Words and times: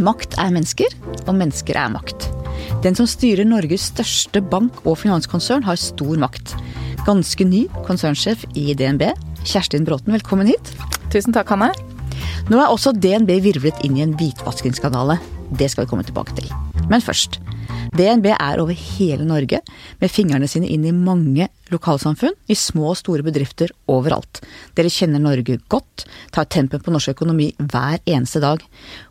Makt 0.00 0.38
er 0.40 0.52
mennesker, 0.54 0.94
og 1.26 1.34
mennesker 1.36 1.76
er 1.76 1.90
makt. 1.92 2.30
Den 2.84 2.96
som 2.96 3.08
styrer 3.08 3.44
Norges 3.44 3.90
største 3.90 4.40
bank- 4.40 4.80
og 4.86 4.96
finanskonsern, 5.02 5.64
har 5.66 5.76
stor 5.76 6.16
makt. 6.20 6.54
Ganske 7.04 7.44
ny 7.44 7.66
konsernsjef 7.84 8.46
i 8.56 8.72
DNB, 8.72 9.10
Kjerstin 9.44 9.84
Bråten, 9.84 10.14
velkommen 10.16 10.48
hit. 10.48 10.72
Tusen 11.12 11.36
takk, 11.36 11.52
Hanne. 11.52 11.68
Nå 12.48 12.62
er 12.62 12.72
også 12.72 12.94
DNB 12.96 13.36
virvlet 13.44 13.84
inn 13.84 13.98
i 13.98 14.04
en 14.06 14.16
hvitvaskingsskandale. 14.16 15.18
Det 15.52 15.68
skal 15.68 15.84
vi 15.84 15.92
komme 15.92 16.06
tilbake 16.08 16.32
til. 16.38 16.48
Men 16.88 17.04
først. 17.04 17.36
DNB 17.96 18.28
er 18.32 18.60
over 18.62 18.76
hele 18.76 19.26
Norge, 19.26 19.60
med 19.98 20.12
fingrene 20.12 20.48
sine 20.50 20.68
inn 20.70 20.84
i 20.86 20.94
mange 20.94 21.48
lokalsamfunn, 21.72 22.36
i 22.50 22.56
små 22.58 22.92
og 22.92 22.98
store 23.00 23.24
bedrifter 23.26 23.72
overalt. 23.90 24.42
Dere 24.78 24.92
kjenner 24.92 25.22
Norge 25.22 25.58
godt, 25.72 26.06
tar 26.34 26.48
tempen 26.50 26.82
på 26.84 26.94
norsk 26.94 27.14
økonomi 27.16 27.50
hver 27.58 27.98
eneste 28.04 28.42
dag. 28.44 28.62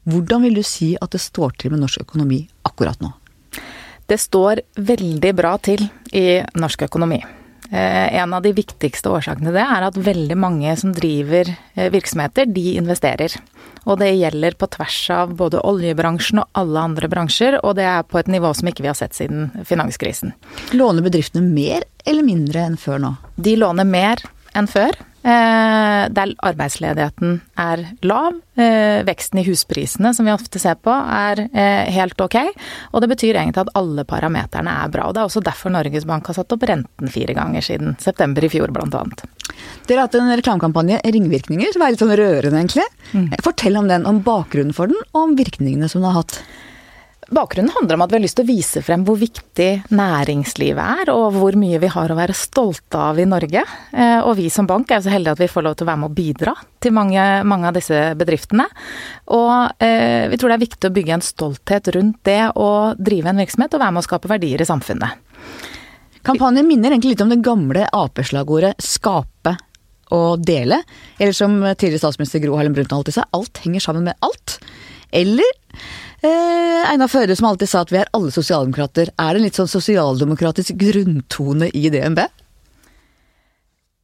Hvordan 0.08 0.46
vil 0.48 0.60
du 0.60 0.64
si 0.64 0.94
at 1.00 1.12
det 1.16 1.24
står 1.24 1.58
til 1.60 1.76
med 1.76 1.84
norsk 1.84 2.06
økonomi 2.08 2.46
akkurat 2.68 3.04
nå? 3.04 3.12
Det 4.10 4.18
står 4.18 4.64
veldig 4.80 5.36
bra 5.38 5.58
til 5.62 5.84
i 6.16 6.40
norsk 6.58 6.88
økonomi. 6.88 7.20
Eh, 7.72 8.16
en 8.16 8.34
av 8.34 8.42
de 8.42 8.54
viktigste 8.58 9.12
årsakene 9.14 9.52
til 9.52 9.58
det 9.60 9.66
er 9.66 9.86
at 9.86 9.98
veldig 10.02 10.38
mange 10.42 10.74
som 10.80 10.94
driver 10.96 11.52
eh, 11.52 11.90
virksomheter, 11.94 12.50
de 12.50 12.74
investerer. 12.80 13.36
Og 13.86 14.00
det 14.02 14.10
gjelder 14.18 14.58
på 14.58 14.68
tvers 14.74 14.98
av 15.14 15.36
både 15.38 15.62
oljebransjen 15.66 16.42
og 16.42 16.50
alle 16.58 16.82
andre 16.90 17.10
bransjer, 17.12 17.60
og 17.62 17.78
det 17.78 17.86
er 17.86 18.08
på 18.10 18.20
et 18.22 18.32
nivå 18.32 18.52
som 18.58 18.72
ikke 18.72 18.86
vi 18.86 18.92
har 18.92 18.98
sett 18.98 19.18
siden 19.18 19.52
finanskrisen. 19.70 20.34
Låner 20.74 21.06
bedriftene 21.06 21.46
mer 21.46 21.86
eller 22.10 22.26
mindre 22.26 22.66
enn 22.72 22.80
før 22.82 23.04
nå? 23.06 23.14
De 23.38 23.56
låner 23.60 23.86
mer 23.88 24.26
enn 24.58 24.70
før. 24.70 24.98
Eh, 25.20 26.04
der 26.16 26.32
arbeidsledigheten 26.48 27.40
er 27.60 27.82
lav. 28.08 28.38
Eh, 28.56 29.02
veksten 29.08 29.42
i 29.42 29.46
husprisene, 29.48 30.14
som 30.16 30.28
vi 30.28 30.32
ofte 30.32 30.62
ser 30.62 30.78
på, 30.80 30.94
er 30.94 31.42
eh, 31.50 31.90
helt 31.92 32.20
ok. 32.24 32.38
Og 32.94 33.04
det 33.04 33.10
betyr 33.12 33.36
egentlig 33.36 33.66
at 33.66 33.74
alle 33.80 34.06
parameterne 34.08 34.78
er 34.86 34.94
bra. 34.94 35.10
Og 35.10 35.16
det 35.16 35.24
er 35.24 35.28
også 35.28 35.44
derfor 35.44 35.74
Norges 35.76 36.08
Bank 36.08 36.32
har 36.32 36.40
satt 36.40 36.56
opp 36.56 36.64
renten 36.70 37.12
fire 37.12 37.36
ganger 37.36 37.66
siden 37.66 37.98
september 38.00 38.48
i 38.48 38.52
fjor, 38.52 38.72
blant 38.76 38.96
annet. 38.96 39.26
Dere 39.90 40.00
har 40.00 40.08
hatt 40.08 40.16
en 40.20 40.32
reklamekampanje, 40.40 41.02
Ringvirkninger, 41.04 41.76
som 41.76 41.84
er 41.84 41.94
litt 41.94 42.06
sånn 42.06 42.16
rørende, 42.16 42.56
egentlig. 42.56 42.88
Mm. 43.12 43.30
Fortell 43.44 43.80
om 43.80 43.92
den, 43.92 44.08
om 44.08 44.24
bakgrunnen 44.24 44.76
for 44.76 44.92
den, 44.92 45.04
og 45.12 45.24
om 45.26 45.38
virkningene 45.40 45.92
som 45.92 46.04
den 46.04 46.14
har 46.14 46.22
hatt. 46.22 46.40
Bakgrunnen 47.30 47.72
handler 47.76 47.96
om 47.96 48.02
at 48.02 48.12
vi 48.12 48.18
har 48.18 48.24
lyst 48.24 48.38
til 48.40 48.46
å 48.48 48.50
vise 48.50 48.82
frem 48.82 49.04
hvor 49.06 49.18
viktig 49.22 49.68
næringslivet 49.94 51.04
er, 51.04 51.12
og 51.14 51.36
hvor 51.38 51.58
mye 51.60 51.78
vi 51.82 51.92
har 51.94 52.10
å 52.10 52.18
være 52.18 52.36
stolte 52.38 52.98
av 52.98 53.20
i 53.22 53.28
Norge. 53.30 53.62
Eh, 53.94 54.18
og 54.24 54.34
vi 54.40 54.48
som 54.54 54.68
bank 54.70 54.90
er 54.92 55.04
så 55.06 55.14
heldige 55.14 55.36
at 55.38 55.44
vi 55.44 55.50
får 55.52 55.66
lov 55.68 55.78
til 55.78 55.86
å 55.86 55.90
være 55.92 56.02
med 56.02 56.10
å 56.10 56.18
bidra 56.18 56.56
til 56.82 56.96
mange, 56.96 57.28
mange 57.46 57.70
av 57.70 57.78
disse 57.78 58.02
bedriftene. 58.18 58.66
Og 59.38 59.86
eh, 59.86 60.26
vi 60.32 60.42
tror 60.42 60.50
det 60.50 60.58
er 60.58 60.66
viktig 60.66 60.90
å 60.90 60.96
bygge 60.98 61.16
en 61.20 61.26
stolthet 61.26 61.92
rundt 61.96 62.20
det 62.26 62.42
å 62.58 62.70
drive 62.98 63.30
en 63.30 63.44
virksomhet 63.44 63.78
og 63.78 63.84
være 63.86 63.98
med 63.98 64.04
å 64.04 64.10
skape 64.10 64.34
verdier 64.34 64.66
i 64.66 64.70
samfunnet. 64.70 65.26
Kampanjen 66.26 66.68
minner 66.68 66.92
egentlig 66.92 67.14
litt 67.14 67.24
om 67.24 67.32
det 67.32 67.44
gamle 67.46 67.86
Ap-slagordet 67.96 68.82
'skape 68.84 69.56
og 70.18 70.42
dele'. 70.42 70.82
Eller 71.20 71.34
som 71.38 71.62
tidligere 71.62 72.02
statsminister 72.02 72.42
Gro 72.42 72.58
Harlem 72.58 72.74
Brundtland 72.74 73.06
alltid 73.06 73.22
sa, 73.22 73.26
alt 73.32 73.62
henger 73.64 73.86
sammen 73.86 74.10
med 74.10 74.18
alt. 74.26 74.60
Eller 75.12 75.46
Eh, 76.22 76.92
Einar 76.92 77.08
Førde 77.08 77.36
som 77.36 77.48
alltid 77.48 77.70
sa 77.72 77.86
at 77.86 77.94
vi 77.94 78.02
er 78.02 78.10
alle 78.16 78.32
sosialdemokrater. 78.36 79.14
Er 79.16 79.32
det 79.32 79.40
en 79.40 79.46
litt 79.48 79.60
sånn 79.60 79.72
sosialdemokratisk 79.72 80.76
grunntone 80.80 81.70
i 81.72 81.88
DNB? 81.94 82.26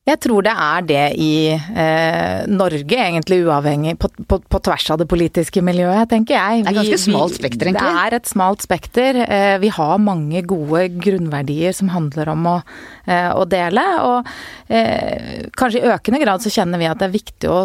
Jeg 0.05 0.19
tror 0.21 0.43
det 0.45 0.51
er 0.53 0.83
det 0.85 1.05
i 1.17 1.49
eh, 1.49 2.43
Norge, 2.45 2.93
egentlig 2.93 3.39
uavhengig, 3.41 3.95
på, 3.97 4.11
på, 4.29 4.37
på, 4.37 4.59
tvers 4.67 4.83
av 4.93 4.99
det 5.01 5.07
politiske 5.09 5.63
miljøet, 5.65 6.05
tenker 6.11 6.35
jeg. 6.35 6.59
det 6.61 6.69
er 6.69 6.77
ganske 6.77 6.99
smalt 7.01 7.37
spekter, 7.39 7.71
egentlig. 7.71 7.93
Det 7.95 8.03
er 8.03 8.15
et 8.19 8.29
smalt 8.29 8.61
spekter. 8.61 9.17
Eh, 9.25 9.55
vi 9.63 9.71
har 9.73 10.03
mange 10.05 10.43
gode 10.45 10.83
grunnverdier 11.01 11.73
som 11.73 11.89
handler 11.89 12.29
om 12.35 12.45
å, 12.51 12.53
eh, 13.09 13.31
å 13.33 13.47
dele. 13.49 13.85
Og 14.05 14.29
eh, 14.69 15.47
kanskje 15.57 15.81
i 15.81 15.89
økende 15.95 16.21
grad 16.21 16.45
så 16.45 16.53
kjenner 16.53 16.83
vi 16.83 16.91
at 16.91 17.01
det 17.01 17.09
er 17.09 17.15
viktig 17.15 17.49
å 17.49 17.63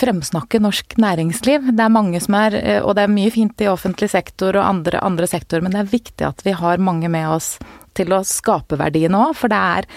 fremsnakke 0.00 0.58
norsk 0.66 0.98
næringsliv. 0.98 1.70
Det 1.78 1.86
er 1.86 1.94
mange 1.94 2.24
som 2.26 2.40
er, 2.40 2.58
eh, 2.58 2.80
og 2.82 2.98
det 2.98 3.06
er 3.06 3.14
mye 3.14 3.30
fint 3.30 3.62
i 3.62 3.70
offentlig 3.70 4.10
sektor 4.10 4.58
og 4.58 4.66
andre, 4.66 4.98
andre 4.98 5.30
sektorer, 5.30 5.62
men 5.62 5.78
det 5.78 5.84
er 5.84 5.94
viktig 5.94 6.26
at 6.26 6.42
vi 6.42 6.58
har 6.58 6.82
mange 6.82 7.06
med 7.06 7.30
oss 7.38 7.54
til 7.94 8.10
å 8.16 8.24
skape 8.26 8.74
verdiene 8.80 9.28
òg, 9.28 9.38
for 9.38 9.52
det 9.52 9.62
er 9.62 9.90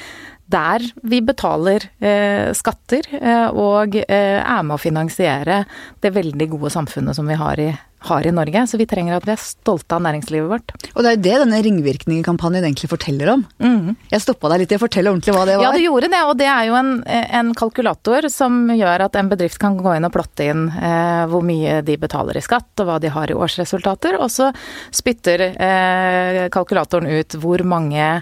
der 0.46 0.84
vi 1.02 1.22
betaler 1.26 1.88
eh, 2.00 2.52
skatter 2.54 3.08
eh, 3.18 3.50
og 3.50 3.98
eh, 3.98 4.38
er 4.38 4.62
med 4.62 4.78
å 4.78 4.82
finansiere 4.82 5.64
det 6.04 6.14
veldig 6.14 6.48
gode 6.54 6.72
samfunnet 6.74 7.18
som 7.18 7.26
vi 7.26 7.38
har 7.40 7.60
i, 7.62 7.72
har 8.06 8.28
i, 8.28 8.34
Norge. 8.36 8.66
Så 8.70 8.78
vi 8.78 8.86
trenger 8.90 9.18
at 9.18 9.26
vi 9.26 9.34
er 9.34 9.42
stolte 9.42 9.98
av 9.98 10.04
næringslivet 10.06 10.52
vårt. 10.52 10.74
Og 10.94 11.02
det 11.02 11.16
er 11.16 11.24
det 11.26 11.36
denne 11.42 11.62
ringvirkningen-kampanjen 11.66 12.68
egentlig 12.68 12.92
forteller 12.92 13.32
om. 13.34 13.46
Mm. 13.58 13.96
Jeg 14.12 14.22
stoppa 14.22 14.52
deg 14.54 14.64
litt 14.64 14.76
i 14.76 14.78
å 14.78 14.84
fortelle 14.86 15.14
ordentlig 15.14 15.34
hva 15.34 15.48
det 15.50 15.58
var. 15.58 15.66
Ja, 15.66 15.74
du 15.74 15.86
gjorde 15.88 16.12
det, 16.14 16.24
og 16.30 16.38
det 16.38 16.50
er 16.52 16.70
jo 16.70 16.78
en, 16.78 16.92
en, 17.10 17.54
kalkulator 17.58 18.30
som 18.34 18.68
gjør 18.76 19.08
at 19.08 19.18
en 19.18 19.32
bedrift 19.32 19.58
kan 19.62 19.80
gå 19.82 19.96
inn 19.98 20.06
og 20.06 20.14
plotte 20.14 20.46
inn 20.46 20.68
eh, 20.78 21.24
hvor 21.32 21.46
mye 21.46 21.80
de 21.88 21.98
betaler 22.02 22.38
i 22.38 22.46
skatt, 22.46 22.70
og 22.84 22.92
hva 22.92 23.00
de 23.02 23.14
har 23.16 23.34
i 23.34 23.38
årsresultater, 23.38 24.20
og 24.22 24.30
så 24.30 24.52
spytter 24.94 25.50
eh, 25.50 26.46
kalkulatoren 26.54 27.10
ut 27.10 27.40
hvor 27.42 27.66
mange 27.66 28.14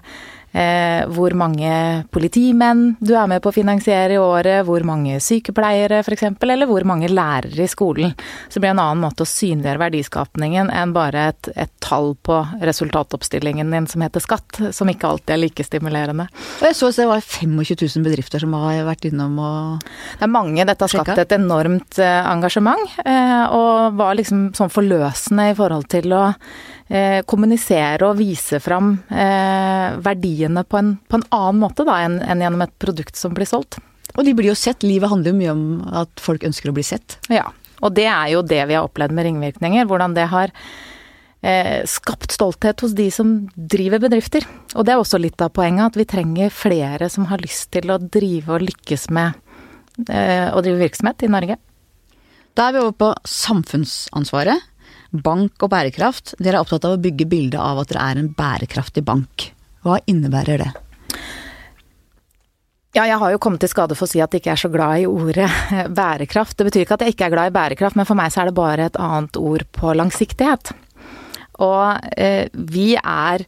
Eh, 0.54 1.02
hvor 1.10 1.34
mange 1.34 1.74
politimenn 2.14 2.92
du 3.02 3.16
er 3.18 3.26
med 3.30 3.42
på 3.42 3.50
å 3.50 3.56
finansiere 3.56 4.14
i 4.14 4.22
året, 4.22 4.62
hvor 4.68 4.84
mange 4.86 5.18
sykepleiere 5.18 6.04
f.eks., 6.04 6.28
eller 6.46 6.70
hvor 6.70 6.86
mange 6.86 7.10
lærere 7.10 7.66
i 7.66 7.70
skolen. 7.72 8.14
Så 8.46 8.60
det 8.60 8.62
blir 8.62 8.74
en 8.76 8.84
annen 8.84 9.02
måte 9.02 9.26
å 9.26 9.30
synliggjøre 9.30 9.82
verdiskapningen 9.82 10.70
enn 10.70 10.94
bare 10.94 11.24
et, 11.32 11.50
et, 11.58 11.72
tall 11.84 12.14
på 12.22 12.38
resultatoppstillingen 12.62 13.74
din 13.74 13.88
som 13.90 14.06
heter 14.06 14.22
skatt, 14.24 14.60
som 14.78 14.92
ikke 14.92 15.10
alltid 15.10 15.34
er 15.34 15.42
like 15.42 15.66
stimulerende. 15.66 16.28
Og 16.62 16.68
jeg 16.70 16.78
så 16.78 16.92
det 16.94 17.10
var 17.10 17.26
25 17.26 17.58
000 17.58 18.06
bedrifter 18.06 18.46
som 18.46 18.54
har 18.62 18.86
vært 18.86 19.10
innom 19.10 19.34
og 19.42 19.82
Det 19.82 20.28
er 20.28 20.32
mange. 20.32 20.68
Dette 20.70 20.86
har 20.86 20.94
skapt 20.94 21.18
et 21.18 21.34
enormt 21.36 21.98
eh, 21.98 22.30
engasjement, 22.30 22.94
eh, 23.02 23.44
og 23.50 23.98
var 23.98 24.22
liksom 24.22 24.52
sånn 24.56 24.72
forløsende 24.72 25.50
i 25.50 25.58
forhold 25.58 25.90
til 25.92 26.14
å 26.14 26.28
kommunisere 27.26 28.10
og 28.10 28.20
vise 28.20 28.60
fram 28.64 28.96
eh, 29.10 29.96
verdiene 30.04 30.66
på 30.68 30.80
en, 30.80 30.94
på 31.08 31.20
en, 31.20 31.26
annen 31.34 31.62
måte 31.64 31.86
da, 31.88 32.02
enn, 32.06 32.20
enn 32.22 32.44
gjennom 32.44 32.66
et 32.66 32.74
produkt 32.82 33.20
som 33.20 33.34
blir 33.36 33.50
solgt. 33.50 33.80
Og 34.14 34.26
de 34.28 34.34
blir 34.38 34.52
jo 34.52 34.58
sett. 34.58 34.86
Livet 34.86 35.10
handler 35.10 35.32
jo 35.32 35.40
mye 35.40 35.54
om 35.54 35.68
at 36.04 36.22
folk 36.22 36.44
ønsker 36.46 36.70
å 36.70 36.76
bli 36.76 36.86
sett. 36.86 37.18
Ja, 37.34 37.48
og 37.84 37.96
det 37.98 38.08
er 38.10 38.34
jo 38.34 38.44
det 38.46 38.62
vi 38.70 38.78
har 38.78 38.88
opplevd 38.88 39.16
med 39.16 39.28
ringvirkninger. 39.28 39.88
Hvordan 39.90 40.16
det 40.18 40.28
har 40.32 40.54
eh, 41.44 41.84
skapt 41.90 42.36
stolthet 42.36 42.84
hos 42.84 42.96
de 42.98 43.10
som 43.14 43.36
driver 43.56 44.02
bedrifter. 44.04 44.46
Og 44.76 44.86
det 44.86 44.96
er 44.96 45.02
også 45.02 45.20
litt 45.22 45.42
av 45.44 45.54
poenget, 45.56 45.92
at 45.92 46.00
vi 46.00 46.08
trenger 46.10 46.54
flere 46.54 47.10
som 47.12 47.28
har 47.32 47.44
lyst 47.44 47.72
til 47.76 47.92
å 47.92 48.00
drive 48.02 48.56
og 48.56 48.68
lykkes 48.68 49.10
med 49.14 49.34
eh, 50.08 50.50
å 50.54 50.64
drive 50.64 50.82
virksomhet 50.84 51.26
i 51.26 51.32
Norge. 51.32 51.60
Da 52.54 52.68
er 52.68 52.76
vi 52.76 52.84
over 52.84 52.94
på 52.94 53.10
samfunnsansvaret 53.28 54.70
bank 55.14 55.62
og 55.64 55.72
bærekraft. 55.74 56.34
Dere 56.40 56.58
er 56.58 56.64
opptatt 56.66 56.88
av 56.90 56.96
å 56.98 57.02
bygge 57.02 57.28
bildet 57.30 57.60
av 57.62 57.82
at 57.82 57.92
dere 57.92 58.08
er 58.10 58.22
en 58.22 58.32
bærekraftig 58.34 59.06
bank. 59.06 59.52
Hva 59.86 60.00
innebærer 60.10 60.64
det? 60.64 60.72
Ja, 62.94 63.08
jeg 63.10 63.18
har 63.18 63.34
jo 63.34 63.40
kommet 63.42 63.64
til 63.64 63.72
skade 63.72 63.96
for 63.98 64.06
å 64.06 64.12
si 64.12 64.20
at 64.22 64.34
jeg 64.34 64.44
ikke 64.44 64.54
er 64.54 64.62
så 64.62 64.70
glad 64.74 65.02
i 65.02 65.10
ordet 65.10 65.50
bærekraft. 66.00 66.58
Det 66.58 66.68
betyr 66.70 66.86
ikke 66.86 66.98
at 67.00 67.06
jeg 67.06 67.16
ikke 67.16 67.30
er 67.30 67.36
glad 67.36 67.52
i 67.52 67.56
bærekraft, 67.56 67.98
men 67.98 68.10
for 68.10 68.20
meg 68.20 68.34
så 68.34 68.44
er 68.44 68.52
det 68.52 68.58
bare 68.58 68.90
et 68.90 69.00
annet 69.02 69.40
ord 69.42 69.66
på 69.74 69.96
langsiktighet. 69.98 70.74
Og 71.66 72.12
eh, 72.18 72.50
vi 72.54 72.94
er 72.98 73.46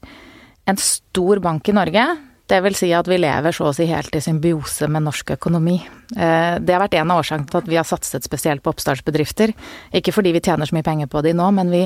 en 0.66 0.82
stor 0.82 1.42
bank 1.46 1.70
i 1.70 1.78
Norge 1.78 2.08
det 2.48 2.62
vil 2.62 2.76
si 2.78 2.92
at 2.94 3.08
vi 3.10 3.18
lever 3.18 3.56
så 3.56 3.70
å 3.70 3.74
si 3.74 3.88
helt 3.90 4.16
i 4.16 4.22
symbiose 4.22 4.88
med 4.92 5.06
norsk 5.08 5.34
økonomi. 5.36 5.80
Eh, 6.14 6.58
det 6.62 6.76
har 6.76 6.84
vært 6.84 6.98
en 7.00 7.14
av 7.14 7.24
årsakene 7.24 7.50
til 7.50 7.62
at 7.64 7.70
vi 7.72 7.80
har 7.80 7.88
satset 7.90 8.26
spesielt 8.26 8.62
på 8.64 8.74
oppstartsbedrifter. 8.74 9.54
Ikke 9.98 10.14
fordi 10.14 10.36
vi 10.36 10.44
tjener 10.46 10.70
så 10.70 10.78
mye 10.78 10.86
penger 10.86 11.10
på 11.10 11.24
de 11.26 11.34
nå, 11.38 11.50
men 11.58 11.74
vi 11.74 11.86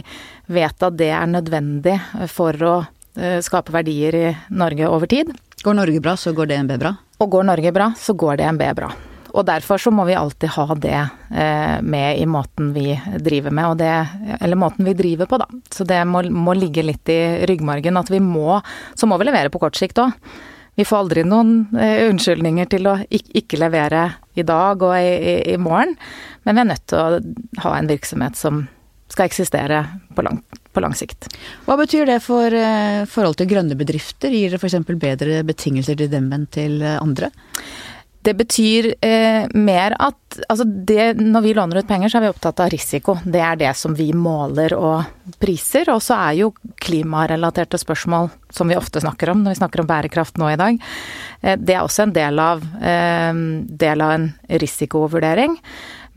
vet 0.52 0.88
at 0.88 0.98
det 1.00 1.12
er 1.16 1.30
nødvendig 1.32 1.96
for 2.32 2.66
å 2.68 2.78
eh, 3.16 3.40
skape 3.46 3.76
verdier 3.76 4.20
i 4.20 4.26
Norge 4.52 4.92
over 4.92 5.12
tid. 5.12 5.32
Går 5.64 5.80
Norge 5.80 6.04
bra, 6.04 6.18
så 6.20 6.36
går 6.36 6.52
DNB 6.52 6.76
bra? 6.80 6.98
Og 7.20 7.32
går 7.32 7.48
Norge 7.48 7.76
bra, 7.76 7.94
så 8.00 8.16
går 8.16 8.44
DNB 8.44 8.68
bra. 8.76 8.92
Og 9.40 9.46
derfor 9.48 9.80
så 9.80 9.92
må 9.94 10.04
vi 10.10 10.18
alltid 10.20 10.52
ha 10.58 10.76
det 10.76 10.98
eh, 11.00 11.80
med 11.82 12.20
i 12.20 12.26
måten 12.28 12.74
vi 12.76 12.92
driver 13.24 13.54
med, 13.56 13.80
det, 13.80 13.94
eller 14.42 14.60
måten 14.60 14.88
vi 14.88 14.98
driver 15.00 15.30
på, 15.32 15.40
da. 15.40 15.48
Så 15.72 15.88
det 15.88 16.02
må, 16.10 16.26
må 16.28 16.56
ligge 16.58 16.84
litt 16.84 17.08
i 17.12 17.48
ryggmargen 17.48 18.00
at 18.00 18.12
vi 18.12 18.20
må 18.20 18.60
Så 19.00 19.08
må 19.08 19.18
vi 19.20 19.30
levere 19.30 19.52
på 19.54 19.62
kort 19.62 19.80
sikt 19.80 20.02
òg. 20.04 20.12
Vi 20.80 20.86
får 20.88 21.04
aldri 21.04 21.24
noen 21.28 21.70
eh, 21.76 22.06
unnskyldninger 22.08 22.68
til 22.72 22.88
å 22.88 22.98
ikke 23.10 23.60
levere 23.60 24.06
i 24.40 24.46
dag 24.48 24.84
og 24.84 24.96
i, 24.96 25.40
i, 25.54 25.58
morgen, 25.60 25.96
men 26.44 26.56
vi 26.56 26.62
er 26.64 26.70
nødt 26.70 26.86
til 26.88 27.00
å 27.00 27.64
ha 27.66 27.74
en 27.76 27.90
virksomhet 27.90 28.40
som 28.40 28.62
skal 29.12 29.28
eksistere 29.28 29.82
på 30.16 30.24
lang, 30.24 30.40
på 30.72 30.84
lang 30.84 30.96
sikt. 30.96 31.28
Hva 31.66 31.76
betyr 31.80 32.08
det 32.08 32.20
for 32.24 32.56
eh, 32.56 33.04
forhold 33.12 33.40
til 33.40 33.50
grønne 33.52 33.76
bedrifter? 33.80 34.32
Gir 34.32 34.56
det 34.56 34.62
f.eks. 34.62 34.80
bedre 35.00 35.42
betingelser 35.48 36.00
til 36.00 36.12
dem 36.12 36.32
enn 36.36 36.48
til 36.54 36.84
andre? 36.96 37.32
Det 38.22 38.34
betyr 38.36 38.90
eh, 39.02 39.46
mer 39.56 39.94
at 39.96 40.40
altså 40.52 40.66
det, 40.68 41.14
Når 41.18 41.42
vi 41.42 41.54
låner 41.54 41.80
ut 41.80 41.88
penger, 41.88 42.12
så 42.12 42.20
er 42.20 42.26
vi 42.28 42.32
opptatt 42.34 42.60
av 42.60 42.72
risiko. 42.72 43.16
Det 43.24 43.40
er 43.40 43.56
det 43.60 43.72
som 43.80 43.96
vi 43.96 44.10
måler 44.14 44.76
og 44.76 45.38
priser. 45.40 45.90
Og 45.94 46.02
så 46.04 46.18
er 46.28 46.42
jo 46.42 46.52
klimarelaterte 46.84 47.80
spørsmål, 47.80 48.30
som 48.54 48.70
vi 48.70 48.78
ofte 48.78 49.02
snakker 49.02 49.32
om 49.32 49.46
når 49.46 49.56
vi 49.56 49.62
snakker 49.62 49.84
om 49.84 49.90
bærekraft 49.90 50.38
nå 50.42 50.52
i 50.52 50.60
dag, 50.60 50.82
eh, 51.42 51.56
det 51.56 51.78
er 51.78 51.86
også 51.86 52.06
en 52.06 52.16
del 52.18 52.44
av, 52.44 52.66
eh, 52.82 53.32
del 53.86 54.06
av 54.06 54.18
en 54.18 54.30
risikovurdering. 54.50 55.58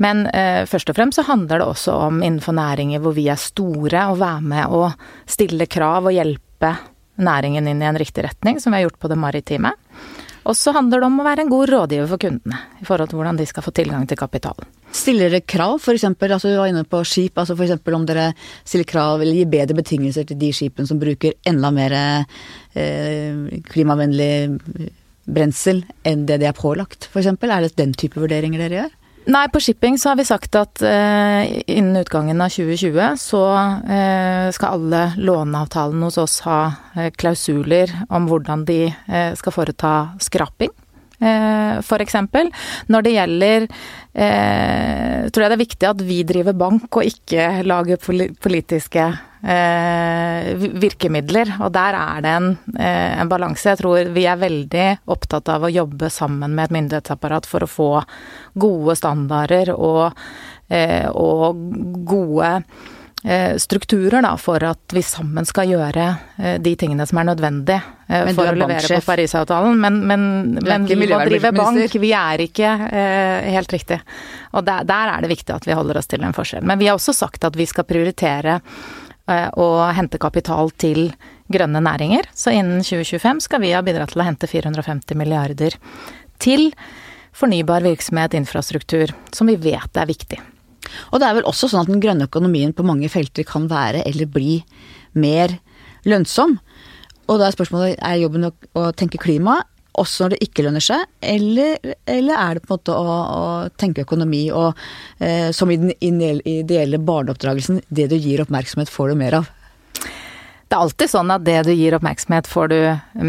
Men 0.03 0.27
eh, 0.27 0.65
først 0.67 0.91
og 0.91 0.99
fremst 0.99 1.21
så 1.21 1.27
handler 1.29 1.61
det 1.61 1.69
også 1.69 1.95
om 2.09 2.23
innenfor 2.23 2.57
næringer 2.57 3.03
hvor 3.03 3.15
vi 3.15 3.29
er 3.31 3.39
store, 3.41 4.09
å 4.11 4.19
være 4.19 4.43
med 4.43 4.75
og 4.75 4.91
stille 5.31 5.69
krav 5.71 6.09
og 6.09 6.17
hjelpe 6.17 6.75
næringen 7.23 7.69
inn 7.69 7.83
i 7.83 7.87
en 7.87 8.01
riktig 8.01 8.25
retning, 8.25 8.59
som 8.61 8.73
vi 8.73 8.81
har 8.81 8.89
gjort 8.89 9.01
på 9.03 9.11
det 9.13 9.21
maritime. 9.21 9.75
Og 10.49 10.57
så 10.59 10.73
handler 10.75 11.03
det 11.03 11.09
om 11.09 11.21
å 11.23 11.27
være 11.27 11.45
en 11.45 11.51
god 11.53 11.71
rådgiver 11.71 12.09
for 12.11 12.23
kundene 12.23 12.61
i 12.81 12.87
forhold 12.87 13.11
til 13.11 13.21
hvordan 13.21 13.39
de 13.39 13.47
skal 13.47 13.65
få 13.65 13.75
tilgang 13.77 14.07
til 14.11 14.19
kapitalen. 14.19 14.71
Stiller 14.93 15.31
dere 15.31 15.47
krav, 15.49 15.79
f.eks. 15.79 16.05
Altså, 16.09 16.51
du 16.51 16.59
var 16.59 16.73
inne 16.73 16.85
på 16.85 17.03
skip. 17.09 17.39
altså 17.39 17.55
F.eks. 17.57 17.79
om 17.95 18.07
dere 18.09 18.33
stiller 18.65 18.89
krav 18.89 19.23
eller 19.23 19.39
gir 19.39 19.53
bedre 19.53 19.79
betingelser 19.79 20.27
til 20.29 20.41
de 20.41 20.51
skipene 20.57 20.89
som 20.89 21.01
bruker 21.01 21.39
enda 21.49 21.71
mer 21.75 21.95
eh, 21.95 23.61
klimavennlig 23.71 24.33
brensel 25.23 25.85
enn 26.09 26.27
det 26.27 26.41
de 26.43 26.51
er 26.51 26.59
pålagt, 26.59 27.07
f.eks. 27.13 27.31
Er 27.31 27.63
det 27.63 27.77
den 27.79 27.95
type 27.95 28.21
vurderinger 28.21 28.65
dere 28.65 28.83
gjør? 28.83 28.99
Nei, 29.23 29.45
på 29.55 29.61
shipping 29.63 29.95
så 30.03 30.11
har 30.11 30.17
vi 30.19 30.25
sagt 30.27 30.57
at 30.59 30.83
eh, 30.83 31.61
innen 31.71 32.01
utgangen 32.01 32.43
av 32.43 32.51
2020 32.51 33.21
så 33.23 33.43
eh, 33.87 34.49
skal 34.51 34.81
alle 34.81 35.03
låneavtalene 35.23 36.09
hos 36.09 36.19
oss 36.19 36.41
ha 36.43 36.59
eh, 36.99 37.13
klausuler 37.15 37.93
om 38.11 38.27
hvordan 38.27 38.65
de 38.67 38.81
eh, 38.91 39.31
skal 39.39 39.55
foreta 39.55 39.93
skraping. 40.19 40.75
Eh, 41.23 41.79
for 41.87 42.03
eksempel. 42.03 42.51
Når 42.91 43.07
det 43.07 43.15
gjelder 43.15 43.69
eh, 43.71 45.31
tror 45.31 45.45
jeg 45.45 45.53
det 45.53 45.59
er 45.59 45.65
viktig 45.69 45.91
at 45.93 46.03
vi 46.09 46.23
driver 46.27 46.59
bank 46.59 46.91
og 46.91 47.07
ikke 47.07 47.63
lager 47.63 48.03
politiske 48.43 49.07
eh, 49.43 50.53
virkemidler. 50.57 51.57
Og 51.61 51.73
der 51.75 51.99
er 51.99 52.23
det 52.25 52.33
en, 52.39 52.49
eh, 52.79 53.21
en 53.21 53.29
balanse. 53.29 53.71
Jeg 53.71 53.83
tror 53.83 54.13
vi 54.15 54.27
er 54.27 54.41
veldig 54.41 54.89
opptatt 55.07 55.49
av 55.49 55.67
å 55.67 55.73
jobbe 55.73 56.11
sammen 56.11 56.55
med 56.55 56.71
et 56.71 56.77
myndighetsapparat 56.79 57.47
for 57.47 57.67
å 57.67 57.71
få 57.71 57.93
gode 58.55 58.97
standarder 58.97 59.75
og, 59.77 60.13
eh, 60.71 61.09
og 61.09 61.57
gode 62.07 62.63
Eh, 63.25 63.57
strukturer 63.57 64.23
da, 64.23 64.37
for 64.37 64.65
at 64.67 64.93
vi 64.93 65.03
sammen 65.07 65.47
skal 65.47 65.69
gjøre 65.71 66.07
eh, 66.43 66.57
de 66.59 66.73
tingene 66.75 67.05
som 67.07 67.21
er 67.21 67.29
nødvendig 67.29 67.77
for 68.09 68.33
for 68.35 68.51
å 68.51 68.55
levere 68.59 68.97
på 68.99 69.05
Parisavtalen. 69.07 69.79
Men, 69.79 70.01
men, 70.11 70.25
men 70.59 70.89
vi 70.91 70.97
må 70.99 71.21
drive 71.23 71.53
bank, 71.55 71.95
vi 72.03 72.11
er 72.19 72.43
ikke 72.49 72.73
eh, 72.91 73.47
helt 73.55 73.71
riktig. 73.73 74.01
Og 74.59 74.67
der, 74.67 74.83
der, 74.91 75.15
er 75.15 75.23
det 75.23 75.31
viktig 75.31 75.55
at 75.55 75.69
vi 75.71 75.77
holder 75.79 76.01
oss 76.03 76.11
til 76.11 76.27
en 76.27 76.35
forskjell. 76.35 76.67
Men 76.67 76.83
vi 76.83 76.91
har 76.91 76.99
også 76.99 77.15
sagt 77.15 77.47
at 77.47 77.55
vi 77.55 77.69
skal 77.71 77.87
prioritere 77.87 78.59
eh, 78.59 79.02
å 79.31 79.67
hente 79.95 80.21
kapital 80.21 80.73
til 80.81 81.13
grønne 81.53 81.83
næringer. 81.85 82.29
Så 82.35 82.55
innen 82.55 82.83
2025 82.83 83.45
skal 83.47 83.63
vi 83.63 83.73
ha 83.75 83.83
bidratt 83.85 84.15
til 84.15 84.23
å 84.23 84.27
hente 84.27 84.49
450 84.51 85.19
milliarder 85.19 85.77
til 86.43 86.71
fornybar 87.33 87.85
virksomhet, 87.87 88.35
infrastruktur, 88.37 89.13
som 89.33 89.49
vi 89.49 89.57
vet 89.57 89.97
er 89.97 90.09
viktig. 90.11 90.41
Og 91.13 91.21
det 91.21 91.29
er 91.29 91.37
vel 91.39 91.49
også 91.49 91.71
sånn 91.71 91.87
at 91.87 91.91
den 91.91 92.03
grønne 92.03 92.27
økonomien 92.29 92.75
på 92.77 92.85
mange 92.85 93.09
felter 93.13 93.47
kan 93.49 93.69
være 93.71 94.03
eller 94.09 94.29
bli 94.29 94.59
mer 95.15 95.55
lønnsom. 96.09 96.59
Og 97.31 97.39
da 97.39 97.47
er 97.47 97.55
spørsmålet 97.55 98.03
er 98.03 98.21
jobben 98.21 98.49
å, 98.49 98.53
å 98.77 98.91
tenke 98.97 99.21
klima 99.23 99.61
også 99.99 100.25
når 100.25 100.35
det 100.35 100.43
ikke 100.47 100.65
lønner 100.67 100.85
seg, 100.85 101.05
eller, 101.21 101.95
eller 102.09 102.37
er 102.39 102.57
det 102.57 102.65
på 102.65 102.71
en 102.71 102.79
måte 102.79 102.97
å, 102.97 103.17
å 103.23 103.43
tenke 103.81 104.07
økonomi 104.07 104.47
og 104.57 104.79
eh, 105.21 105.51
som 105.53 105.71
i 105.71 105.79
den 105.81 105.93
ideelle 106.01 107.01
barneoppdragelsen, 107.03 107.83
det 107.89 108.09
du 108.13 108.17
gir 108.17 108.45
oppmerksomhet 108.45 108.93
får 108.93 109.13
du 109.13 109.21
mer 109.21 109.43
av? 109.43 109.51
Det 110.73 110.79
er 110.79 110.87
alltid 110.87 111.11
sånn 111.13 111.31
at 111.35 111.43
det 111.45 111.59
du 111.67 111.75
gir 111.77 111.93
oppmerksomhet, 111.99 112.47
får 112.49 112.71
du 112.73 112.79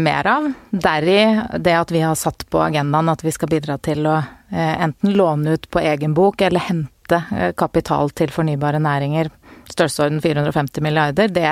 mer 0.00 0.24
av. 0.30 0.46
Deri 0.72 1.18
det 1.60 1.74
at 1.76 1.90
vi 1.92 2.00
har 2.00 2.16
satt 2.16 2.46
på 2.48 2.62
agendaen 2.64 3.12
at 3.12 3.20
vi 3.20 3.34
skal 3.36 3.50
bidra 3.52 3.76
til 3.84 4.06
å 4.08 4.14
eh, 4.16 4.80
enten 4.80 5.12
låne 5.12 5.58
ut 5.58 5.68
på 5.68 5.82
egen 5.84 6.14
bok 6.16 6.40
eller 6.40 6.64
hente 6.64 7.20
eh, 7.36 7.50
kapital 7.52 8.08
til 8.16 8.32
fornybare 8.32 8.80
næringer, 8.80 9.28
størrelsesorden 9.70 10.20
450 10.22 10.82
milliarder, 10.84 11.30
det, 11.32 11.50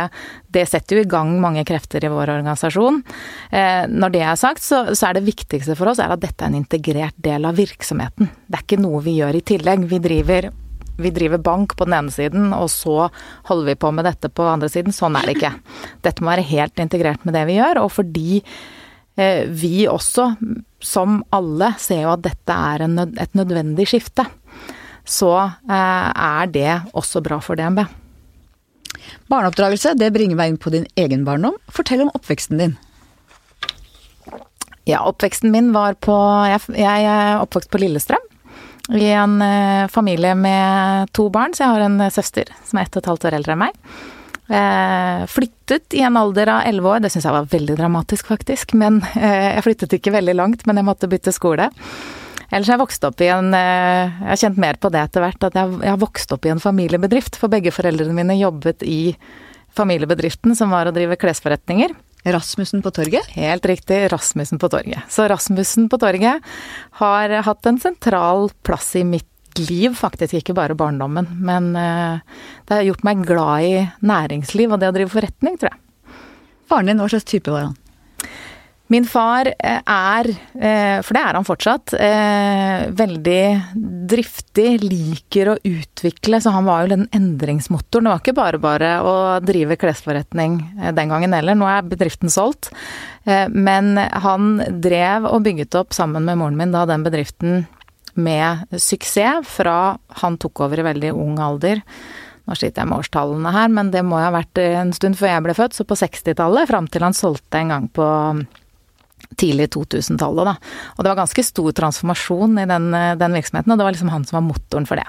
det, 0.53 0.67
setter 0.71 0.99
jo 0.99 1.05
i 1.05 1.11
gang 1.11 1.35
mange 1.43 1.65
krefter 1.69 2.05
i 2.05 2.11
vår 2.13 2.35
organisasjon. 2.37 3.03
Eh, 3.51 3.85
når 3.91 4.15
det 4.15 4.25
er 4.27 4.41
sagt, 4.41 4.65
så, 4.65 4.85
så, 4.95 5.09
er 5.09 5.19
det 5.19 5.27
viktigste 5.29 5.77
for 5.79 5.93
oss 5.93 6.03
at 6.03 6.21
dette 6.23 6.45
er 6.45 6.53
en 6.53 6.61
integrert 6.61 7.17
del 7.23 7.47
av 7.49 7.59
virksomheten. 7.59 8.31
Det 8.47 8.59
er 8.59 8.67
ikke 8.67 8.83
noe 8.83 9.03
vi 9.05 9.17
gjør 9.21 9.39
i 9.39 9.47
tillegg. 9.53 9.87
Vi 9.91 10.03
driver, 10.03 10.51
vi 10.99 11.15
driver 11.15 11.43
bank 11.43 11.77
på 11.79 11.89
den 11.89 11.97
ene 12.01 12.15
siden, 12.15 12.53
og 12.57 12.69
så 12.73 13.09
holder 13.49 13.73
vi 13.73 13.81
på 13.87 13.95
med 13.95 14.09
dette 14.09 14.31
på 14.31 14.47
den 14.47 14.59
andre 14.59 14.71
siden. 14.73 14.97
Sånn 14.97 15.19
er 15.19 15.29
det 15.29 15.39
ikke. 15.39 15.55
Dette 16.05 16.25
må 16.25 16.35
være 16.35 16.51
helt 16.53 16.83
integrert 16.83 17.27
med 17.27 17.39
det 17.39 17.47
vi 17.49 17.59
gjør, 17.59 17.85
og 17.87 17.91
fordi 18.01 18.43
eh, 18.43 19.49
vi 19.49 19.89
også, 19.91 20.33
som 20.83 21.23
alle, 21.35 21.75
ser 21.83 22.07
jo 22.07 22.15
at 22.15 22.25
dette 22.29 22.63
er 22.75 22.87
en, 22.87 23.03
et 23.17 23.37
nødvendig 23.39 23.89
skifte 23.95 24.29
så 25.05 25.33
eh, 25.43 26.09
er 26.15 26.47
det 26.53 26.71
også 26.95 27.23
bra 27.25 27.41
for 27.43 27.59
DNB. 27.59 27.83
Barneoppdragelse, 29.33 29.95
det 29.99 30.13
bringer 30.15 30.39
meg 30.39 30.53
inn 30.53 30.61
på 30.61 30.73
din 30.75 30.87
egen 31.01 31.27
barndom. 31.27 31.57
Fortell 31.73 32.05
om 32.05 32.13
oppveksten 32.17 32.61
din. 32.61 32.77
Ja, 34.89 35.05
oppveksten 35.07 35.53
min 35.55 35.71
var 35.75 35.95
på 36.03 36.15
Jeg, 36.51 36.63
jeg 36.75 37.05
er 37.07 37.43
oppvokst 37.43 37.71
på 37.71 37.81
Lillestrøm. 37.83 38.25
I 38.91 39.13
en 39.15 39.37
uh, 39.39 39.89
familie 39.89 40.35
med 40.35 41.13
to 41.15 41.29
barn, 41.31 41.55
så 41.55 41.65
jeg 41.65 41.77
har 41.77 41.85
en 41.87 42.01
uh, 42.03 42.11
søster 42.11 42.51
som 42.67 42.81
er 42.81 42.89
ett 42.89 42.97
og 42.99 43.05
et 43.05 43.11
halvt 43.13 43.29
år 43.29 43.37
eldre 43.39 43.55
enn 43.55 43.63
meg. 43.63 43.79
Eh, 44.53 45.21
flyttet 45.31 45.95
i 45.97 46.03
en 46.05 46.17
alder 46.19 46.51
av 46.51 46.67
elleve 46.69 46.91
år, 46.91 46.99
det 47.01 47.09
syns 47.15 47.25
jeg 47.25 47.33
var 47.33 47.47
veldig 47.49 47.77
dramatisk 47.79 48.27
faktisk. 48.29 48.75
Men 48.77 48.99
jeg 49.15 49.63
flyttet 49.65 49.95
ikke 49.97 50.13
veldig 50.13 50.35
langt, 50.37 50.67
men 50.69 50.77
jeg 50.77 50.85
måtte 50.85 51.09
bytte 51.09 51.33
skole. 51.33 51.71
Ellers 52.53 52.69
har 52.69 52.77
jeg 52.77 52.85
vokst 52.85 53.05
opp 53.09 53.23
i 53.25 53.31
en 53.33 53.55
eh, 53.57 54.13
Jeg 54.13 54.29
har 54.29 54.41
kjent 54.45 54.61
mer 54.61 54.79
på 54.81 54.91
det 54.93 55.01
etter 55.01 55.25
hvert, 55.25 55.49
at 55.49 55.57
jeg, 55.57 55.81
har 55.89 56.01
vokst 56.01 56.35
opp 56.37 56.45
i 56.45 56.53
en 56.53 56.61
familiebedrift. 56.61 57.39
For 57.41 57.53
begge 57.53 57.73
foreldrene 57.73 58.17
mine 58.17 58.37
jobbet 58.37 58.85
i 58.85 59.17
familiebedriften, 59.73 60.53
som 60.59 60.73
var 60.75 60.91
å 60.91 60.95
drive 60.95 61.17
klesforretninger. 61.21 61.97
Rasmussen 62.29 62.85
på 62.85 62.93
torget? 62.95 63.27
Helt 63.35 63.65
riktig, 63.67 64.05
Rasmussen 64.13 64.61
på 64.61 64.69
torget. 64.71 65.09
Så 65.11 65.25
Rasmussen 65.33 65.89
på 65.91 65.99
torget 65.99 66.45
har 67.01 67.37
hatt 67.49 67.67
en 67.67 67.81
sentral 67.83 68.51
plass 68.63 68.93
i 69.01 69.03
mitt 69.03 69.27
liv, 69.59 69.97
faktisk 69.99 70.39
ikke 70.39 70.55
bare 70.57 70.77
barndommen. 70.79 71.27
Men 71.43 71.73
uh, 71.75 72.21
det 72.69 72.79
har 72.79 72.87
gjort 72.87 73.07
meg 73.09 73.25
glad 73.27 73.67
i 73.67 73.75
næringsliv 74.07 74.71
og 74.71 74.81
det 74.81 74.93
å 74.93 74.95
drive 74.95 75.13
forretning, 75.17 75.59
tror 75.59 75.73
jeg. 75.73 75.81
Faren 76.71 76.93
din, 76.93 77.03
hva 77.03 77.11
slags 77.11 77.27
type 77.29 77.53
var 77.53 77.67
han? 77.67 77.79
Min 78.91 79.07
far 79.09 79.47
eh, 79.47 79.81
er, 79.89 80.29
eh, 80.59 80.99
for 81.01 81.17
det 81.17 81.23
er 81.23 81.37
han 81.39 81.47
fortsatt, 81.47 81.95
eh, 81.97 82.91
veldig 82.93 83.45
driftig, 84.11 84.83
liker 84.83 85.53
å 85.53 85.57
utvikle, 85.65 86.41
så 86.43 86.53
han 86.53 86.67
var 86.69 86.83
jo 86.83 86.93
den 86.97 87.07
endringsmotoren. 87.17 88.05
Det 88.05 88.13
var 88.13 88.21
ikke 88.21 88.37
bare 88.37 88.61
bare 88.61 88.91
å 89.01 89.15
drive 89.41 89.79
klesforretning 89.81 90.59
den 90.93 91.15
gangen 91.15 91.33
heller, 91.33 91.57
nå 91.57 91.71
er 91.71 91.89
bedriften 91.89 92.33
solgt. 92.33 92.73
Men 93.25 93.95
han 93.97 94.57
drev 94.83 95.29
og 95.31 95.45
bygget 95.47 95.77
opp 95.79 95.95
sammen 95.95 96.27
med 96.27 96.41
moren 96.41 96.59
min 96.59 96.75
da 96.75 96.83
den 96.91 97.05
bedriften 97.07 97.63
med 98.19 98.67
suksess 98.75 99.47
fra 99.47 99.97
han 100.21 100.37
tok 100.43 100.65
over 100.67 100.83
i 100.83 100.87
veldig 100.91 101.13
ung 101.15 101.39
alder. 101.41 101.81
Nå 102.45 102.57
sliter 102.59 102.83
jeg 102.83 102.91
med 102.91 102.99
årstallene 102.99 103.53
her, 103.55 103.71
men 103.71 103.93
det 103.95 104.03
må 104.05 104.19
ha 104.19 104.33
vært 104.35 104.59
en 104.59 104.91
stund 104.93 105.17
før 105.21 105.37
jeg 105.37 105.45
ble 105.47 105.55
født, 105.57 105.79
så 105.79 105.87
på 105.87 105.97
60-tallet, 106.01 106.69
fram 106.69 106.91
til 106.91 107.07
han 107.07 107.17
solgte 107.17 107.63
en 107.63 107.73
gang 107.73 107.87
på 107.95 108.09
tidlig 109.39 109.71
2000-tallet, 109.77 110.53
da. 110.53 110.55
Og 110.97 111.03
det 111.03 111.13
var 111.13 111.23
ganske 111.23 111.47
stor 111.47 111.73
transformasjon 111.79 112.63
i 112.63 112.69
den, 112.69 112.93
eh, 112.95 113.15
den, 113.21 113.39
virksomheten, 113.39 113.73
og 113.73 113.81
det 113.81 113.89
var 113.89 113.97
liksom 113.97 114.13
han 114.13 114.29
som 114.29 114.41
var 114.41 114.47
motoren 114.51 114.89
for 114.89 115.01
det. 115.01 115.09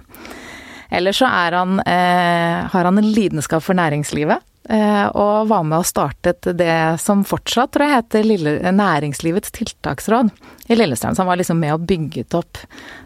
Ellers 0.94 1.18
så 1.18 1.26
han, 1.26 1.80
eh, 1.80 2.66
har 2.70 2.86
han 2.86 2.98
en 2.98 3.12
lidenskap 3.12 3.64
for 3.64 3.74
næringslivet. 3.74 4.44
Eh, 4.70 5.06
og 5.20 5.50
var 5.50 5.64
med 5.68 5.82
og 5.82 5.86
startet 5.86 6.46
det 6.56 7.02
som 7.04 7.26
fortsatt 7.28 7.74
tror 7.74 7.84
jeg 7.84 7.98
heter 7.98 8.24
Lille, 8.24 8.54
Næringslivets 8.72 9.52
tiltaksråd 9.52 10.30
i 10.68 10.78
Lillestrøm. 10.78 11.16
Så 11.16 11.24
han 11.24 11.32
var 11.32 11.40
liksom 11.42 11.60
med 11.60 11.76
og 11.76 11.88
bygget 11.88 12.36
opp 12.40 12.62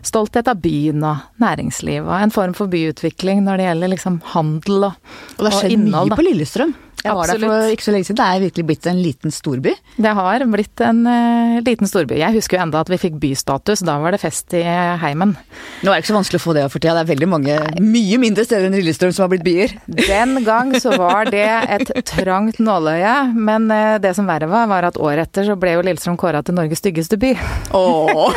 stolthet 0.05 0.49
av 0.51 0.59
byen 0.61 1.05
og 1.07 1.23
næringsliv. 1.41 2.03
Og 2.05 2.15
en 2.17 2.33
form 2.33 2.57
for 2.57 2.71
byutvikling 2.71 3.43
når 3.45 3.61
det 3.61 3.69
gjelder 3.69 3.93
liksom 3.95 4.19
handel 4.33 4.91
og, 4.91 4.99
innhold. 4.99 5.37
Og 5.37 5.47
det 5.47 5.53
har 5.53 5.63
skjedd 5.63 5.87
mye 5.87 6.19
på 6.19 6.27
Lillestrøm? 6.29 6.75
Jeg 7.05 7.13
var 7.13 7.29
der 7.29 7.41
for 7.41 7.71
ikke 7.71 7.85
så 7.85 7.93
lenge 7.93 8.07
siden. 8.07 8.17
Det 8.17 8.25
er 8.25 8.41
virkelig 8.41 8.65
blitt 8.71 8.87
en 8.89 8.99
liten 8.99 9.33
storby. 9.33 9.73
Det 10.01 10.13
har 10.17 10.45
blitt 10.49 10.81
en 10.83 11.03
uh, 11.05 11.57
liten 11.63 11.89
storby. 11.89 12.17
Jeg 12.19 12.35
husker 12.35 12.57
jo 12.57 12.63
enda 12.65 12.81
at 12.81 12.89
vi 12.91 12.99
fikk 13.01 13.19
bystatus. 13.21 13.83
Da 13.85 13.99
var 14.01 14.15
det 14.15 14.21
fest 14.21 14.55
i 14.57 14.63
heimen. 15.03 15.35
Nå 15.83 15.91
er 15.91 15.93
det 15.93 16.03
ikke 16.03 16.11
så 16.11 16.17
vanskelig 16.17 16.41
å 16.41 16.45
få 16.47 16.55
det 16.57 16.65
for 16.73 16.81
tida. 16.81 16.97
Det 16.97 17.05
er 17.05 17.11
veldig 17.13 17.29
mange, 17.29 17.59
mye 17.83 18.19
mindre 18.21 18.47
steder 18.47 18.67
enn 18.67 18.77
Lillestrøm 18.79 19.13
som 19.15 19.27
har 19.27 19.33
blitt 19.35 19.45
byer. 19.45 19.77
Den 19.99 20.41
gang 20.47 20.73
så 20.81 20.95
var 20.97 21.29
det 21.33 21.45
et 21.77 21.93
trangt 22.09 22.59
nåløye, 22.63 23.15
men 23.37 23.69
uh, 23.71 23.97
det 24.01 24.15
som 24.17 24.29
verre 24.29 24.49
var, 24.51 24.67
var 24.71 24.89
at 24.89 24.97
året 24.97 25.29
etter 25.29 25.47
så 25.51 25.57
ble 25.59 25.77
jo 25.77 25.85
Lillestrøm 25.85 26.17
kåra 26.19 26.41
til 26.41 26.57
Norges 26.57 26.81
styggeste 26.81 27.21
by. 27.21 27.35
Oh. 27.75 28.31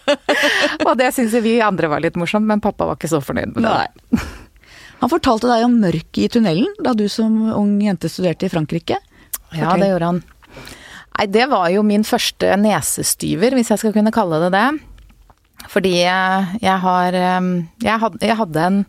Og 0.86 0.94
det 0.98 1.10
syns 1.16 1.34
vi 1.44 1.56
andre 1.64 1.90
var 1.90 2.04
litt 2.04 2.16
morsomt, 2.20 2.46
men 2.48 2.62
pappa 2.64 2.86
var 2.88 2.98
ikke 2.98 3.10
så 3.10 3.20
fornøyd 3.24 3.56
med 3.56 3.66
det. 3.66 4.22
Han 5.02 5.10
fortalte 5.12 5.50
deg 5.50 5.66
om 5.66 5.74
mørket 5.82 6.22
i 6.22 6.30
tunnelen 6.32 6.70
da 6.84 6.94
du 6.96 7.04
som 7.12 7.34
ung 7.52 7.76
jente 7.82 8.08
studerte 8.08 8.46
i 8.48 8.52
Frankrike. 8.52 9.00
Fortell. 9.50 9.60
Ja, 9.60 9.74
det 9.80 9.90
gjorde 9.90 10.12
han. 10.12 10.22
Nei, 11.14 11.26
det 11.30 11.48
var 11.50 11.68
jo 11.70 11.82
min 11.86 12.06
første 12.06 12.54
nesestyver, 12.58 13.54
hvis 13.54 13.70
jeg 13.70 13.82
skal 13.82 13.94
kunne 13.94 14.14
kalle 14.14 14.40
det 14.46 14.54
det. 14.54 14.68
Fordi 15.70 15.92
jeg 16.00 16.78
har 16.84 17.14
Jeg 17.14 18.00
hadde, 18.00 18.18
jeg 18.20 18.36
hadde 18.36 18.64
en 18.68 18.80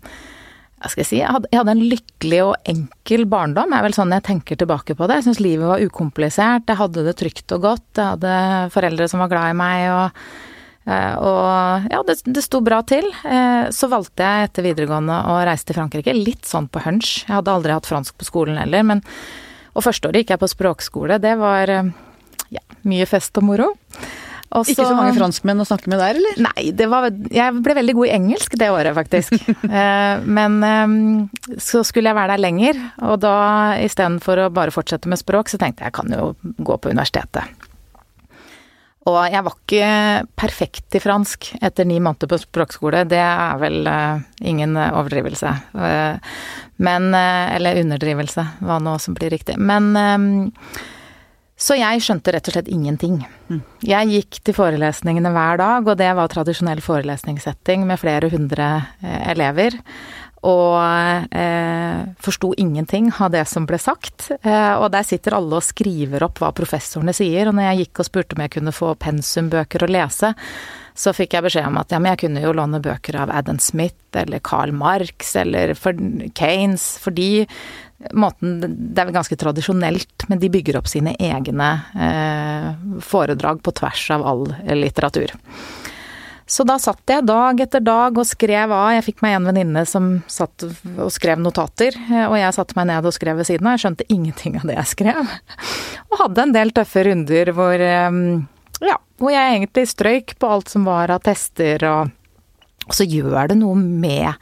hva 0.85 0.93
skal 0.93 1.01
jeg 1.01 1.09
si, 1.09 1.19
jeg 1.19 1.33
hadde, 1.33 1.49
jeg 1.49 1.61
hadde, 1.61 1.73
en 1.73 1.87
lykkelig 1.89 2.41
og 2.45 2.71
enkel 2.71 3.25
barndom, 3.29 3.73
er 3.73 3.85
vel 3.85 3.95
sånn 3.97 4.13
jeg 4.13 4.27
tenker 4.27 4.59
tilbake 4.61 4.93
på 4.93 5.09
det. 5.09 5.19
Jeg 5.19 5.29
syns 5.31 5.41
livet 5.41 5.65
var 5.65 5.81
ukomplisert, 5.81 6.69
jeg 6.69 6.81
hadde 6.81 7.05
det 7.07 7.15
trygt 7.17 7.55
og 7.57 7.63
godt, 7.65 7.87
jeg 7.97 8.11
hadde 8.15 8.35
foreldre 8.75 9.09
som 9.09 9.23
var 9.23 9.33
glad 9.33 9.55
i 9.55 9.57
meg 9.57 9.87
og 9.93 10.27
Eh, 10.85 11.15
og 11.17 11.87
ja, 11.89 12.01
det, 12.05 12.19
det 12.29 12.43
sto 12.45 12.61
bra 12.61 12.81
til. 12.85 13.07
Eh, 13.25 13.71
så 13.73 13.89
valgte 13.89 14.25
jeg 14.25 14.49
etter 14.49 14.67
videregående 14.67 15.17
å 15.31 15.39
reise 15.47 15.65
til 15.65 15.79
Frankrike, 15.79 16.13
litt 16.13 16.45
sånn 16.45 16.69
på 16.69 16.83
hunch. 16.85 17.23
Jeg 17.25 17.33
hadde 17.39 17.55
aldri 17.55 17.73
hatt 17.73 17.89
fransk 17.89 18.17
på 18.19 18.29
skolen 18.29 18.61
heller, 18.61 18.85
men 18.85 19.05
Og 19.75 19.83
første 19.83 20.07
året 20.07 20.21
gikk 20.21 20.29
jeg 20.31 20.39
på 20.39 20.47
språkskole. 20.47 21.17
Det 21.19 21.33
var 21.35 21.67
eh, 21.67 21.89
ja, 22.55 22.61
mye 22.87 23.09
fest 23.09 23.35
og 23.41 23.43
moro. 23.49 23.73
Også, 24.53 24.71
ikke 24.71 24.85
så 24.87 24.95
mange 24.95 25.15
franskmenn 25.17 25.59
å 25.59 25.65
snakke 25.67 25.89
med 25.91 25.99
der, 25.99 26.19
eller? 26.19 26.39
Nei, 26.45 26.69
det 26.77 26.85
var 26.91 27.09
Jeg 27.33 27.61
ble 27.65 27.75
veldig 27.79 27.95
god 27.97 28.07
i 28.07 28.13
engelsk 28.15 28.55
det 28.61 28.69
året, 28.71 28.93
faktisk. 28.95 29.35
Men 30.37 30.59
så 31.57 31.81
skulle 31.87 32.11
jeg 32.11 32.17
være 32.17 32.35
der 32.35 32.43
lenger, 32.45 32.81
og 33.03 33.19
da 33.25 33.35
istedenfor 33.83 34.45
å 34.45 34.51
bare 34.53 34.73
fortsette 34.75 35.11
med 35.11 35.19
språk, 35.19 35.51
så 35.51 35.59
tenkte 35.61 35.83
jeg 35.83 35.91
jeg 35.91 35.97
kan 35.97 36.13
jo 36.13 36.29
gå 36.61 36.77
på 36.79 36.93
universitetet. 36.93 37.65
Og 39.05 39.19
jeg 39.29 39.45
var 39.45 39.53
ikke 39.53 39.89
perfekt 40.33 40.95
i 40.97 41.01
fransk 41.03 41.51
etter 41.59 41.85
ni 41.85 41.99
måneder 42.01 42.29
på 42.31 42.39
språkskole, 42.41 43.03
det 43.05 43.21
er 43.21 43.59
vel 43.61 43.85
uh, 43.85 44.23
ingen 44.41 44.73
overdrivelse. 44.81 45.51
Uh, 45.77 46.17
men 46.81 47.13
Eller 47.15 47.79
underdrivelse, 47.83 48.43
hva 48.65 48.81
nå 48.83 48.97
som 48.99 49.15
blir 49.15 49.31
riktig. 49.31 49.55
Men 49.55 49.93
Så 51.55 51.77
jeg 51.79 52.01
skjønte 52.03 52.33
rett 52.35 52.49
og 52.49 52.57
slett 52.57 52.67
ingenting. 52.67 53.21
Jeg 53.85 54.11
gikk 54.11 54.41
til 54.43 54.57
forelesningene 54.57 55.31
hver 55.31 55.61
dag, 55.61 55.87
og 55.87 55.95
det 56.01 56.11
var 56.17 56.31
tradisjonell 56.31 56.81
forelesningssetting 56.83 57.85
med 57.87 58.01
flere 58.01 58.27
hundre 58.33 58.67
elever 59.31 59.79
og 60.45 61.33
eh, 61.33 62.01
forsto 62.21 62.51
ingenting 62.61 63.09
av 63.17 63.31
det 63.33 63.45
som 63.49 63.65
ble 63.65 63.79
sagt. 63.81 64.29
Eh, 64.41 64.73
og 64.77 64.91
der 64.93 65.05
sitter 65.07 65.37
alle 65.39 65.57
og 65.57 65.65
skriver 65.65 66.27
opp 66.27 66.41
hva 66.41 66.51
professorene 66.55 67.15
sier. 67.17 67.49
Og 67.49 67.57
når 67.57 67.71
jeg 67.71 67.85
gikk 67.85 68.01
og 68.01 68.09
spurte 68.09 68.37
om 68.37 68.43
jeg 68.45 68.53
kunne 68.57 68.75
få 68.75 68.93
pensumbøker 69.01 69.85
å 69.85 69.89
lese, 69.89 70.35
så 70.95 71.11
fikk 71.15 71.35
jeg 71.35 71.47
beskjed 71.47 71.67
om 71.67 71.79
at 71.81 71.91
ja, 71.91 71.99
men 71.99 72.13
jeg 72.13 72.21
kunne 72.23 72.43
jo 72.45 72.53
låne 72.55 72.79
bøker 72.83 73.17
av 73.19 73.33
Adam 73.33 73.57
Smith 73.59 74.15
eller 74.15 74.39
Carl 74.45 74.71
Marx 74.75 75.33
eller 75.41 75.73
for 75.75 75.97
Kanes, 76.37 76.85
fordi 77.03 77.47
måten 78.11 78.59
Det 78.59 79.01
er 79.01 79.07
vel 79.07 79.15
ganske 79.15 79.37
tradisjonelt, 79.39 80.27
men 80.27 80.39
de 80.41 80.51
bygger 80.51 80.77
opp 80.79 80.89
sine 80.91 81.15
egne 81.15 81.69
eh, 81.95 82.69
foredrag 83.01 83.63
på 83.63 83.73
tvers 83.79 84.09
av 84.11 84.25
all 84.27 84.45
litteratur. 84.75 85.31
Så 86.45 86.61
da 86.67 86.75
satt 86.77 87.01
jeg 87.09 87.25
dag 87.25 87.61
etter 87.63 87.81
dag 87.81 88.17
og 88.21 88.27
skrev 88.29 88.69
av. 88.69 88.91
Jeg 88.93 89.05
fikk 89.07 89.23
meg 89.25 89.39
en 89.39 89.47
venninne 89.49 89.81
som 89.89 90.09
satt 90.29 90.67
og 90.67 91.07
skrev 91.13 91.39
notater, 91.41 91.95
og 92.27 92.35
jeg 92.37 92.53
satte 92.53 92.77
meg 92.77 92.91
ned 92.91 93.07
og 93.09 93.15
skrev 93.15 93.39
ved 93.39 93.49
siden 93.49 93.65
av. 93.65 93.77
Jeg 93.77 93.85
skjønte 93.85 94.07
ingenting 94.13 94.59
av 94.59 94.67
det 94.69 94.75
jeg 94.77 94.91
skrev. 94.91 95.31
Og 96.11 96.19
hadde 96.21 96.43
en 96.45 96.53
del 96.53 96.69
tøffe 96.75 97.01
runder 97.07 97.49
hvor, 97.57 97.81
ehm, 97.81 98.45
ja, 98.85 98.99
hvor 99.17 99.33
jeg 99.33 99.55
egentlig 99.55 99.87
strøyk 99.89 100.35
på 100.39 100.51
alt 100.53 100.69
som 100.71 100.85
var 100.87 101.11
av 101.11 101.25
tester, 101.25 101.81
og 101.89 102.93
så 102.93 103.07
gjør 103.09 103.49
det 103.49 103.57
noe 103.59 103.75
med 103.81 104.37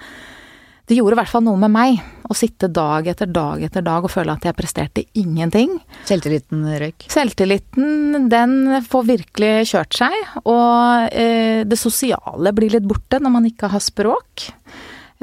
det 0.89 0.97
gjorde 0.97 1.15
i 1.15 1.19
hvert 1.21 1.31
fall 1.31 1.45
noe 1.45 1.59
med 1.61 1.71
meg 1.71 1.99
å 2.27 2.35
sitte 2.35 2.67
dag 2.71 3.07
etter 3.07 3.29
dag 3.31 3.61
etter 3.63 3.83
dag 3.85 4.03
og 4.03 4.11
føle 4.11 4.33
at 4.35 4.43
jeg 4.43 4.55
presterte 4.57 5.03
ingenting. 5.19 5.77
Selvtilliten 6.07 6.65
røyk? 6.81 7.05
Selvtilliten, 7.11 8.27
den 8.31 8.81
får 8.87 9.05
virkelig 9.07 9.53
kjørt 9.71 9.95
seg. 10.01 10.17
Og 10.43 11.13
eh, 11.15 11.63
det 11.67 11.79
sosiale 11.79 12.51
blir 12.55 12.73
litt 12.73 12.87
borte 12.87 13.21
når 13.23 13.35
man 13.37 13.47
ikke 13.47 13.71
har 13.71 13.83
språk. 13.83 14.49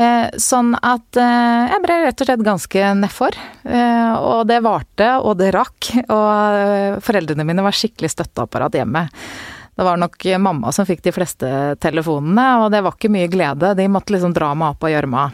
Eh, 0.00 0.32
sånn 0.40 0.72
at 0.80 1.20
eh, 1.20 1.74
jeg 1.74 1.84
ble 1.84 1.98
rett 2.06 2.24
og 2.24 2.30
slett 2.30 2.46
ganske 2.46 2.92
nedfor. 3.02 3.36
Eh, 3.68 4.12
og 4.16 4.46
det 4.48 4.62
varte, 4.64 5.12
og 5.20 5.36
det 5.42 5.52
rakk. 5.56 5.90
Og 6.06 6.60
eh, 6.62 7.00
foreldrene 7.04 7.44
mine 7.44 7.66
var 7.66 7.76
skikkelig 7.76 8.14
støtteapparat 8.14 8.80
hjemme. 8.80 9.04
Det 9.76 9.84
var 9.86 10.00
nok 10.00 10.24
mamma 10.40 10.72
som 10.76 10.88
fikk 10.88 11.04
de 11.04 11.12
fleste 11.14 11.50
telefonene, 11.80 12.48
og 12.64 12.72
det 12.72 12.82
var 12.84 12.96
ikke 12.96 13.12
mye 13.12 13.28
glede. 13.32 13.76
De 13.76 13.86
måtte 13.92 14.12
liksom 14.12 14.32
dra 14.36 14.50
meg 14.56 14.74
opp 14.74 14.88
av 14.88 14.92
gjørma. 14.92 15.28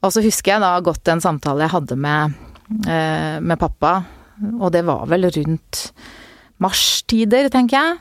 Og 0.00 0.14
så 0.14 0.22
husker 0.24 0.54
jeg 0.54 0.64
da 0.64 0.72
godt 0.84 1.08
en 1.12 1.22
samtale 1.22 1.66
jeg 1.66 1.74
hadde 1.74 1.96
med, 2.00 2.36
eh, 2.88 3.38
med 3.44 3.60
pappa, 3.60 4.00
og 4.56 4.70
det 4.72 4.84
var 4.88 5.06
vel 5.10 5.28
rundt 5.28 5.90
marstider, 6.60 7.50
tenker 7.52 7.76
jeg. 7.76 7.98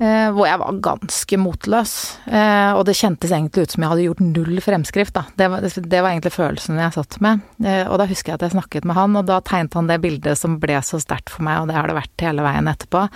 Eh, 0.00 0.30
hvor 0.32 0.48
jeg 0.48 0.58
var 0.62 0.80
ganske 0.80 1.36
motløs. 1.36 1.92
Eh, 2.24 2.72
og 2.72 2.86
det 2.88 2.96
kjentes 2.96 3.34
egentlig 3.36 3.66
ut 3.66 3.74
som 3.74 3.84
jeg 3.84 3.92
hadde 3.92 4.06
gjort 4.06 4.22
null 4.24 4.60
fremskrift, 4.64 5.12
da. 5.14 5.26
Det 5.36 5.50
var, 5.52 5.60
det 5.60 6.00
var 6.00 6.08
egentlig 6.08 6.32
følelsen 6.32 6.80
jeg 6.80 6.96
satt 6.96 7.20
med. 7.20 7.44
og 7.60 7.98
da 8.00 8.08
husker 8.08 8.32
jeg 8.32 8.40
at 8.40 8.46
jeg 8.48 8.56
snakket 8.56 8.88
med 8.88 8.96
han, 8.96 9.16
og 9.20 9.28
da 9.28 9.42
tegnet 9.44 9.76
han 9.76 9.90
det 9.90 10.00
bildet 10.00 10.40
som 10.40 10.56
ble 10.58 10.80
så 10.82 10.98
sterkt 10.98 11.30
for 11.30 11.44
meg, 11.44 11.60
og 11.60 11.68
det 11.68 11.76
har 11.76 11.86
det 11.86 11.98
vært 12.00 12.26
hele 12.26 12.46
veien 12.46 12.72
etterpå. 12.72 13.06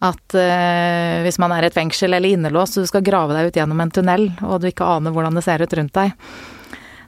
At 0.00 0.36
eh, 0.38 1.20
hvis 1.26 1.36
man 1.40 1.52
er 1.52 1.66
i 1.66 1.68
et 1.68 1.76
fengsel 1.76 2.14
eller 2.16 2.32
innelåst, 2.32 2.78
og 2.78 2.86
du 2.86 2.88
skal 2.88 3.04
grave 3.04 3.36
deg 3.36 3.50
ut 3.50 3.58
gjennom 3.58 3.82
en 3.84 3.92
tunnel, 3.92 4.30
og 4.46 4.62
du 4.62 4.70
ikke 4.70 4.86
aner 4.88 5.12
hvordan 5.12 5.36
det 5.36 5.44
ser 5.44 5.60
ut 5.60 5.76
rundt 5.76 5.96
deg, 5.96 6.14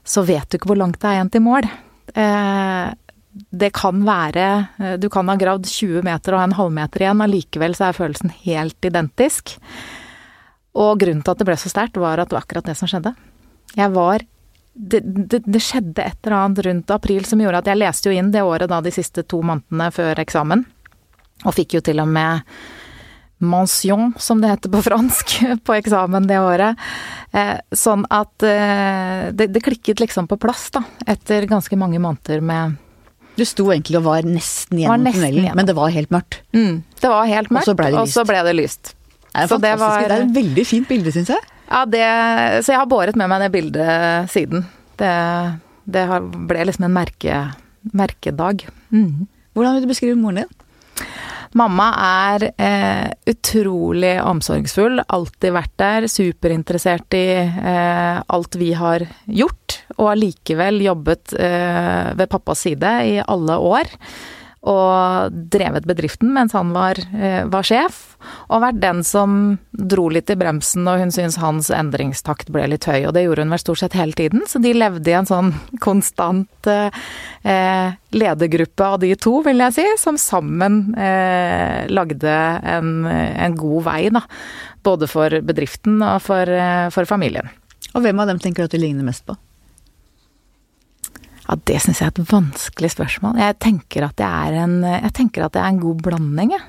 så 0.05 0.25
vet 0.27 0.49
du 0.51 0.59
ikke 0.59 0.73
hvor 0.73 0.81
langt 0.81 1.01
det 1.01 1.09
er 1.09 1.19
igjen 1.19 1.33
til 1.33 1.45
mål. 1.45 1.69
Eh, 2.19 2.89
det 3.33 3.71
kan 3.73 4.03
være 4.05 4.47
eh, 4.77 4.97
Du 5.01 5.09
kan 5.09 5.29
ha 5.31 5.37
gravd 5.41 5.65
20 5.71 6.03
meter 6.05 6.37
og 6.37 6.43
en 6.43 6.57
halvmeter 6.59 7.05
igjen, 7.05 7.23
allikevel 7.25 7.77
så 7.79 7.89
er 7.89 7.97
følelsen 7.97 8.35
helt 8.45 8.89
identisk. 8.89 9.57
Og 10.77 11.01
grunnen 11.01 11.23
til 11.25 11.35
at 11.35 11.41
det 11.41 11.49
ble 11.49 11.57
så 11.61 11.73
sterkt, 11.73 12.01
var 12.01 12.21
at 12.21 12.31
det 12.31 12.37
var 12.37 12.47
akkurat 12.47 12.69
det 12.69 12.77
som 12.79 12.91
skjedde. 12.91 13.15
Jeg 13.77 13.93
var 13.95 14.25
det, 14.73 15.01
det, 15.05 15.43
det, 15.45 15.61
skjedde 15.61 16.01
et 16.01 16.17
eller 16.25 16.37
annet 16.39 16.63
rundt 16.67 16.93
april 16.95 17.27
som 17.29 17.41
gjorde 17.43 17.61
at 17.61 17.69
jeg 17.69 17.81
leste 17.81 18.09
jo 18.09 18.17
inn 18.17 18.31
det 18.33 18.45
året 18.45 18.71
da 18.73 18.81
de 18.81 18.93
siste 18.95 19.25
to 19.29 19.43
månedene 19.45 19.91
før 19.93 20.23
eksamen. 20.23 20.65
Og 21.45 21.57
fikk 21.57 21.77
jo 21.77 21.83
til 21.85 22.01
og 22.01 22.09
med 22.09 22.41
mention, 23.43 24.13
som 24.19 24.41
det 24.43 24.53
heter 24.53 24.73
på 24.73 24.83
fransk, 24.85 25.35
på 25.67 25.77
eksamen 25.77 26.29
det 26.31 26.39
året. 26.41 26.81
Eh, 27.33 27.59
sånn 27.75 28.07
at 28.13 28.47
eh, 28.47 29.29
det, 29.35 29.51
det, 29.53 29.65
klikket 29.65 30.03
liksom 30.03 30.29
på 30.31 30.39
plass, 30.41 30.71
da, 30.75 30.85
etter 31.07 31.47
ganske 31.51 31.79
mange 31.81 32.01
måneder 32.03 32.43
med 32.45 32.79
Du 33.39 33.45
sto 33.49 33.71
egentlig 33.73 33.97
og 34.03 34.07
var 34.11 34.27
nesten 34.29 34.83
gjennom 34.83 35.07
tunnelen, 35.09 35.53
men 35.57 35.69
det 35.69 35.77
var 35.79 35.93
helt 35.95 36.13
mørkt? 36.13 36.43
Mm, 36.53 36.83
det 37.01 37.13
var 37.13 37.31
helt 37.31 37.53
mørkt, 37.55 37.71
og 37.73 37.73
så 37.73 37.77
ble 37.79 37.93
det 37.93 38.03
lyst. 38.03 38.29
Ble 38.29 38.45
det 38.45 38.57
lyst. 38.59 38.95
Det 39.33 39.41
er, 39.41 39.49
så 39.49 39.57
det, 39.57 39.75
var, 39.81 40.03
det 40.05 40.17
er 40.19 40.27
et 40.27 40.35
veldig 40.37 40.65
fint 40.69 40.89
bilde, 40.91 41.13
syns 41.15 41.33
jeg. 41.33 41.53
Ja, 41.73 41.87
det, 41.89 42.05
så 42.67 42.75
jeg 42.75 42.83
har 42.83 42.89
båret 42.91 43.17
med 43.17 43.31
meg 43.33 43.47
det 43.47 43.53
bildet 43.55 44.33
siden. 44.33 44.67
Det, 45.01 45.13
det 45.89 46.05
ble 46.51 46.67
liksom 46.69 46.85
en 46.85 46.93
merke, 46.93 47.39
merkedag. 47.97 48.67
Mm. 48.93 49.25
Hvordan 49.57 49.79
vil 49.79 49.87
du 49.87 49.93
beskrive 49.93 50.19
moren 50.21 50.43
din? 50.43 50.59
Mamma 51.59 51.89
er 52.01 52.45
eh, 52.57 53.09
utrolig 53.29 54.15
omsorgsfull, 54.25 55.03
alltid 55.05 55.53
vært 55.53 55.75
der, 55.81 56.07
superinteressert 56.09 57.17
i 57.19 57.27
eh, 57.45 58.21
alt 58.25 58.57
vi 58.61 58.71
har 58.79 59.05
gjort, 59.27 59.83
og 59.99 60.15
allikevel 60.15 60.81
jobbet 60.87 61.35
eh, 61.37 62.13
ved 62.17 62.31
pappas 62.33 62.65
side 62.65 62.95
i 63.11 63.19
alle 63.21 63.59
år 63.61 63.93
og 64.63 65.35
drevet 65.51 65.87
bedriften 65.91 66.31
mens 66.37 66.55
han 66.55 66.71
var, 66.75 66.99
eh, 67.19 67.43
var, 67.51 67.67
sjef, 67.67 68.15
og 68.47 68.63
vært 68.63 68.79
den 68.83 69.03
som 69.03 69.59
dro 69.75 70.07
litt 70.13 70.31
i 70.31 70.37
bremsen 70.39 70.87
når 70.87 71.03
hun 71.03 71.15
syntes 71.15 71.41
hans 71.43 71.71
endringstakt 71.75 72.53
ble 72.55 72.69
litt 72.71 72.87
høy, 72.87 73.01
og 73.09 73.17
det 73.17 73.25
gjorde 73.25 73.43
hun 73.43 73.57
vel 73.57 73.63
stort 73.63 73.83
sett 73.83 73.99
hele 73.99 74.15
tiden, 74.19 74.47
så 74.47 74.63
de 74.63 74.75
levde 74.77 75.11
i 75.11 75.17
en 75.19 75.27
sånn 75.27 75.51
konstant 75.87 76.71
eh, 76.71 77.91
ledergruppe 78.15 78.87
av 78.87 79.01
de 79.03 79.15
to, 79.19 79.41
vil 79.43 79.67
jeg 79.67 79.79
si, 79.81 79.89
som 79.99 80.21
sammen 80.21 80.83
eh, 80.95 81.83
lagde 81.91 82.37
en, 82.77 82.95
en, 83.09 83.59
god 83.59 83.89
vei, 83.91 84.03
da. 84.15 84.23
Både 84.87 85.11
for 85.11 85.43
bedriften 85.43 85.99
og 86.07 86.23
for, 86.23 86.47
eh, 86.47 86.87
for 86.95 87.09
familien. 87.11 87.51
Og 87.93 88.07
hvem 88.07 88.23
av 88.23 88.31
dem 88.31 88.39
tenker 88.43 88.63
du 88.63 88.71
at 88.71 88.77
du 88.79 88.83
ligner 88.83 89.07
mest 89.07 89.27
på? 89.27 89.35
Ja, 91.49 91.57
det 91.69 91.81
syns 91.83 92.01
jeg 92.03 92.11
er 92.11 92.15
et 92.15 92.31
vanskelig 92.31 92.93
spørsmål. 92.95 93.41
Jeg 93.43 93.59
tenker 93.63 94.07
at 94.07 94.17
det 94.21 94.29
er 94.29 94.61
en, 94.63 94.79
jeg 94.87 95.13
tenker 95.17 95.47
at 95.47 95.57
det 95.57 95.63
er 95.63 95.73
en 95.73 95.83
god 95.83 96.05
blanding, 96.07 96.55
jeg. 96.55 96.69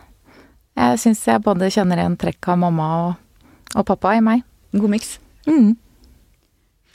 Jeg 0.74 1.02
syns 1.04 1.22
jeg 1.30 1.44
både 1.46 1.70
kjenner 1.74 2.02
igjen 2.02 2.18
trekk 2.18 2.50
av 2.50 2.58
mamma 2.64 2.90
og, 3.04 3.48
og 3.78 3.86
pappa 3.86 4.16
i 4.18 4.24
meg. 4.26 4.42
En 4.74 4.82
god 4.82 4.96
miks. 4.96 5.18
Mm. 5.46 5.76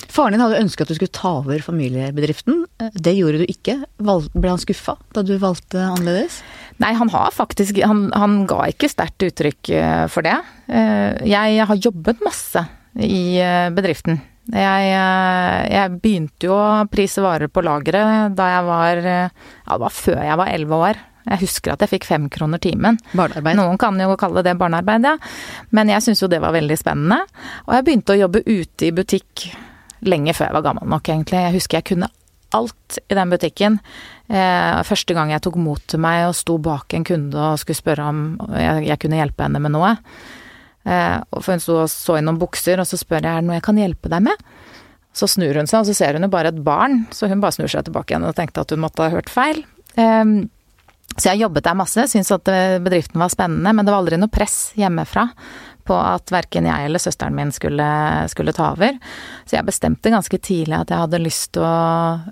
Faren 0.09 0.35
din 0.35 0.43
hadde 0.43 0.61
ønsket 0.63 0.87
at 0.87 0.93
du 0.93 0.97
skulle 0.97 1.15
ta 1.15 1.31
over 1.41 1.61
familiebedriften. 1.63 2.63
Det 2.95 3.13
gjorde 3.17 3.43
du 3.43 3.51
ikke. 3.51 3.77
Ble 3.99 4.51
han 4.51 4.63
skuffa 4.63 4.95
da 5.15 5.25
du 5.27 5.35
valgte 5.43 5.83
annerledes? 5.83 6.41
Nei, 6.83 6.93
han 6.95 7.11
har 7.11 7.35
faktisk 7.35 7.81
Han, 7.83 8.09
han 8.15 8.45
ga 8.49 8.63
ikke 8.71 8.91
sterkt 8.91 9.27
uttrykk 9.27 9.71
eh, 9.75 10.05
for 10.11 10.27
det. 10.27 10.37
Eh, 10.71 11.19
jeg 11.29 11.67
har 11.71 11.83
jobbet 11.83 12.23
masse 12.25 12.63
i 12.95 13.39
eh, 13.43 13.69
bedriften. 13.75 14.23
Jeg, 14.49 14.93
jeg 15.69 15.99
begynte 16.01 16.49
jo 16.49 16.55
å 16.57 16.87
prise 16.89 17.21
varer 17.21 17.51
på 17.53 17.61
lageret 17.67 18.33
da 18.39 18.47
jeg 18.55 18.65
var 18.65 19.01
Ja, 19.05 19.29
det 19.75 19.81
var 19.83 19.93
før 19.93 20.23
jeg 20.25 20.41
var 20.41 20.53
elleve 20.55 20.83
år. 20.89 21.01
Jeg 21.29 21.43
husker 21.43 21.75
at 21.75 21.83
jeg 21.85 21.93
fikk 21.93 22.07
fem 22.09 22.29
kroner 22.33 22.61
timen. 22.63 22.99
Barnearbeid. 23.13 23.59
Noen 23.59 23.81
kan 23.81 23.99
jo 24.01 24.17
kalle 24.21 24.45
det 24.47 24.57
barnearbeid, 24.61 25.05
ja. 25.05 25.17
Men 25.77 25.93
jeg 25.93 26.05
syntes 26.05 26.23
jo 26.25 26.31
det 26.33 26.41
var 26.41 26.55
veldig 26.57 26.79
spennende. 26.81 27.21
Og 27.67 27.75
jeg 27.77 27.87
begynte 27.89 28.15
å 28.15 28.23
jobbe 28.23 28.45
ute 28.47 28.89
i 28.89 28.95
butikk 28.97 29.49
lenge 30.09 30.35
før 30.37 30.49
jeg 30.49 30.57
var 30.57 30.67
gammel 30.71 30.89
nok, 30.89 31.11
egentlig. 31.13 31.43
Jeg 31.45 31.57
husker 31.59 31.81
jeg 31.81 31.89
kunne 31.93 32.11
alt 32.57 32.99
i 33.05 33.17
den 33.19 33.33
butikken. 33.33 33.79
Eh, 34.29 34.81
første 34.89 35.17
gang 35.17 35.33
jeg 35.35 35.45
tok 35.45 35.59
mot 35.61 35.83
til 35.85 36.01
meg 36.01 36.31
og 36.31 36.37
sto 36.39 36.57
bak 36.63 36.97
en 36.97 37.05
kunde 37.05 37.37
og 37.37 37.61
skulle 37.61 37.77
spørre 37.77 38.09
om 38.09 38.23
jeg, 38.57 38.87
jeg 38.89 39.01
kunne 39.03 39.21
hjelpe 39.21 39.45
henne 39.45 39.61
med 39.61 39.75
noe. 39.77 39.95
Eh, 40.89 41.17
for 41.37 41.55
hun 41.55 41.63
sto 41.63 41.79
og 41.83 41.93
så 41.93 42.19
i 42.19 42.25
noen 42.25 42.41
bukser, 42.41 42.81
og 42.81 42.89
så 42.89 42.99
spør 43.01 43.23
jeg 43.23 43.31
er 43.31 43.43
det 43.43 43.49
noe 43.49 43.59
jeg 43.59 43.67
kan 43.69 43.81
hjelpe 43.81 44.13
deg 44.13 44.27
med. 44.31 44.45
Så 45.17 45.29
snur 45.31 45.59
hun 45.59 45.69
seg, 45.69 45.83
og 45.83 45.89
så 45.89 45.97
ser 45.97 46.17
hun 46.17 46.27
jo 46.27 46.33
bare 46.33 46.53
et 46.53 46.63
barn, 46.65 47.03
så 47.15 47.31
hun 47.31 47.43
bare 47.43 47.57
snur 47.57 47.71
seg 47.73 47.89
tilbake 47.89 48.15
igjen 48.15 48.29
og 48.29 48.37
tenkte 48.39 48.63
at 48.65 48.75
hun 48.75 48.85
måtte 48.85 49.05
ha 49.05 49.13
hørt 49.13 49.33
feil. 49.33 49.65
Eh, 49.99 50.25
så 51.19 51.33
jeg 51.33 51.43
jobbet 51.43 51.65
der 51.67 51.75
masse, 51.75 52.05
syntes 52.13 52.31
at 52.31 52.47
bedriften 52.85 53.19
var 53.19 53.33
spennende, 53.33 53.73
men 53.75 53.83
det 53.83 53.91
var 53.91 54.05
aldri 54.05 54.19
noe 54.21 54.31
press 54.31 54.69
hjemmefra 54.79 55.25
på 55.89 55.97
at 55.97 56.33
verken 56.33 56.69
jeg 56.69 56.89
eller 56.89 57.03
søsteren 57.03 57.37
min 57.37 57.53
skulle, 57.55 57.89
skulle, 58.33 58.55
ta 58.57 58.73
over. 58.75 58.99
Så 59.49 59.57
jeg 59.57 59.69
bestemte 59.69 60.13
ganske 60.13 60.41
tidlig 60.45 60.77
at 60.77 60.93
jeg 60.93 61.05
hadde 61.05 61.23
lyst 61.23 61.55
til 61.57 61.65
å 61.65 61.79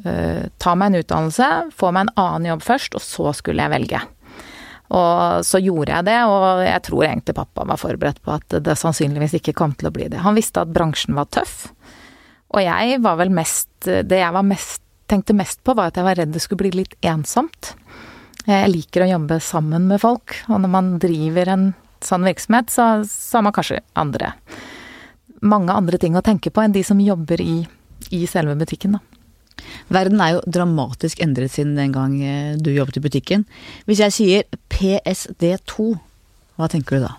uh, 0.07 0.43
ta 0.63 0.77
meg 0.79 0.93
en 0.93 1.01
utdannelse, 1.03 1.51
få 1.77 1.93
meg 1.95 2.07
en 2.07 2.15
annen 2.27 2.51
jobb 2.53 2.67
først, 2.67 2.99
og 2.99 3.05
så 3.05 3.33
skulle 3.41 3.65
jeg 3.65 3.75
velge. 3.75 4.03
Og 4.95 5.47
så 5.47 5.59
gjorde 5.59 5.91
jeg 5.91 6.07
det, 6.07 6.19
og 6.31 6.63
jeg 6.63 6.83
tror 6.87 7.07
egentlig 7.09 7.35
pappa 7.35 7.65
var 7.67 7.81
forberedt 7.81 8.21
på 8.23 8.37
at 8.37 8.59
det 8.63 8.77
sannsynligvis 8.79 9.39
ikke 9.41 9.57
kom 9.59 9.75
til 9.75 9.91
å 9.91 9.95
bli 9.95 10.07
det. 10.13 10.23
Han 10.23 10.39
visste 10.39 10.63
at 10.63 10.71
bransjen 10.75 11.19
var 11.19 11.31
tøff, 11.35 11.73
og 12.55 12.63
jeg 12.63 13.01
var 13.03 13.17
vel 13.19 13.33
mest 13.35 13.69
Det 13.83 14.21
jeg 14.21 14.45
mest, 14.47 14.81
tenkte 15.11 15.35
mest 15.37 15.61
på, 15.67 15.75
var 15.75 15.91
at 15.91 15.99
jeg 15.99 16.07
var 16.07 16.17
redd 16.19 16.33
det 16.35 16.41
skulle 16.43 16.65
bli 16.65 16.83
litt 16.83 16.95
ensomt. 17.07 17.75
Jeg 18.47 18.71
liker 18.71 19.05
å 19.05 19.11
jobbe 19.11 19.41
sammen 19.43 19.91
med 19.91 20.01
folk, 20.03 20.39
og 20.47 20.63
når 20.63 20.73
man 20.73 20.95
driver 21.03 21.51
en 21.51 21.67
sånn 22.03 22.27
virksomhet, 22.27 22.71
så, 22.71 22.87
så 23.07 23.39
har 23.39 23.47
man 23.47 23.55
kanskje 23.55 23.83
andre 23.99 24.33
mange 25.43 25.73
andre 25.73 25.99
ting 26.01 26.17
å 26.17 26.25
tenke 26.25 26.51
på 26.51 26.63
enn 26.63 26.75
de 26.75 26.83
som 26.87 27.01
jobber 27.01 27.41
i, 27.43 27.61
i 28.15 28.25
selve 28.31 28.57
butikken, 28.59 28.97
da. 28.97 29.16
Verden 29.93 30.21
er 30.21 30.37
jo 30.37 30.43
dramatisk 30.47 31.21
endret 31.25 31.55
siden 31.55 31.77
den 31.79 31.95
gang 31.95 32.17
eh, 32.23 32.57
du 32.59 32.71
jobbet 32.75 32.99
i 33.01 33.05
butikken. 33.05 33.47
Hvis 33.87 34.03
jeg 34.05 34.17
sier 34.17 34.49
PSD2, 34.73 35.93
hva 36.57 36.69
tenker 36.73 36.99
du 36.99 37.07
da? 37.07 37.15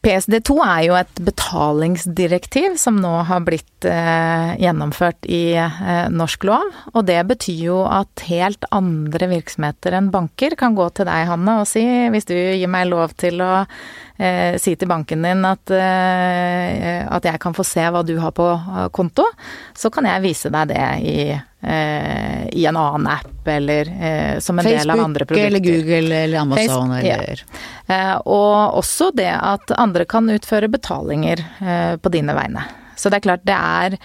PSD2 0.00 0.54
er 0.64 0.84
jo 0.86 0.94
et 0.96 1.18
betalingsdirektiv 1.26 2.78
som 2.80 2.96
nå 3.02 3.10
har 3.28 3.42
blitt 3.44 3.84
eh, 3.84 4.54
gjennomført 4.62 5.28
i 5.28 5.52
eh, 5.60 6.06
norsk 6.08 6.46
lov. 6.48 6.70
Og 6.94 7.04
det 7.04 7.18
betyr 7.28 7.58
jo 7.66 7.82
at 7.84 8.24
helt 8.30 8.64
andre 8.72 9.28
virksomheter 9.34 9.98
enn 9.98 10.08
banker 10.14 10.56
kan 10.56 10.78
gå 10.78 10.88
til 10.96 11.08
deg, 11.10 11.28
Hanne, 11.28 11.58
og 11.60 11.68
si 11.68 11.84
hvis 11.84 12.28
du 12.30 12.32
gir 12.32 12.72
meg 12.72 12.88
lov 12.88 13.12
til 13.20 13.44
å 13.44 13.52
eh, 13.60 14.56
si 14.56 14.72
til 14.80 14.88
banken 14.88 15.28
din 15.28 15.44
at, 15.44 15.68
eh, 15.76 17.04
at 17.04 17.28
jeg 17.28 17.44
kan 17.44 17.56
få 17.56 17.68
se 17.68 17.84
hva 17.84 18.00
du 18.00 18.16
har 18.24 18.32
på 18.32 18.48
eh, 18.56 18.88
konto, 18.96 19.28
så 19.76 19.92
kan 19.92 20.08
jeg 20.08 20.24
vise 20.30 20.52
deg 20.56 20.72
det 20.72 20.90
i 21.04 21.18
eh, 21.60 22.48
i 22.52 22.66
en 22.66 22.76
annen 22.76 23.06
app 23.06 23.48
eller 23.48 23.88
eh, 23.88 24.38
som 24.38 24.58
en 24.58 24.64
Facebook, 24.64 24.80
del 24.80 24.90
av 24.90 25.00
andre 25.00 25.24
produkter. 25.24 25.50
Facebook 25.50 25.66
eller 25.66 25.82
Google 25.82 26.16
eller 26.16 26.38
Amazon 26.38 26.68
Facebook, 26.68 27.04
eller 27.04 27.44
ja. 27.86 27.94
eh, 27.94 28.16
Og 28.16 28.78
også 28.80 29.10
det 29.14 29.32
at 29.36 29.72
andre 29.76 30.04
kan 30.04 30.30
utføre 30.30 30.68
betalinger 30.68 31.44
eh, 31.60 31.96
på 31.96 32.12
dine 32.12 32.36
vegne. 32.36 32.64
Så 32.96 33.10
det 33.10 33.20
er 33.20 33.26
klart 33.28 33.46
det 33.48 33.56
er 33.56 33.96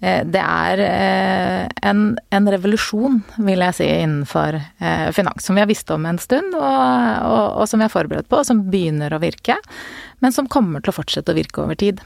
eh, 0.00 0.22
det 0.26 0.42
er 0.42 0.80
en, 1.82 2.00
en, 2.30 2.48
revolusjon, 2.50 3.20
vil 3.36 3.62
jeg 3.62 3.76
si, 3.78 3.86
innenfor 3.86 4.58
finans. 5.14 5.46
Som 5.46 5.54
vi 5.54 5.62
har 5.62 5.70
visst 5.70 5.90
om 5.94 6.08
en 6.10 6.18
stund, 6.18 6.56
og, 6.58 6.64
og, 7.28 7.44
og 7.62 7.68
som 7.70 7.78
vi 7.78 7.86
er 7.86 7.92
forberedt 7.92 8.26
på, 8.26 8.40
og 8.40 8.48
som 8.48 8.64
begynner 8.72 9.14
å 9.14 9.22
virke. 9.22 9.60
Men 10.18 10.34
som 10.34 10.50
kommer 10.50 10.82
til 10.82 10.90
å 10.90 10.96
fortsette 10.96 11.30
å 11.30 11.38
virke 11.38 11.62
over 11.62 11.78
tid. 11.78 12.02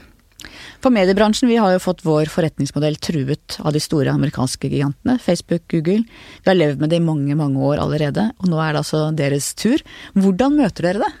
For 0.83 0.93
mediebransjen, 0.93 1.49
vi 1.49 1.57
har 1.59 1.73
jo 1.73 1.83
fått 1.83 2.03
vår 2.05 2.29
forretningsmodell 2.31 2.99
truet 3.01 3.57
av 3.65 3.73
de 3.73 3.81
store 3.81 4.13
amerikanske 4.13 4.69
gigantene, 4.69 5.17
Facebook, 5.21 5.65
Google. 5.73 6.03
Vi 6.43 6.51
har 6.51 6.57
levd 6.57 6.83
med 6.83 6.93
det 6.93 7.01
i 7.01 7.05
mange, 7.05 7.37
mange 7.39 7.61
år 7.71 7.81
allerede, 7.83 8.29
og 8.37 8.51
nå 8.51 8.61
er 8.61 8.73
det 8.75 8.83
altså 8.83 9.07
deres 9.17 9.53
tur. 9.57 9.81
Hvordan 10.17 10.59
møter 10.59 10.91
dere 10.91 11.07
det? 11.07 11.13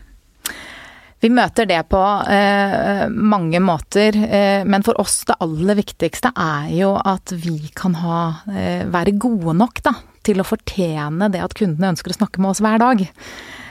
Vi 1.17 1.31
møter 1.33 1.65
det 1.65 1.79
på 1.89 1.99
eh, 2.29 3.07
mange 3.09 3.61
måter, 3.63 4.13
eh, 4.13 4.61
men 4.69 4.85
for 4.85 4.99
oss 5.01 5.23
det 5.25 5.39
aller 5.41 5.79
viktigste 5.79 6.29
er 6.37 6.67
jo 6.77 6.91
at 7.01 7.33
vi 7.33 7.71
kan 7.73 7.97
ha, 7.97 8.19
eh, 8.53 8.83
være 8.85 9.15
gode 9.17 9.55
nok 9.57 9.81
da, 9.87 9.95
til 10.27 10.43
å 10.43 10.45
fortjene 10.45 11.31
det 11.33 11.41
at 11.41 11.57
kundene 11.57 11.95
ønsker 11.95 12.13
å 12.13 12.19
snakke 12.19 12.43
med 12.43 12.53
oss 12.53 12.61
hver 12.61 12.77
dag. 12.83 13.01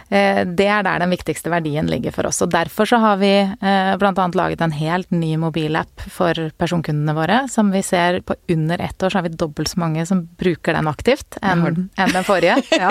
Eh, 0.08 0.44
det 0.46 0.66
er 0.70 0.84
der 0.86 1.02
den 1.02 1.10
viktigste 1.10 1.50
verdien 1.50 1.88
ligger 1.90 2.14
for 2.14 2.28
oss. 2.28 2.38
Og 2.44 2.50
derfor 2.52 2.86
så 2.88 3.00
har 3.02 3.18
vi 3.18 3.32
eh, 3.42 3.92
bl.a. 3.98 4.26
laget 4.38 4.62
en 4.62 4.74
helt 4.76 5.10
ny 5.10 5.34
mobilapp 5.40 6.04
for 6.12 6.38
personkundene 6.58 7.14
våre, 7.16 7.40
som 7.50 7.72
vi 7.74 7.82
ser 7.86 8.20
på 8.26 8.36
under 8.52 8.78
ett 8.86 9.02
år 9.02 9.10
så 9.10 9.18
har 9.18 9.26
vi 9.26 9.34
dobbelt 9.34 9.72
så 9.72 9.80
mange 9.82 10.06
som 10.06 10.22
bruker 10.38 10.76
den 10.76 10.90
aktivt 10.90 11.38
enn 11.42 11.64
den. 11.64 11.88
En 11.96 12.14
den 12.18 12.26
forrige. 12.26 12.58
Ja. 12.76 12.90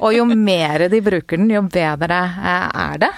og 0.00 0.10
jo 0.12 0.24
mer 0.26 0.86
de 0.90 0.98
bruker 1.04 1.38
den, 1.38 1.48
jo 1.52 1.62
bedre 1.70 2.18
eh, 2.26 2.66
er 2.82 2.98
det. 3.00 3.10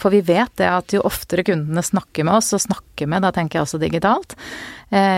For 0.00 0.12
vi 0.12 0.20
vet 0.24 0.52
det 0.60 0.68
at 0.70 0.94
jo 0.94 1.02
oftere 1.06 1.44
kundene 1.46 1.82
snakker 1.84 2.26
med 2.26 2.38
oss, 2.38 2.52
og 2.56 2.62
snakker 2.62 3.10
med, 3.10 3.24
da 3.24 3.32
tenker 3.34 3.58
jeg 3.58 3.66
også 3.66 3.80
digitalt, 3.82 4.36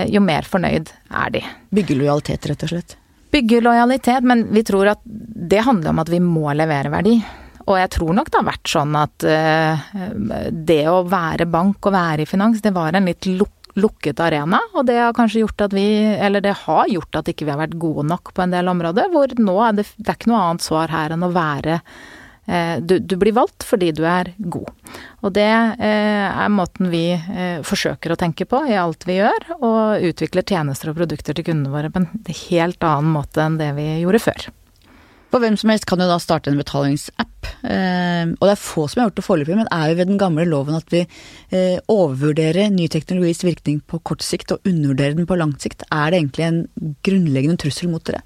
jo 0.08 0.22
mer 0.24 0.48
fornøyd 0.48 0.90
er 1.10 1.34
de. 1.34 1.44
Bygge 1.74 1.98
lojalitet, 1.98 2.48
rett 2.50 2.66
og 2.66 2.72
slett. 2.72 2.96
Bygge 3.32 3.62
lojalitet, 3.64 4.26
men 4.28 4.44
vi 4.52 4.64
tror 4.66 4.92
at 4.92 5.00
det 5.04 5.64
handler 5.64 5.94
om 5.94 6.02
at 6.02 6.12
vi 6.12 6.20
må 6.20 6.52
levere 6.56 6.92
verdi. 6.92 7.16
Og 7.62 7.78
jeg 7.78 7.92
tror 7.94 8.12
nok 8.18 8.28
det 8.28 8.40
har 8.40 8.48
vært 8.50 8.70
sånn 8.72 8.96
at 8.98 9.24
uh, 9.24 9.90
det 10.52 10.82
å 10.90 11.02
være 11.08 11.46
bank 11.48 11.88
og 11.88 11.94
være 11.94 12.24
i 12.24 12.28
finans, 12.28 12.60
det 12.60 12.74
var 12.76 12.94
en 12.98 13.08
litt 13.10 13.28
luk 13.30 13.58
lukket 13.72 14.18
arena. 14.20 14.58
Og 14.76 14.84
det 14.84 14.98
har 15.00 15.14
kanskje 15.16 15.46
gjort 15.46 15.62
at 15.64 15.72
vi, 15.72 15.86
eller 16.20 16.42
det 16.44 16.52
har 16.66 16.90
gjort 16.92 17.16
at 17.22 17.30
ikke 17.32 17.46
vi 17.48 17.54
har 17.54 17.60
vært 17.62 17.78
gode 17.80 18.04
nok 18.04 18.34
på 18.36 18.42
en 18.44 18.52
del 18.52 18.68
områder. 18.68 19.08
Hvor 19.08 19.32
nå 19.40 19.54
er 19.64 19.78
det, 19.78 19.86
det 19.96 20.12
er 20.12 20.18
ikke 20.18 20.28
noe 20.28 20.42
annet 20.44 20.66
svar 20.66 20.92
her 20.92 21.14
enn 21.14 21.24
å 21.24 21.30
være 21.32 21.78
Eh, 21.80 22.21
du, 22.82 22.96
du, 22.98 23.14
blir 23.16 23.34
valgt 23.36 23.62
fordi 23.66 23.92
du 23.94 24.02
er 24.08 24.32
god. 24.38 24.70
Og 25.22 25.34
det 25.36 25.46
eh, 25.46 26.26
er 26.26 26.50
måten 26.50 26.90
vi 26.90 27.04
eh, 27.14 27.60
forsøker 27.66 28.12
å 28.12 28.18
tenke 28.18 28.48
på 28.50 28.64
i 28.66 28.78
alt 28.78 29.06
vi 29.06 29.20
gjør, 29.20 29.46
og 29.60 30.08
utvikler 30.10 30.46
tjenester 30.46 30.90
og 30.90 30.98
produkter 30.98 31.38
til 31.38 31.46
kundene 31.46 31.72
våre 31.72 31.92
på 31.92 32.02
en 32.02 32.10
helt 32.48 32.82
annen 32.88 33.14
måte 33.14 33.44
enn 33.44 33.60
det 33.60 33.70
vi 33.78 33.86
gjorde 34.02 34.24
før. 34.26 34.48
For 35.32 35.40
hvem 35.40 35.54
som 35.56 35.70
helst 35.72 35.86
kan 35.88 36.02
jo 36.02 36.10
da 36.10 36.18
starte 36.20 36.50
en 36.50 36.58
betalingsapp. 36.60 37.46
og 37.62 38.42
det 38.42 38.50
er 38.52 38.58
få 38.60 38.82
som 38.84 39.00
har 39.00 39.06
gjort 39.06 39.16
det 39.16 39.24
foreløpig, 39.24 39.54
men 39.56 39.70
er 39.72 39.86
jo 39.88 39.94
ved 39.96 40.10
den 40.10 40.18
gamle 40.20 40.44
loven 40.44 40.76
at 40.76 40.92
vi 40.92 41.06
overvurderer 41.88 42.68
ny 42.74 42.90
teknologis 42.92 43.40
virkning 43.46 43.78
på 43.80 44.02
kort 44.04 44.20
sikt 44.26 44.52
og 44.52 44.68
undervurderer 44.68 45.16
den 45.16 45.30
på 45.30 45.38
langt 45.40 45.64
sikt. 45.64 45.86
Er 45.88 46.12
det 46.12 46.20
egentlig 46.20 46.44
en 46.50 46.60
grunnleggende 47.06 47.56
trussel 47.64 47.88
mot 47.94 48.04
dere? 48.04 48.20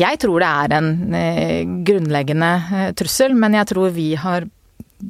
Jeg 0.00 0.22
tror 0.22 0.40
det 0.40 0.48
er 0.48 0.74
en 0.78 1.14
eh, 1.16 1.70
grunnleggende 1.84 2.50
eh, 2.72 2.90
trussel, 2.96 3.34
men 3.36 3.58
jeg 3.58 3.68
tror 3.74 3.92
vi 3.92 4.12
har 4.16 4.46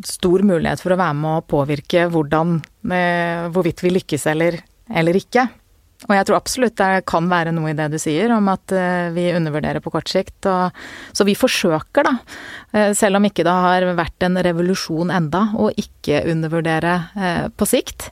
stor 0.08 0.42
mulighet 0.46 0.82
for 0.82 0.94
å 0.94 0.98
være 0.98 1.18
med 1.20 1.38
å 1.38 1.44
påvirke 1.46 2.08
hvordan, 2.10 2.56
eh, 2.90 3.46
hvorvidt 3.54 3.84
vi 3.84 3.92
lykkes 3.94 4.26
eller, 4.32 4.58
eller 4.90 5.18
ikke. 5.20 5.46
Og 6.08 6.16
jeg 6.16 6.26
tror 6.26 6.40
absolutt 6.40 6.80
det 6.80 7.04
kan 7.06 7.28
være 7.30 7.52
noe 7.54 7.70
i 7.70 7.76
det 7.78 7.92
du 7.92 7.98
sier 8.02 8.32
om 8.34 8.48
at 8.50 8.72
vi 9.14 9.28
undervurderer 9.30 9.78
på 9.78 9.92
kort 9.94 10.10
sikt. 10.10 10.48
Og, 10.50 10.74
så 11.14 11.22
vi 11.22 11.36
forsøker, 11.38 12.08
da, 12.08 12.90
selv 12.98 13.20
om 13.20 13.28
ikke 13.28 13.44
det 13.46 13.54
har 13.54 13.86
vært 13.94 14.26
en 14.26 14.40
revolusjon 14.42 15.14
enda, 15.14 15.44
å 15.54 15.68
ikke 15.78 16.24
undervurdere 16.32 16.96
på 17.54 17.70
sikt. 17.70 18.08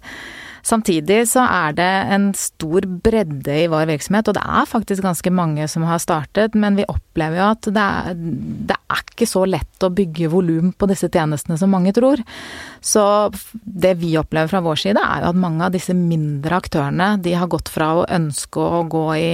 Samtidig 0.66 1.22
så 1.30 1.44
er 1.44 1.76
det 1.78 1.88
en 2.14 2.30
stor 2.36 2.86
bredde 3.04 3.56
i 3.62 3.68
vår 3.70 3.88
virksomhet, 3.90 4.28
og 4.28 4.36
det 4.36 4.44
er 4.44 4.68
faktisk 4.68 5.04
ganske 5.04 5.32
mange 5.32 5.66
som 5.70 5.86
har 5.88 6.02
startet, 6.02 6.56
men 6.58 6.76
vi 6.78 6.88
opplever 6.90 7.40
jo 7.40 7.48
at 7.48 7.70
det 7.70 7.86
er, 7.86 8.18
det 8.70 8.76
er 8.76 9.04
ikke 9.04 9.28
så 9.28 9.44
lett 9.48 9.86
å 9.86 9.92
bygge 9.94 10.30
volum 10.32 10.72
på 10.76 10.88
disse 10.90 11.10
tjenestene 11.12 11.58
som 11.60 11.72
mange 11.72 11.94
tror. 11.96 12.22
Så 12.84 13.04
det 13.52 13.96
vi 14.00 14.14
opplever 14.20 14.50
fra 14.52 14.62
vår 14.64 14.82
side, 14.84 15.00
er 15.00 15.24
jo 15.24 15.32
at 15.32 15.40
mange 15.40 15.66
av 15.66 15.74
disse 15.76 15.96
mindre 15.96 16.60
aktørene, 16.60 17.12
de 17.24 17.36
har 17.36 17.50
gått 17.52 17.72
fra 17.72 17.92
å 18.00 18.08
ønske 18.08 18.60
å 18.60 18.84
gå 18.90 19.06
i 19.16 19.30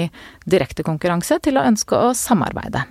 direkte 0.47 0.87
konkurranse 0.87 1.41
til 1.43 1.59
å 1.59 1.67
ønske 1.67 1.99
å 1.99 2.15
samarbeide. 2.17 2.87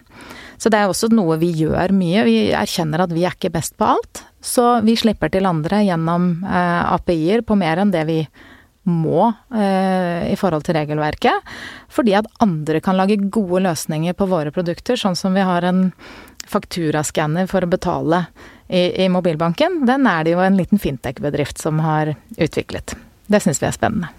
Så 0.57 0.71
det 0.71 0.79
er 0.79 0.89
også 0.91 1.11
noe 1.13 1.37
vi 1.41 1.51
gjør 1.63 1.93
mye. 1.95 2.25
Vi 2.27 2.35
erkjenner 2.55 3.05
at 3.05 3.13
vi 3.13 3.25
er 3.27 3.35
ikke 3.35 3.53
best 3.53 3.75
på 3.79 3.87
alt. 3.95 4.23
Så 4.45 4.79
vi 4.85 4.97
slipper 4.99 5.31
til 5.33 5.47
andre 5.49 5.83
gjennom 5.85 6.45
eh, 6.45 6.83
API-er 6.95 7.45
på 7.45 7.57
mer 7.59 7.81
enn 7.81 7.93
det 7.93 8.05
vi 8.09 8.19
må 8.85 9.31
eh, 9.53 10.31
i 10.31 10.35
forhold 10.37 10.67
til 10.67 10.77
regelverket. 10.77 11.55
Fordi 11.91 12.13
at 12.17 12.29
andre 12.43 12.81
kan 12.85 12.97
lage 12.99 13.17
gode 13.33 13.63
løsninger 13.65 14.13
på 14.17 14.29
våre 14.29 14.53
produkter, 14.53 14.99
sånn 14.99 15.17
som 15.17 15.33
vi 15.35 15.45
har 15.45 15.65
en 15.65 15.87
fakturaskanner 16.45 17.49
for 17.49 17.65
å 17.65 17.71
betale 17.71 18.25
i, 18.67 19.05
i 19.05 19.09
mobilbanken. 19.09 19.81
Den 19.89 20.05
er 20.09 20.25
det 20.25 20.35
jo 20.35 20.43
en 20.45 20.59
liten 20.59 20.81
fintech-bedrift 20.81 21.61
som 21.61 21.81
har 21.81 22.13
utviklet. 22.37 22.93
Det 23.25 23.41
syns 23.41 23.61
vi 23.63 23.69
er 23.71 23.75
spennende. 23.75 24.13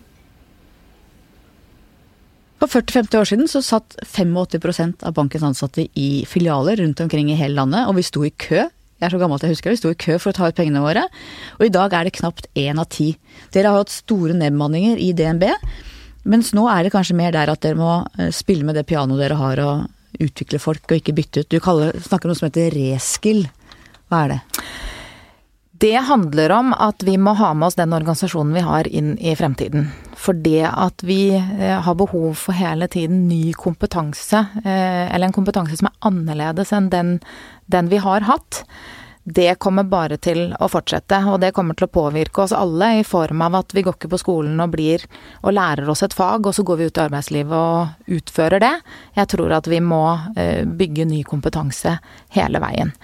For 2.66 2.82
40-50 2.82 3.18
år 3.20 3.28
siden 3.30 3.50
så 3.50 3.60
satt 3.62 3.94
85% 4.02 5.04
av 5.06 5.14
bankens 5.14 5.44
ansatte 5.46 5.86
i 5.94 6.24
filialer 6.26 6.80
rundt 6.82 7.00
omkring 7.04 7.30
i 7.30 7.38
hele 7.38 7.54
landet, 7.60 7.86
og 7.86 7.94
vi 7.98 8.04
sto 8.06 8.24
i 8.26 8.32
kø. 8.32 8.64
Jeg 8.96 9.06
er 9.06 9.12
så 9.12 9.20
gammel 9.20 9.36
at 9.38 9.44
jeg 9.44 9.54
husker. 9.54 9.74
Vi 9.74 9.80
sto 9.80 9.92
i 9.92 9.98
kø 10.00 10.16
for 10.18 10.32
å 10.32 10.36
ta 10.36 10.48
ut 10.48 10.56
pengene 10.56 10.82
våre. 10.82 11.04
Og 11.58 11.66
i 11.68 11.72
dag 11.72 11.92
er 11.94 12.08
det 12.08 12.16
knapt 12.16 12.48
én 12.58 12.80
av 12.80 12.88
ti. 12.90 13.12
Dere 13.54 13.70
har 13.70 13.84
hatt 13.84 13.92
store 13.92 14.34
nedbemanninger 14.38 14.98
i 15.02 15.12
DNB, 15.16 15.44
mens 16.26 16.50
nå 16.56 16.64
er 16.72 16.86
det 16.86 16.94
kanskje 16.94 17.18
mer 17.18 17.36
der 17.36 17.52
at 17.52 17.62
dere 17.62 17.78
må 17.78 18.00
eh, 18.18 18.32
spille 18.34 18.66
med 18.66 18.74
det 18.78 18.86
pianoet 18.88 19.22
dere 19.22 19.38
har 19.38 19.62
og 19.62 20.24
utvikle 20.26 20.58
folk 20.58 20.88
og 20.88 20.98
ikke 20.98 21.14
bytte 21.14 21.44
ut. 21.44 21.52
Du 21.52 21.60
kaller, 21.62 21.94
snakker 22.02 22.26
om 22.26 22.34
noe 22.34 22.40
som 22.40 22.48
heter 22.48 22.74
reskill. 22.74 23.44
Hva 24.10 24.24
er 24.24 24.34
det? 24.34 24.40
Det 25.80 25.96
handler 26.08 26.52
om 26.54 26.72
at 26.72 27.02
vi 27.04 27.16
må 27.20 27.34
ha 27.36 27.50
med 27.54 27.66
oss 27.68 27.76
den 27.76 27.92
organisasjonen 27.92 28.54
vi 28.54 28.62
har 28.64 28.88
inn 28.88 29.16
i 29.18 29.34
fremtiden. 29.36 29.88
For 30.16 30.36
det 30.46 30.62
at 30.70 31.02
vi 31.04 31.34
eh, 31.36 31.80
har 31.82 31.98
behov 31.98 32.36
for 32.40 32.56
hele 32.56 32.88
tiden 32.88 33.26
ny 33.28 33.52
kompetanse, 33.52 34.44
eh, 34.62 35.04
eller 35.10 35.28
en 35.28 35.36
kompetanse 35.36 35.76
som 35.76 35.90
er 35.90 35.98
annerledes 36.08 36.72
enn 36.76 36.88
den, 36.94 37.18
den 37.72 37.90
vi 37.92 38.00
har 38.00 38.24
hatt, 38.28 38.62
det 39.26 39.56
kommer 39.58 39.82
bare 39.90 40.20
til 40.22 40.52
å 40.62 40.68
fortsette, 40.70 41.18
og 41.26 41.40
det 41.42 41.50
kommer 41.54 41.74
til 41.74 41.88
å 41.88 41.90
påvirke 41.90 42.44
oss 42.44 42.52
alle 42.54 43.00
i 43.00 43.04
form 43.04 43.40
av 43.42 43.56
at 43.58 43.72
vi 43.74 43.82
går 43.82 43.96
ikke 43.96 44.10
på 44.12 44.20
skolen 44.22 44.60
og 44.62 44.70
blir 44.76 45.02
og 45.40 45.56
lærer 45.56 45.90
oss 45.90 46.04
et 46.06 46.14
fag, 46.14 46.46
og 46.46 46.54
så 46.54 46.62
går 46.62 46.78
vi 46.78 46.86
ut 46.86 47.00
i 47.00 47.02
arbeidslivet 47.02 47.56
og 47.56 48.12
utfører 48.18 48.62
det. 48.62 48.70
Jeg 49.18 49.30
tror 49.32 49.56
at 49.56 49.66
vi 49.66 49.80
må 49.82 50.04
eh, 50.38 50.62
bygge 50.62 51.08
ny 51.10 51.24
kompetanse 51.26 51.96
hele 52.36 52.62
veien. 52.62 52.94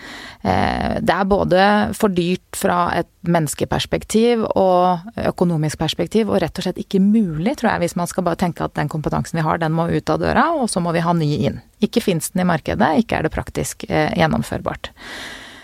Eh, 0.47 1.03
det 1.03 1.17
er 1.17 1.27
både 1.27 1.67
for 1.99 2.15
dyrt 2.15 2.55
fra 2.55 2.79
et 3.01 3.11
menneskeperspektiv 3.27 4.47
og 4.47 5.19
økonomisk 5.27 5.83
perspektiv, 5.83 6.31
og 6.31 6.39
rett 6.47 6.55
og 6.55 6.69
slett 6.69 6.81
ikke 6.87 7.03
mulig, 7.03 7.59
tror 7.59 7.73
jeg, 7.73 7.89
hvis 7.89 7.99
man 7.99 8.07
skal 8.07 8.31
bare 8.31 8.39
tenke 8.47 8.63
at 8.63 8.79
den 8.79 8.95
kompetansen 8.95 9.43
vi 9.43 9.49
har, 9.51 9.59
den 9.59 9.75
må 9.75 9.91
ut 9.91 10.15
av 10.15 10.23
døra, 10.23 10.53
og 10.55 10.71
så 10.71 10.79
må 10.79 10.95
vi 10.95 11.03
ha 11.03 11.19
ny 11.19 11.35
inn. 11.51 11.59
Ikke 11.83 12.05
fins 12.05 12.31
den 12.31 12.47
i 12.47 12.51
markedet, 12.55 12.95
ikke 13.03 13.19
er 13.19 13.27
det 13.27 13.35
praktisk 13.35 13.89
eh, 13.91 14.15
gjennomførbart 14.23 14.95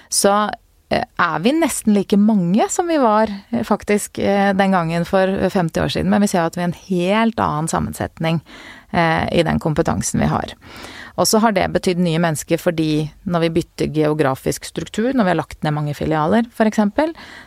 så 0.09 0.35
eh, 0.91 1.05
er 1.05 1.41
vi 1.45 1.55
nesten 1.57 1.97
like 1.97 2.19
mange 2.21 2.69
som 2.73 2.89
vi 2.91 2.99
var 3.03 3.33
eh, 3.51 3.65
faktisk 3.67 4.19
eh, 4.19 4.53
den 4.57 4.77
gangen 4.77 5.05
for 5.09 5.29
50 5.51 5.83
år 5.85 5.95
siden, 5.97 6.13
men 6.13 6.25
vi 6.25 6.31
ser 6.33 6.47
at 6.47 6.57
vi 6.57 6.65
har 6.65 6.71
en 6.71 6.83
helt 6.89 7.43
annen 7.45 7.71
sammensetning 7.71 8.43
i 8.89 9.43
den 9.45 9.59
kompetansen 9.61 10.17
vi 10.17 10.27
har. 10.33 10.55
Og 11.21 11.27
så 11.29 11.43
har 11.45 11.53
det 11.53 11.67
betydd 11.75 11.99
nye 12.01 12.23
mennesker 12.25 12.57
fordi 12.57 13.03
når 13.29 13.43
vi 13.43 13.51
bytter 13.59 13.91
geografisk 13.93 14.65
struktur, 14.65 15.11
når 15.13 15.27
vi 15.27 15.33
har 15.35 15.37
lagt 15.43 15.61
ned 15.61 15.75
mange 15.77 15.93
filialer 15.93 16.49
f.eks., 16.49 16.81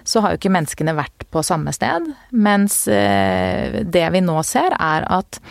så 0.05 0.21
har 0.21 0.35
jo 0.35 0.37
ikke 0.37 0.51
menneskene 0.53 0.93
vært 0.93 1.25
på 1.33 1.41
samme 1.41 1.73
sted. 1.73 2.11
Mens 2.29 2.83
det 2.85 4.05
vi 4.13 4.21
nå 4.21 4.37
ser 4.45 4.77
er 4.77 5.07
at 5.09 5.41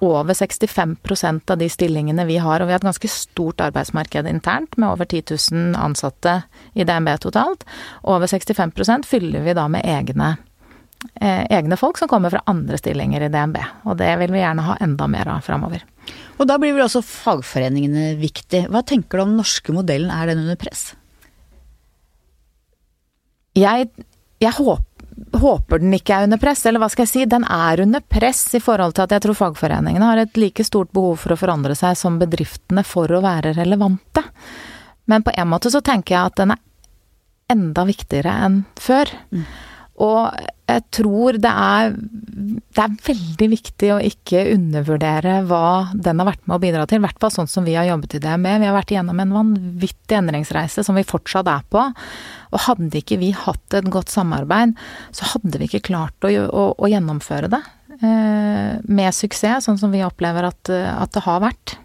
over 0.00 0.34
65% 0.34 1.50
av 1.50 1.58
de 1.58 1.68
stillingene 1.68 2.24
vi 2.24 2.38
har, 2.40 2.60
og 2.60 2.68
vi 2.68 2.72
har 2.72 2.80
et 2.80 2.88
ganske 2.88 3.10
stort 3.12 3.60
arbeidsmarked 3.60 4.28
internt 4.30 4.76
med 4.80 4.88
over 4.88 5.04
10 5.04 5.36
000 5.52 5.74
ansatte 5.76 6.40
i 6.72 6.86
DNB 6.88 7.12
totalt. 7.20 7.66
Over 8.08 8.30
65% 8.30 9.08
fyller 9.08 9.44
vi 9.44 9.56
da 9.56 9.66
med 9.68 9.84
egne, 9.84 10.36
eh, 11.20 11.44
egne 11.52 11.76
folk 11.76 12.00
som 12.00 12.08
kommer 12.08 12.32
fra 12.32 12.42
andre 12.48 12.80
stillinger 12.80 13.26
i 13.26 13.32
DNB. 13.32 13.60
Og 13.84 13.98
det 14.00 14.14
vil 14.22 14.32
vi 14.32 14.40
gjerne 14.40 14.64
ha 14.70 14.78
enda 14.80 15.06
mer 15.06 15.28
av 15.36 15.44
framover. 15.44 15.84
Og 16.40 16.48
da 16.48 16.56
blir 16.56 16.72
vel 16.72 16.86
også 16.86 17.04
fagforeningene 17.04 18.14
viktig. 18.20 18.66
Hva 18.72 18.80
tenker 18.86 19.18
du 19.18 19.26
om 19.26 19.34
den 19.34 19.42
norske 19.42 19.76
modellen, 19.76 20.10
er 20.10 20.32
den 20.32 20.46
under 20.46 20.56
press? 20.56 20.94
Jeg, 23.58 23.90
jeg 24.40 24.56
håper 24.56 24.89
håper 25.32 25.82
den 25.82 25.94
ikke 25.94 26.16
er 26.16 26.26
under 26.26 26.40
press, 26.40 26.64
eller 26.66 26.82
hva 26.82 26.88
skal 26.92 27.04
jeg 27.06 27.12
si, 27.12 27.24
den 27.28 27.44
er 27.44 27.82
under 27.84 28.00
press 28.00 28.42
i 28.56 28.60
forhold 28.62 28.96
til 28.96 29.04
at 29.06 29.14
jeg 29.14 29.24
tror 29.24 29.38
fagforeningene 29.38 30.08
har 30.08 30.22
et 30.22 30.40
like 30.40 30.64
stort 30.66 30.92
behov 30.96 31.20
for 31.22 31.34
å 31.34 31.40
forandre 31.40 31.76
seg 31.78 31.98
som 31.98 32.18
bedriftene 32.20 32.84
for 32.86 33.12
å 33.12 33.22
være 33.24 33.54
relevante. 33.58 34.24
Men 35.10 35.24
på 35.26 35.34
en 35.34 35.50
måte 35.50 35.72
så 35.72 35.82
tenker 35.84 36.16
jeg 36.16 36.32
at 36.32 36.38
den 36.40 36.54
er 36.54 36.62
enda 37.50 37.84
viktigere 37.88 38.36
enn 38.46 38.62
før. 38.78 39.10
Mm. 39.34 39.44
Og 40.00 40.32
jeg 40.70 40.84
tror 40.94 41.36
det 41.42 41.50
er, 41.50 41.94
det 41.96 42.82
er 42.82 42.94
veldig 43.04 43.48
viktig 43.52 43.90
å 43.92 43.98
ikke 44.04 44.46
undervurdere 44.54 45.40
hva 45.48 45.90
den 45.92 46.22
har 46.22 46.30
vært 46.30 46.46
med 46.46 46.56
å 46.56 46.62
bidra 46.62 46.86
til. 46.88 47.00
I 47.00 47.04
hvert 47.04 47.20
fall 47.20 47.34
sånn 47.34 47.50
som 47.50 47.66
vi 47.66 47.74
har 47.76 47.88
jobbet 47.88 48.16
i 48.16 48.22
det 48.22 48.36
med. 48.40 48.62
Vi 48.62 48.70
har 48.70 48.76
vært 48.76 48.94
igjennom 48.94 49.20
en 49.20 49.34
vanvittig 49.34 50.18
endringsreise 50.20 50.84
som 50.86 50.96
vi 50.96 51.04
fortsatt 51.06 51.50
er 51.52 51.66
på. 51.74 51.84
Og 52.50 52.64
hadde 52.68 53.02
ikke 53.02 53.20
vi 53.20 53.32
hatt 53.36 53.76
et 53.76 53.90
godt 53.92 54.12
samarbeid, 54.14 54.72
så 55.16 55.34
hadde 55.34 55.60
vi 55.60 55.68
ikke 55.68 55.84
klart 55.90 56.26
å, 56.26 56.32
å, 56.32 56.64
å 56.74 56.90
gjennomføre 56.90 57.50
det 57.52 57.60
eh, 58.00 58.80
med 58.80 59.14
suksess, 59.14 59.68
sånn 59.68 59.78
som 59.80 59.92
vi 59.94 60.04
opplever 60.06 60.48
at, 60.48 60.70
at, 60.70 61.12
det 61.14 61.26
har 61.26 61.44
vært. 61.44 61.76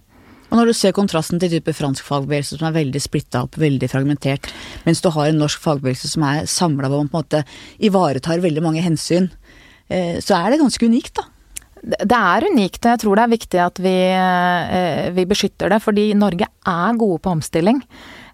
Og 0.55 0.61
når 0.61 0.69
du 0.71 0.77
ser 0.79 0.93
kontrasten 0.95 1.41
til 1.41 1.51
type 1.51 1.73
fransk 1.75 2.05
fagbevegelse 2.07 2.55
som 2.55 2.69
er 2.69 2.77
veldig 2.77 2.99
splitta 3.03 3.41
opp, 3.43 3.57
veldig 3.59 3.89
fragmentert, 3.91 4.47
mens 4.85 5.03
du 5.03 5.09
har 5.11 5.27
en 5.27 5.41
norsk 5.43 5.59
fagbevegelse 5.59 6.13
som 6.13 6.23
er 6.23 6.45
samla 6.47 6.87
man 6.87 7.09
på 7.11 7.19
en 7.19 7.25
måte 7.25 7.41
ivaretar 7.83 8.39
veldig 8.39 8.63
mange 8.63 8.83
hensyn, 8.85 9.27
eh, 9.91 10.21
så 10.23 10.37
er 10.39 10.53
det 10.53 10.61
ganske 10.63 10.87
unikt, 10.87 11.19
da. 11.19 11.27
Det 11.85 12.17
er 12.17 12.47
unikt, 12.47 12.79
og 12.85 12.93
jeg 12.93 13.01
tror 13.03 13.19
det 13.19 13.23
er 13.25 13.33
viktig 13.35 13.59
at 13.61 13.81
vi, 13.83 13.97
eh, 14.15 15.11
vi 15.11 15.25
beskytter 15.27 15.69
det. 15.69 15.81
Fordi 15.83 16.05
Norge 16.15 16.47
er 16.47 16.97
gode 16.97 17.19
på 17.19 17.35
omstilling. 17.35 17.83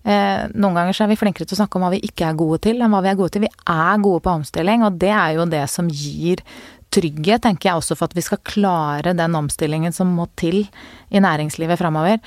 Eh, 0.05 0.45
noen 0.53 0.77
ganger 0.77 0.93
så 0.93 1.03
er 1.03 1.11
vi 1.11 1.17
flinkere 1.19 1.49
til 1.49 1.57
å 1.57 1.61
snakke 1.65 1.75
om 1.75 1.83
hva 1.83 1.91
vi 1.91 2.05
ikke 2.05 2.29
er 2.29 2.37
gode 2.37 2.61
til, 2.61 2.79
enn 2.79 2.93
hva 2.93 3.01
vi 3.01 3.09
er 3.09 3.17
gode 3.19 3.33
til. 3.33 3.41
Vi 3.41 3.51
er 3.65 3.97
gode 4.05 4.21
på 4.21 4.37
omstilling, 4.37 4.85
og 4.85 5.01
det 5.01 5.11
er 5.11 5.33
jo 5.35 5.49
det 5.49 5.65
som 5.73 5.89
gir 5.89 6.45
trygghet, 6.93 7.43
tenker 7.45 7.71
jeg 7.71 7.81
også 7.81 7.97
for 7.97 8.11
at 8.11 8.17
vi 8.17 8.23
skal 8.25 8.41
klare 8.47 9.15
den 9.17 9.37
omstillingen 9.37 9.95
som 9.95 10.11
må 10.15 10.27
til 10.39 10.65
i 11.09 11.23
næringslivet 11.23 11.79
framover. 11.79 12.19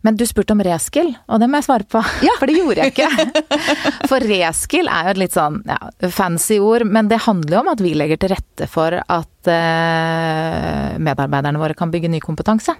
Men 0.00 0.16
du 0.16 0.24
spurte 0.24 0.54
om 0.54 0.62
reskill, 0.64 1.10
og 1.28 1.42
det 1.42 1.48
må 1.50 1.58
jeg 1.60 1.66
svare 1.66 1.86
på. 1.92 2.00
Ja. 2.24 2.32
For 2.40 2.48
det 2.48 2.56
gjorde 2.56 2.86
jeg 2.86 2.94
ikke. 2.94 4.04
For 4.08 4.24
reskill 4.24 4.88
er 4.88 5.10
jo 5.10 5.12
et 5.12 5.20
litt 5.20 5.36
sånn 5.36 5.58
ja, 5.68 5.76
fancy 6.08 6.56
ord, 6.62 6.86
men 6.88 7.10
det 7.10 7.20
handler 7.26 7.58
jo 7.58 7.60
om 7.66 7.72
at 7.74 7.82
vi 7.84 7.92
legger 7.92 8.20
til 8.20 8.32
rette 8.32 8.68
for 8.70 8.96
at 8.96 9.50
eh, 9.52 10.96
medarbeiderne 10.96 11.60
våre 11.60 11.76
kan 11.76 11.92
bygge 11.92 12.12
ny 12.14 12.22
kompetanse. 12.24 12.74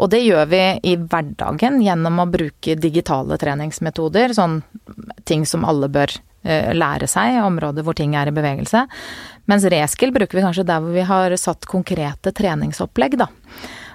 Og 0.00 0.08
det 0.12 0.22
gjør 0.24 0.48
vi 0.48 0.62
i 0.88 0.96
hverdagen 0.96 1.80
gjennom 1.84 2.22
å 2.22 2.28
bruke 2.30 2.76
digitale 2.80 3.36
treningsmetoder, 3.40 4.32
sånn 4.32 4.62
ting 5.28 5.44
som 5.48 5.66
alle 5.68 5.90
bør 5.92 6.14
eh, 6.40 6.72
lære 6.72 7.08
seg, 7.10 7.42
områder 7.44 7.84
hvor 7.84 7.98
ting 7.98 8.16
er 8.16 8.30
i 8.30 8.36
bevegelse. 8.36 8.86
Mens 9.48 9.64
reskill 9.72 10.12
bruker 10.14 10.38
vi 10.38 10.44
kanskje 10.44 10.66
der 10.68 10.82
hvor 10.82 10.94
vi 10.94 11.06
har 11.06 11.36
satt 11.40 11.68
konkrete 11.68 12.32
treningsopplegg, 12.36 13.18
da. 13.20 13.30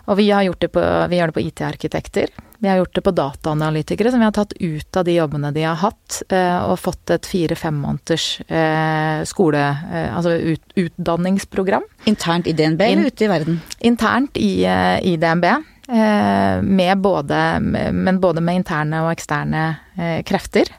Og 0.05 0.19
vi, 0.19 0.29
har 0.29 0.45
gjort 0.45 0.61
det 0.61 0.69
på, 0.69 0.81
vi 1.09 1.17
gjør 1.17 1.31
det 1.31 1.35
på 1.35 1.41
IT-arkitekter. 1.41 2.33
Vi 2.61 2.69
har 2.69 2.77
gjort 2.77 2.95
det 2.95 3.01
på 3.01 3.13
dataanalytikere, 3.17 4.11
som 4.13 4.21
vi 4.21 4.27
har 4.27 4.35
tatt 4.35 4.53
ut 4.53 4.97
av 4.97 5.05
de 5.07 5.15
jobbene 5.15 5.49
de 5.55 5.63
har 5.65 5.79
hatt, 5.81 6.19
eh, 6.29 6.57
og 6.69 6.77
fått 6.77 7.13
et 7.15 7.25
fire-fem 7.25 7.77
måneders 7.81 8.27
eh, 8.45 9.25
skole... 9.25 9.63
Altså 10.05 10.35
ut, 10.53 10.75
utdanningsprogram. 10.77 11.87
Internt 12.05 12.47
i 12.47 12.53
DNB 12.53 12.85
eller 12.85 13.09
ute 13.09 13.25
i 13.25 13.31
verden? 13.31 13.61
Internt 13.89 14.37
i, 14.37 14.51
i 14.65 15.15
DNB. 15.17 15.49
Eh, 15.87 16.61
med 16.61 16.97
både, 16.97 17.59
men 17.91 18.19
både 18.19 18.41
med 18.41 18.55
interne 18.61 19.03
og 19.05 19.11
eksterne 19.13 19.65
eh, 19.97 20.21
krefter. 20.25 20.71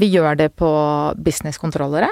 Vi 0.00 0.08
gjør 0.08 0.38
det 0.40 0.48
på 0.56 0.70
businesskontrollere. 1.20 2.08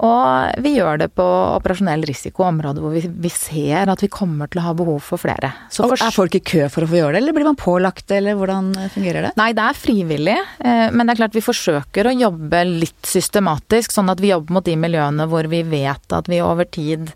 Og 0.00 0.62
vi 0.64 0.72
gjør 0.78 1.02
det 1.02 1.10
på 1.12 1.24
operasjonell 1.58 2.06
risiko, 2.08 2.46
områder 2.48 2.80
hvor 2.80 2.94
vi, 2.94 3.02
vi, 3.04 3.32
ser 3.32 3.90
at 3.92 4.00
vi 4.00 4.08
kommer 4.12 4.48
til 4.48 4.62
å 4.62 4.64
ha 4.70 4.72
behov 4.76 5.02
for 5.04 5.20
flere. 5.20 5.52
For, 5.74 5.92
er 5.92 6.14
folk 6.14 6.38
i 6.38 6.40
kø 6.40 6.70
for 6.72 6.86
å 6.86 6.88
få 6.88 7.00
gjøre 7.02 7.14
det, 7.16 7.20
eller 7.20 7.36
blir 7.36 7.48
man 7.50 7.58
pålagt 7.60 8.06
det, 8.08 8.22
eller 8.22 8.38
hvordan 8.40 8.72
fungerer 8.94 9.28
det? 9.28 9.34
Nei, 9.40 9.50
det 9.56 9.66
er 9.66 9.76
frivillig, 9.76 10.38
eh, 10.64 10.86
men 10.94 11.04
det 11.04 11.14
er 11.14 11.20
klart 11.20 11.36
vi 11.36 11.44
forsøker 11.44 12.08
å 12.08 12.16
jobbe 12.16 12.64
litt 12.70 13.12
systematisk, 13.12 13.92
sånn 13.92 14.12
at 14.12 14.24
vi 14.24 14.32
jobber 14.32 14.56
mot 14.56 14.66
de 14.66 14.78
miljøene 14.80 15.28
hvor 15.28 15.50
vi 15.52 15.62
vet 15.68 16.16
at 16.16 16.32
vi 16.32 16.40
over 16.44 16.68
tid 16.72 17.12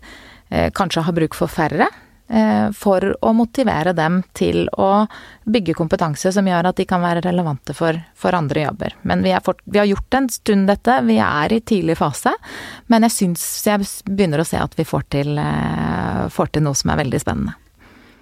eh, 0.51 0.69
kanskje 0.75 1.07
har 1.07 1.17
bruk 1.17 1.37
for 1.37 1.49
færre. 1.49 1.89
Eh, 2.27 2.71
for 2.73 3.03
å 3.21 3.31
motivere 3.37 3.91
dem 3.93 4.23
til 4.33 4.63
å 4.81 5.05
bygge 5.45 5.75
kompetanse 5.77 6.31
som 6.33 6.47
gjør 6.49 6.71
at 6.71 6.79
de 6.79 6.87
kan 6.89 7.03
være 7.03 7.21
relevante 7.21 7.75
for, 7.77 7.99
for 8.17 8.33
andre 8.33 8.63
jobber. 8.63 8.95
Men 9.05 9.21
vi, 9.21 9.35
fort, 9.45 9.61
vi, 9.69 9.77
har 9.77 9.85
gjort 9.85 10.17
en 10.17 10.29
stund 10.33 10.65
dette, 10.71 10.95
vi 11.05 11.19
er 11.21 11.53
i 11.53 11.61
tidlig 11.61 11.99
fase. 11.99 12.33
Men 12.89 13.05
jeg 13.05 13.13
syns 13.13 13.45
jeg 13.67 13.85
begynner 14.09 14.41
å 14.41 14.47
se 14.47 14.57
at 14.57 14.73
vi 14.73 14.87
får 14.89 15.05
til, 15.13 15.37
eh, 15.37 16.25
får 16.33 16.55
til 16.55 16.65
noe 16.65 16.81
som 16.81 16.95
er 16.95 17.03
veldig 17.03 17.21
spennende. 17.21 17.53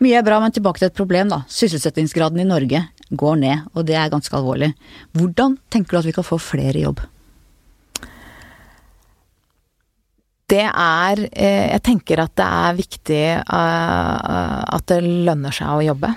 Mye 0.04 0.20
er 0.20 0.28
bra, 0.28 0.42
men 0.44 0.52
tilbake 0.52 0.82
til 0.82 0.90
et 0.90 1.00
problem, 1.00 1.32
da. 1.32 1.46
Sysselsettingsgraden 1.48 2.42
i 2.44 2.50
Norge 2.50 2.84
går 3.16 3.40
ned, 3.40 3.72
og 3.72 3.88
det 3.88 3.96
er 3.96 4.12
ganske 4.12 4.36
alvorlig. 4.36 4.74
Hvordan 5.16 5.56
tenker 5.72 5.96
du 5.96 6.02
at 6.02 6.10
vi 6.10 6.16
kan 6.18 6.28
få 6.28 6.42
flere 6.44 6.76
i 6.76 6.84
jobb? 6.84 7.00
Det 10.52 10.66
er 10.66 11.24
eh, 11.32 11.70
Jeg 11.72 11.84
tenker 11.86 12.24
at 12.24 12.36
det 12.40 12.50
er 12.66 12.76
viktig 12.78 13.24
eh, 13.38 14.60
at 14.78 14.92
det 14.92 15.00
lønner 15.04 15.56
seg 15.56 15.72
å 15.72 15.86
jobbe. 15.92 16.12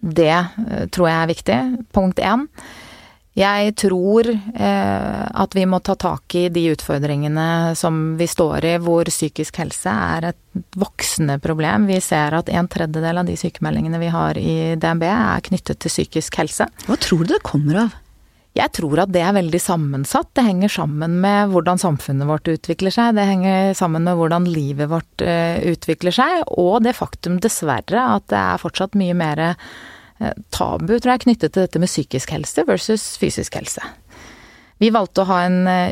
Det 0.00 0.32
eh, 0.32 0.88
tror 0.92 1.10
jeg 1.10 1.18
er 1.18 1.30
viktig. 1.34 1.60
Punkt 1.94 2.22
én. 2.24 2.48
Jeg 3.34 3.72
tror 3.74 4.28
at 4.54 5.54
vi 5.58 5.64
må 5.66 5.80
ta 5.82 5.96
tak 5.98 6.36
i 6.38 6.44
de 6.54 6.68
utfordringene 6.70 7.72
som 7.74 7.96
vi 8.14 8.28
står 8.30 8.66
i, 8.68 8.74
hvor 8.78 9.10
psykisk 9.10 9.58
helse 9.58 9.90
er 9.90 10.28
et 10.28 10.60
voksende 10.78 11.40
problem. 11.42 11.88
Vi 11.90 11.98
ser 11.98 12.36
at 12.38 12.52
en 12.54 12.70
tredjedel 12.70 13.18
av 13.24 13.26
de 13.26 13.34
sykemeldingene 13.34 13.98
vi 13.98 14.12
har 14.14 14.38
i 14.38 14.54
DNB 14.78 15.02
er 15.10 15.42
knyttet 15.50 15.82
til 15.82 15.90
psykisk 15.96 16.38
helse. 16.44 16.70
Hva 16.86 17.00
tror 17.02 17.26
du 17.26 17.34
det 17.34 17.42
kommer 17.42 17.82
av? 17.88 17.98
Jeg 18.54 18.70
tror 18.76 19.00
at 19.02 19.10
det 19.10 19.22
er 19.26 19.34
veldig 19.34 19.58
sammensatt. 19.58 20.28
Det 20.36 20.44
henger 20.46 20.70
sammen 20.70 21.16
med 21.24 21.50
hvordan 21.50 21.80
samfunnet 21.82 22.28
vårt 22.28 22.46
utvikler 22.52 22.94
seg. 22.94 23.16
Det 23.16 23.26
henger 23.26 23.72
sammen 23.74 24.06
med 24.06 24.14
hvordan 24.20 24.46
livet 24.46 24.92
vårt 24.92 25.24
uh, 25.26 25.58
utvikler 25.72 26.14
seg. 26.14 26.44
Og 26.54 26.78
det 26.86 26.94
faktum, 26.94 27.40
dessverre, 27.42 28.04
at 28.14 28.28
det 28.30 28.38
er 28.38 28.62
fortsatt 28.62 28.94
mye 28.98 29.16
mer 29.18 29.42
uh, 29.42 30.30
tabu, 30.54 30.94
tror 30.94 31.16
jeg, 31.16 31.24
knyttet 31.26 31.56
til 31.56 31.66
dette 31.66 31.82
med 31.82 31.90
psykisk 31.90 32.36
helse 32.36 32.66
versus 32.70 33.08
fysisk 33.18 33.58
helse. 33.58 33.82
Vi 34.78 34.94
valgte 34.94 35.24
å 35.24 35.30
ha 35.32 35.42
en 35.48 35.60
uh, 35.66 35.90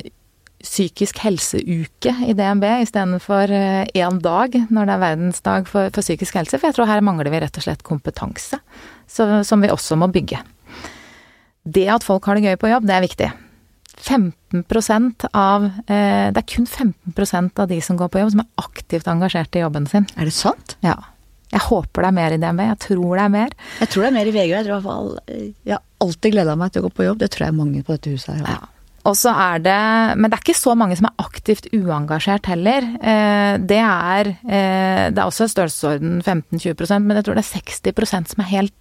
psykisk 0.62 1.18
helseuke 1.24 2.14
i 2.22 2.38
DNB 2.38 2.62
istedenfor 2.84 3.50
én 3.50 4.22
dag 4.22 4.54
når 4.70 4.86
det 4.86 4.94
er 4.94 5.02
verdensdag 5.02 5.66
for, 5.66 5.90
for, 5.90 6.06
psykisk 6.06 6.38
helse. 6.38 6.54
For 6.54 6.70
jeg 6.70 6.78
tror 6.78 6.92
her 6.92 7.02
mangler 7.02 7.34
vi 7.34 7.42
rett 7.42 7.58
og 7.58 7.66
slett 7.66 7.82
kompetanse, 7.82 8.62
så, 9.10 9.32
som 9.42 9.66
vi 9.66 9.74
også 9.74 9.98
må 9.98 10.06
bygge. 10.14 10.38
Det 11.62 11.86
at 11.94 12.04
folk 12.04 12.26
har 12.26 12.38
det 12.38 12.50
gøy 12.50 12.58
på 12.58 12.70
jobb, 12.72 12.86
det 12.88 12.96
er 12.96 13.04
viktig. 13.04 13.30
15 14.02 14.64
av 15.32 15.64
eh, 15.86 16.32
Det 16.32 16.40
er 16.40 16.48
kun 16.48 16.66
15% 16.66 17.60
av 17.62 17.68
de 17.70 17.78
som 17.80 17.96
går 17.96 18.10
på 18.10 18.22
jobb, 18.22 18.32
som 18.34 18.42
er 18.42 18.64
aktivt 18.64 19.08
engasjert 19.08 19.54
i 19.56 19.62
jobben 19.62 19.86
sin. 19.86 20.08
Er 20.16 20.26
det 20.26 20.34
sant? 20.34 20.76
Ja. 20.82 20.96
Jeg 21.52 21.66
håper 21.68 22.02
det 22.02 22.08
er 22.08 22.16
mer 22.16 22.34
i 22.34 22.40
DNB. 22.40 22.62
Jeg 22.64 22.80
tror 22.86 23.16
det 23.18 23.24
er 23.24 23.32
mer. 23.32 23.56
Jeg 23.82 23.92
tror 23.92 24.02
det 24.02 24.10
er 24.10 24.16
mer 24.16 24.28
i 24.30 24.34
VG. 24.34 24.52
Jeg, 24.54 24.66
tror 24.66 24.72
i 24.72 24.76
hvert 24.78 24.88
fall, 24.88 25.10
eh, 25.28 25.48
jeg 25.68 25.76
har 25.76 25.82
alltid 26.02 26.34
gleda 26.34 26.58
meg 26.58 26.72
til 26.72 26.82
å 26.82 26.86
gå 26.88 26.94
på 26.96 27.08
jobb. 27.10 27.18
Det 27.20 27.30
tror 27.34 27.46
jeg 27.46 27.58
mange 27.58 27.82
på 27.84 27.96
dette 27.96 28.14
huset 28.14 28.38
her 28.38 28.54
Ja. 28.56 28.62
Og 29.02 29.16
så 29.18 29.32
er 29.34 29.58
det 29.58 29.78
Men 30.14 30.30
det 30.30 30.36
er 30.36 30.44
ikke 30.44 30.54
så 30.54 30.76
mange 30.78 30.94
som 30.94 31.08
er 31.08 31.24
aktivt 31.24 31.66
uengasjert 31.74 32.46
heller. 32.46 32.86
Eh, 33.02 33.58
det 33.58 33.80
er 33.82 34.36
Det 34.46 35.18
er 35.18 35.26
også 35.26 35.50
størrelsesorden 35.50 36.22
15-20% 36.22 37.02
men 37.02 37.18
jeg 37.18 37.26
tror 37.26 37.34
det 37.34 37.44
er 37.44 37.92
60% 37.92 38.30
som 38.30 38.44
er 38.44 38.50
helt 38.52 38.74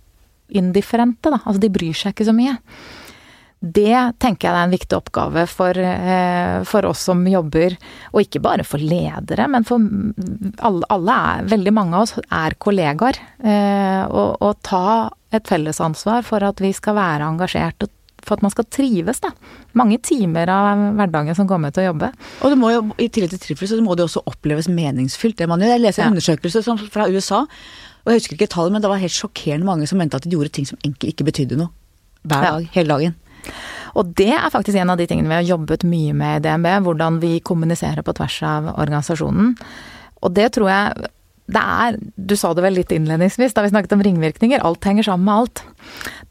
indifferente, 0.58 1.32
da. 1.32 1.40
Altså 1.46 1.62
de 1.64 1.72
bryr 1.74 1.98
seg 1.98 2.16
ikke 2.16 2.28
så 2.28 2.36
mye. 2.36 2.58
Det 3.62 3.94
tenker 4.18 4.48
jeg 4.48 4.58
er 4.58 4.66
en 4.66 4.74
viktig 4.74 4.98
oppgave 4.98 5.44
for, 5.46 5.78
eh, 5.78 6.64
for, 6.66 6.88
oss 6.90 7.04
som 7.06 7.22
jobber, 7.30 7.76
og 8.10 8.24
ikke 8.24 8.42
bare 8.42 8.66
for 8.66 8.82
ledere, 8.82 9.46
men 9.54 9.68
for 9.68 9.78
alle, 10.66 10.88
alle 10.90 11.18
er, 11.36 11.50
veldig 11.52 11.74
mange 11.78 11.94
av 11.94 12.08
oss 12.08 12.16
er 12.26 12.58
kollegaer. 12.58 13.22
Eh, 13.38 14.04
og, 14.10 14.42
og 14.42 14.58
ta 14.66 15.12
et 15.32 15.46
fellesansvar 15.46 16.26
for 16.26 16.42
at 16.44 16.64
vi 16.64 16.74
skal 16.74 16.98
være 16.98 17.30
engasjert 17.30 17.86
og 17.86 17.94
for 18.22 18.38
at 18.38 18.44
man 18.46 18.54
skal 18.54 18.68
trives, 18.70 19.22
da. 19.22 19.32
Mange 19.78 19.98
timer 20.06 20.50
av 20.54 20.82
hverdagen 20.98 21.38
som 21.38 21.48
kommer 21.50 21.74
til 21.74 21.86
å 21.86 21.88
jobbe. 21.92 22.12
Og 22.42 22.54
det 22.54 22.58
må 22.62 22.70
jo, 22.74 22.84
i 23.02 23.10
tillegg 23.10 23.34
til 23.34 23.42
trivsel, 23.42 23.80
så 23.80 23.86
må 23.86 23.96
det 23.98 24.06
også 24.06 24.22
oppleves 24.30 24.70
meningsfylt, 24.70 25.40
det 25.40 25.50
man 25.50 25.62
gjør. 25.62 25.74
Jeg 25.76 25.84
leser 25.86 26.04
en 26.04 26.12
ja. 26.12 26.12
undersøkelse 26.16 26.78
fra 26.94 27.08
USA 27.10 27.46
og 28.02 28.12
jeg 28.12 28.22
husker 28.22 28.38
ikke 28.38 28.50
tallet, 28.54 28.74
men 28.76 28.84
det 28.84 28.90
var 28.92 29.02
helt 29.02 29.16
sjokkerende 29.16 29.68
mange 29.68 29.88
som 29.90 30.02
mente 30.02 30.18
at 30.18 30.26
de 30.26 30.34
gjorde 30.34 30.54
ting 30.56 30.68
som 30.70 30.80
egentlig 30.82 31.14
ikke 31.14 31.28
betydde 31.28 31.60
noe. 31.60 31.70
Hver 32.22 32.46
dag, 32.46 32.66
ja. 32.66 32.74
hele 32.76 32.96
dagen. 32.96 33.16
Og 33.98 34.12
det 34.18 34.30
er 34.34 34.52
faktisk 34.54 34.78
en 34.80 34.92
av 34.94 35.00
de 35.00 35.08
tingene 35.10 35.32
vi 35.32 35.40
har 35.40 35.48
jobbet 35.48 35.86
mye 35.90 36.14
med 36.16 36.40
i 36.40 36.44
DNB, 36.46 36.70
hvordan 36.86 37.18
vi 37.24 37.40
kommuniserer 37.46 38.06
på 38.06 38.14
tvers 38.18 38.38
av 38.48 38.70
organisasjonen. 38.76 39.56
Og 40.22 40.38
det 40.38 40.52
tror 40.56 40.72
jeg 40.72 41.10
det 41.52 41.60
er 41.60 41.98
Du 42.16 42.38
sa 42.40 42.54
det 42.56 42.64
vel 42.64 42.78
litt 42.80 42.94
innledningsvis 42.96 43.56
da 43.58 43.66
vi 43.66 43.72
snakket 43.74 43.98
om 43.98 44.04
ringvirkninger. 44.06 44.62
Alt 44.64 44.86
henger 44.88 45.10
sammen 45.10 45.28
med 45.28 45.42
alt. 45.42 45.64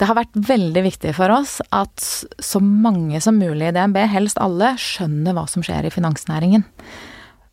Det 0.01 0.09
har 0.09 0.17
vært 0.17 0.39
veldig 0.49 0.85
viktig 0.87 1.13
for 1.19 1.35
oss 1.35 1.59
at 1.77 2.01
så 2.01 2.63
mange 2.63 3.21
som 3.21 3.37
mulig 3.37 3.69
i 3.69 3.75
DNB, 3.77 3.99
helst 4.09 4.41
alle, 4.41 4.73
skjønner 4.81 5.37
hva 5.37 5.45
som 5.51 5.67
skjer 5.67 5.91
i 5.91 5.93
finansnæringen. 5.93 6.65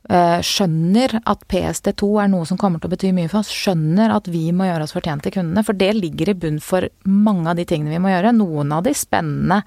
Eh, 0.07 0.39
skjønner 0.39 1.17
at 1.27 1.41
PST2 1.51 2.07
er 2.23 2.29
noe 2.31 2.47
som 2.47 2.55
kommer 2.59 2.79
til 2.79 2.87
å 2.87 2.93
bety 2.93 3.09
mye 3.15 3.27
for 3.27 3.41
oss. 3.41 3.51
Skjønner 3.51 4.13
at 4.15 4.29
vi 4.31 4.45
må 4.55 4.69
gjøre 4.69 4.85
oss 4.85 4.95
fortjent 4.95 5.25
til 5.25 5.33
kundene. 5.35 5.63
For 5.67 5.75
det 5.75 5.89
ligger 5.97 6.31
i 6.31 6.37
bunn 6.45 6.61
for 6.63 6.87
mange 7.03 7.51
av 7.51 7.59
de 7.59 7.65
tingene 7.67 7.91
vi 7.91 7.99
må 8.05 8.13
gjøre. 8.13 8.31
Noen 8.37 8.71
av 8.77 8.85
de 8.87 8.93
spennende 8.95 9.59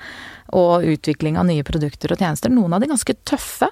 og 0.57 0.87
utvikling 0.89 1.37
av 1.37 1.45
nye 1.51 1.67
produkter 1.67 2.15
og 2.15 2.25
tjenester. 2.25 2.53
Noen 2.53 2.73
av 2.73 2.81
de 2.81 2.89
ganske 2.89 3.17
tøffe. 3.29 3.69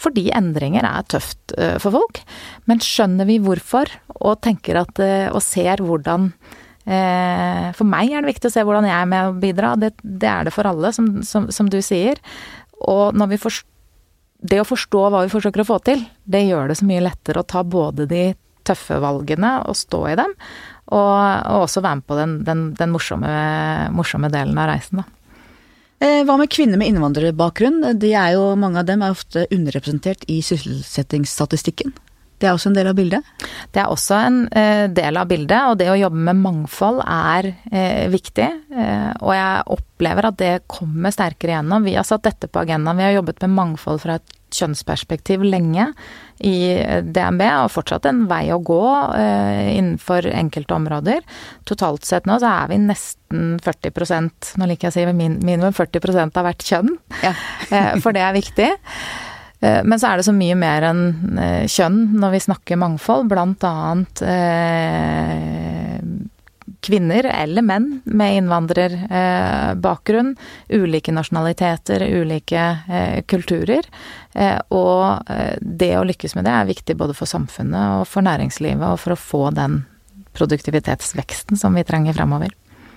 Fordi 0.00 0.30
endringer 0.36 0.88
er 0.88 1.04
tøft 1.12 1.52
eh, 1.60 1.76
for 1.82 1.92
folk. 1.98 2.22
Men 2.64 2.80
skjønner 2.84 3.28
vi 3.28 3.36
hvorfor, 3.44 3.92
og 4.16 4.40
tenker 4.44 4.80
at 4.80 5.04
eh, 5.04 5.28
Og 5.28 5.42
ser 5.44 5.84
hvordan 5.84 6.30
For 6.86 7.82
meg 7.82 8.12
er 8.14 8.22
det 8.22 8.30
viktig 8.30 8.46
å 8.46 8.52
se 8.54 8.62
hvordan 8.62 8.84
jeg 8.86 8.94
er 8.94 9.08
med 9.10 9.28
å 9.28 9.38
bidra. 9.42 9.72
Det, 9.74 9.96
det 10.00 10.28
er 10.30 10.46
det 10.46 10.52
for 10.54 10.68
alle, 10.70 10.92
som, 10.94 11.16
som, 11.26 11.48
som 11.50 11.66
du 11.66 11.80
sier. 11.82 12.20
Og 12.86 13.16
når 13.18 13.32
vi 13.32 13.38
forstår 13.42 13.72
det 14.38 14.60
å 14.60 14.68
forstå 14.68 15.02
hva 15.10 15.24
vi 15.24 15.32
forsøker 15.32 15.62
å 15.62 15.68
få 15.68 15.78
til, 15.86 16.02
det 16.24 16.46
gjør 16.46 16.70
det 16.70 16.78
så 16.80 16.88
mye 16.88 17.04
lettere 17.04 17.42
å 17.42 17.48
ta 17.48 17.62
både 17.64 18.08
de 18.10 18.24
tøffe 18.66 18.98
valgene 19.02 19.60
og 19.66 19.78
stå 19.78 20.00
i 20.10 20.16
dem, 20.18 20.32
og, 20.86 21.12
og 21.18 21.66
også 21.66 21.82
være 21.82 22.00
med 22.00 22.06
på 22.06 22.18
den, 22.18 22.32
den, 22.46 22.64
den 22.78 22.92
morsomme, 22.94 23.30
morsomme, 23.94 24.30
delen 24.32 24.58
av 24.58 24.70
reisen, 24.72 25.02
da. 25.02 25.06
Eh, 25.96 26.22
hva 26.28 26.34
med 26.36 26.50
kvinner 26.52 26.76
med 26.76 26.90
innvandrerbakgrunn? 26.92 27.80
De 27.96 28.10
er 28.12 28.34
jo, 28.34 28.50
mange 28.60 28.82
av 28.82 28.88
dem 28.88 29.00
er 29.00 29.14
ofte 29.14 29.46
underrepresentert 29.54 30.26
i 30.28 30.42
sysselsettingsstatistikken. 30.44 31.94
Det 32.36 32.48
er 32.48 32.52
også 32.52 32.70
en 32.70 32.76
del 32.76 32.90
av 32.90 32.96
bildet? 32.98 33.28
Det 33.72 33.80
er 33.80 33.92
også 33.92 34.16
en 34.20 34.40
eh, 34.52 34.84
del 34.92 35.16
av 35.16 35.28
bildet, 35.30 35.70
og 35.70 35.78
det 35.80 35.88
å 35.88 35.96
jobbe 35.96 36.20
med 36.28 36.40
mangfold 36.42 37.00
er 37.02 37.50
eh, 37.70 38.06
viktig. 38.12 38.48
Eh, 38.76 39.10
og 39.22 39.32
jeg 39.32 39.76
opplever 39.78 40.28
at 40.28 40.40
det 40.42 40.54
kommer 40.68 41.14
sterkere 41.14 41.54
igjennom. 41.54 41.86
Vi 41.86 41.96
har 41.96 42.04
satt 42.06 42.26
dette 42.26 42.50
på 42.52 42.60
agendaen. 42.60 43.00
Vi 43.00 43.06
har 43.08 43.16
jobbet 43.16 43.40
med 43.46 43.56
mangfold 43.56 44.02
fra 44.04 44.18
et 44.20 44.34
kjønnsperspektiv 44.56 45.42
lenge 45.48 45.88
i 46.44 46.76
DNB, 47.02 47.42
og 47.64 47.72
fortsatt 47.72 48.06
en 48.08 48.22
vei 48.30 48.44
å 48.54 48.60
gå 48.64 48.82
innenfor 49.16 50.28
enkelte 50.30 50.76
områder. 50.76 51.24
Totalt 51.68 52.06
sett 52.06 52.28
nå 52.30 52.38
så 52.40 52.52
er 52.52 52.70
vi 52.70 52.78
nesten 52.84 53.56
40% 53.64 54.52
nå 54.60 54.68
liker 54.70 54.86
jeg 54.86 54.94
å 54.94 54.96
si 54.96 55.16
minimum 55.18 55.74
40 55.74 56.22
av 56.28 56.46
hvert 56.46 56.68
kjønn, 56.68 56.94
ja. 57.26 57.34
For 58.04 58.14
det 58.16 58.22
er 58.22 58.36
viktig. 58.38 58.70
Eh, 59.60 59.82
men 59.84 60.00
så 60.00 60.10
er 60.10 60.20
det 60.20 60.26
så 60.28 60.34
mye 60.36 60.56
mer 60.58 60.84
enn 60.90 61.04
eh, 61.40 61.64
kjønn 61.70 62.00
når 62.20 62.36
vi 62.36 62.44
snakker 62.46 62.80
mangfold, 62.80 63.28
blant 63.30 63.64
annet 63.66 64.22
eh, 64.26 66.00
kvinner 66.86 67.26
eller 67.32 67.64
menn 67.66 67.88
med 68.04 68.36
innvandrerbakgrunn, 68.42 70.34
ulike 70.70 71.14
nasjonaliteter, 71.14 72.04
ulike 72.20 72.66
kulturer. 73.26 73.88
Og 74.70 75.32
det 75.58 75.90
å 75.98 76.04
lykkes 76.06 76.36
med 76.36 76.46
det 76.46 76.52
er 76.54 76.68
viktig 76.68 76.94
både 77.00 77.16
for 77.18 77.26
samfunnet 77.26 77.96
og 77.96 78.06
for 78.06 78.22
næringslivet, 78.28 78.86
og 78.86 79.02
for 79.02 79.16
å 79.16 79.18
få 79.18 79.42
den 79.56 79.80
produktivitetsveksten 80.38 81.58
som 81.58 81.74
vi 81.74 81.82
trenger 81.88 82.14
fremover. 82.14 82.54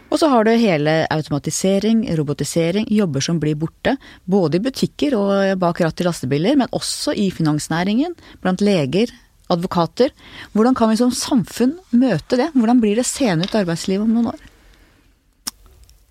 Og 0.09 0.17
så 0.17 0.29
har 0.31 0.45
du 0.45 0.51
hele 0.57 0.93
automatisering, 1.13 2.03
robotisering, 2.17 2.87
jobber 2.89 3.21
som 3.21 3.39
blir 3.41 3.57
borte. 3.59 3.95
Både 4.25 4.57
i 4.57 4.63
butikker 4.65 5.15
og 5.17 5.59
bak 5.61 5.81
rattet 5.85 6.01
i 6.01 6.07
lastebiler, 6.07 6.57
men 6.57 6.71
også 6.73 7.13
i 7.13 7.29
finansnæringen, 7.33 8.15
blant 8.41 8.63
leger, 8.65 9.13
advokater. 9.53 10.13
Hvordan 10.53 10.77
kan 10.77 10.91
vi 10.91 10.97
som 10.99 11.13
samfunn 11.13 11.77
møte 11.93 12.39
det? 12.41 12.51
Hvordan 12.55 12.81
blir 12.81 12.97
det 12.97 13.05
seende 13.09 13.45
ut 13.45 13.57
arbeidslivet 13.61 14.05
om 14.05 14.15
noen 14.17 14.31
år? 14.33 14.47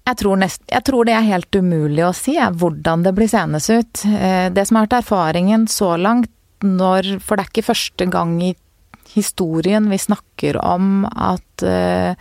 Jeg 0.08 0.16
tror, 0.22 0.38
nest, 0.40 0.62
jeg 0.70 0.84
tror, 0.88 1.04
det 1.04 1.12
er 1.12 1.26
helt 1.26 1.58
umulig 1.58 2.06
å 2.06 2.14
si 2.16 2.38
hvordan 2.38 3.02
det 3.04 3.12
blir 3.16 3.28
seende 3.28 3.60
ut. 3.60 4.04
Eh, 4.06 4.48
det 4.54 4.64
som 4.64 4.78
har 4.78 4.86
vært 4.86 5.00
erfaringen 5.02 5.66
så 5.68 5.96
langt, 6.00 6.30
når, 6.64 7.18
for 7.22 7.36
det 7.36 7.44
er 7.44 7.52
ikke 7.52 7.68
første 7.68 8.08
gang 8.10 8.38
i 8.42 8.54
historien 9.12 9.86
vi 9.90 9.98
snakker 10.00 10.58
om 10.60 11.04
at 11.08 11.64
uh, 11.64 12.16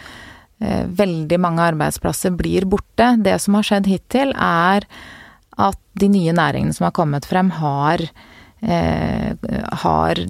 veldig 0.57 1.37
mange 1.37 1.61
arbeidsplasser 1.73 2.31
blir 2.33 2.65
borte. 2.65 3.11
Det 3.21 3.35
som 3.43 3.57
har 3.59 3.67
skjedd 3.67 3.89
hittil, 3.91 4.31
er 4.33 4.87
at 5.57 5.79
de 5.97 6.09
nye 6.13 6.33
næringene 6.35 6.75
som 6.75 6.87
har 6.87 6.95
kommet 6.97 7.25
frem, 7.25 7.49
har, 7.57 8.01
eh, 8.61 9.33
har 9.83 10.21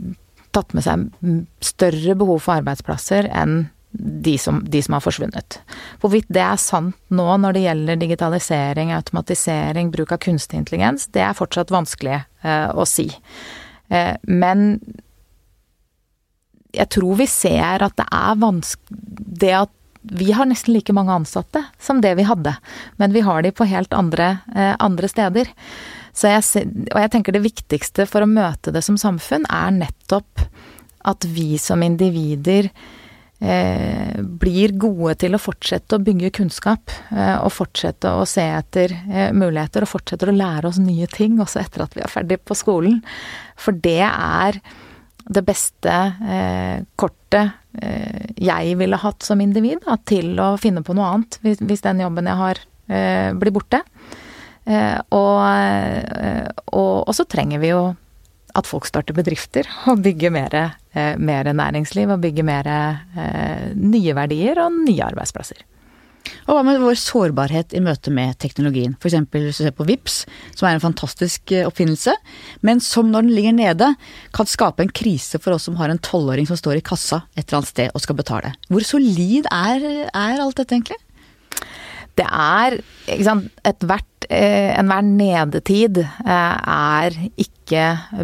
tatt 0.55 0.73
med 0.73 0.83
seg 0.83 1.07
større 1.61 2.15
behov 2.15 2.41
for 2.41 2.61
arbeidsplasser 2.61 3.29
enn 3.31 3.69
de 3.97 4.37
som, 4.37 4.61
de 4.65 4.81
som 4.83 4.93
har 4.93 5.01
forsvunnet. 5.01 5.59
Hvorvidt 6.01 6.27
det 6.29 6.43
er 6.43 6.59
sant 6.61 6.95
nå 7.09 7.27
når 7.41 7.55
det 7.55 7.63
gjelder 7.65 7.99
digitalisering, 7.99 8.91
automatisering, 8.93 9.91
bruk 9.91 10.11
av 10.11 10.21
kunstig 10.23 10.59
intelligens, 10.59 11.07
det 11.15 11.23
er 11.23 11.37
fortsatt 11.37 11.73
vanskelig 11.73 12.19
eh, 12.43 12.69
å 12.71 12.85
si. 12.87 13.07
Eh, 13.89 14.15
men 14.27 14.79
jeg 16.75 16.89
tror 16.93 17.17
vi 17.17 17.27
ser 17.31 17.83
at 17.85 17.95
det 17.97 18.05
er 18.11 18.35
vanskelig 18.37 19.03
Det 19.39 19.53
at 19.55 19.71
vi 20.11 20.31
har 20.35 20.47
nesten 20.49 20.75
like 20.75 20.93
mange 20.95 21.13
ansatte 21.13 21.63
som 21.79 22.01
det 22.01 22.15
vi 22.19 22.27
hadde, 22.27 22.55
men 23.01 23.15
vi 23.15 23.23
har 23.25 23.43
de 23.45 23.53
på 23.55 23.67
helt 23.69 23.93
andre, 23.93 24.37
eh, 24.55 24.75
andre 24.79 25.09
steder. 25.11 25.51
Jeg, 26.17 26.43
og 26.93 27.01
jeg 27.01 27.11
tenker 27.13 27.35
det 27.35 27.43
viktigste 27.45 28.07
for 28.09 28.25
å 28.25 28.29
møte 28.29 28.73
det 28.73 28.81
som 28.85 28.97
samfunn, 28.97 29.45
er 29.53 29.75
nettopp 29.75 30.47
at 31.07 31.27
vi 31.29 31.57
som 31.61 31.83
individer 31.85 32.71
eh, 33.39 34.17
blir 34.17 34.73
gode 34.81 35.15
til 35.21 35.37
å 35.37 35.41
fortsette 35.41 35.97
å 35.97 36.03
bygge 36.03 36.33
kunnskap. 36.39 36.91
Eh, 37.11 37.37
og 37.37 37.53
fortsette 37.53 38.11
å 38.17 38.25
se 38.27 38.43
etter 38.57 38.95
eh, 38.97 39.29
muligheter, 39.35 39.85
og 39.85 39.93
fortsetter 39.93 40.31
å 40.31 40.37
lære 40.37 40.71
oss 40.71 40.81
nye 40.81 41.07
ting 41.11 41.39
også 41.43 41.61
etter 41.63 41.85
at 41.85 41.95
vi 41.97 42.03
er 42.03 42.11
ferdig 42.11 42.41
på 42.43 42.57
skolen. 42.57 42.99
For 43.59 43.77
det 43.77 44.03
er 44.09 44.61
det 45.27 45.43
beste 45.47 45.93
eh, 46.23 46.83
kortet 46.95 47.51
eh, 47.81 48.27
jeg 48.39 48.77
ville 48.79 48.99
hatt 49.01 49.25
som 49.25 49.41
individ 49.43 49.83
da, 49.85 49.97
til 50.07 50.37
å 50.39 50.53
finne 50.61 50.83
på 50.85 50.95
noe 50.97 51.11
annet 51.13 51.39
hvis, 51.43 51.61
hvis 51.63 51.83
den 51.85 52.03
jobben 52.05 52.29
jeg 52.29 52.41
har, 52.41 52.63
eh, 52.87 53.29
blir 53.37 53.55
borte. 53.55 53.83
og, 55.15 55.39
og, 56.75 56.95
og 57.07 57.13
så 57.15 57.23
trenger 57.23 57.61
vi 57.61 57.69
jo 57.71 57.83
at 58.57 58.67
folk 58.67 58.87
starter 58.89 59.15
bedrifter 59.17 59.67
og 59.89 60.01
bygger 60.05 60.33
mer, 60.33 60.55
eh, 60.93 61.15
næringsliv 61.17 62.11
og 62.11 62.21
bygger 62.21 62.43
mer 62.47 62.67
eh, 62.67 63.73
nye 63.75 64.15
verdier 64.17 64.63
og 64.63 64.79
nye 64.83 65.05
arbeidsplasser. 65.05 65.61
Og 66.47 66.55
hva 66.55 66.63
med 66.65 66.81
vår 66.81 66.97
sårbarhet 67.01 67.75
i 67.77 67.81
møte 67.83 68.13
med 68.13 68.37
teknologien? 68.41 68.95
F.eks. 68.99 69.17
hvis 69.31 69.59
du 69.59 69.63
ser 69.65 69.75
på 69.75 69.87
VIPS, 69.87 70.19
som 70.57 70.69
er 70.69 70.77
en 70.77 70.83
fantastisk 70.83 71.53
eh, 71.55 71.67
oppfinnelse, 71.67 72.15
men 72.67 72.83
som 72.83 73.11
når 73.11 73.27
den 73.27 73.35
ligger 73.37 73.57
nede, 73.57 73.93
kan 74.35 74.49
skape 74.49 74.85
en 74.85 74.93
krise 74.93 75.41
for 75.43 75.55
oss 75.57 75.67
som 75.69 75.77
har 75.81 75.93
en 75.93 76.01
tolvåring 76.01 76.49
som 76.49 76.59
står 76.59 76.79
i 76.79 76.85
kassa 76.85 77.23
et 77.35 77.45
eller 77.47 77.61
annet 77.61 77.73
sted 77.73 77.91
og 77.93 78.03
skal 78.03 78.19
betale. 78.19 78.53
Hvor 78.71 78.85
solid 78.85 79.49
er, 79.51 79.89
er 80.07 80.43
alt 80.43 80.59
dette 80.59 80.77
egentlig? 80.77 81.01
Det 82.17 82.25
er 82.25 82.79
ikke 83.13 83.25
sant, 83.27 83.51
ethvert 83.67 84.17
Eh, 84.27 84.73
enhver 84.75 85.05
nedetid 85.07 86.01
eh, 86.01 86.55
er 86.67 87.13
ikke 87.39 87.56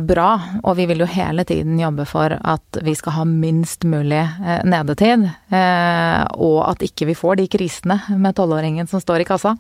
bra, 0.08 0.30
og 0.64 0.78
vi 0.80 0.88
vil 0.90 1.04
jo 1.04 1.10
hele 1.10 1.44
tiden 1.48 1.76
jobbe 1.82 2.06
for 2.08 2.38
at 2.38 2.80
vi 2.86 2.96
skal 2.96 3.18
ha 3.18 3.26
minst 3.28 3.84
mulig 3.84 4.22
eh, 4.24 4.64
nedetid. 4.64 5.28
Og 6.40 6.58
at 6.70 6.84
ikke 6.86 7.10
vi 7.12 7.18
får 7.18 7.42
de 7.42 7.52
krisene 7.52 8.00
med 8.16 8.38
tolvåringen 8.40 8.90
som 8.90 9.04
står 9.04 9.24
i 9.24 9.28
kassa. 9.28 9.56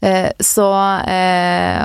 Eh, 0.00 0.30
så 0.40 1.00
eh, 1.10 1.82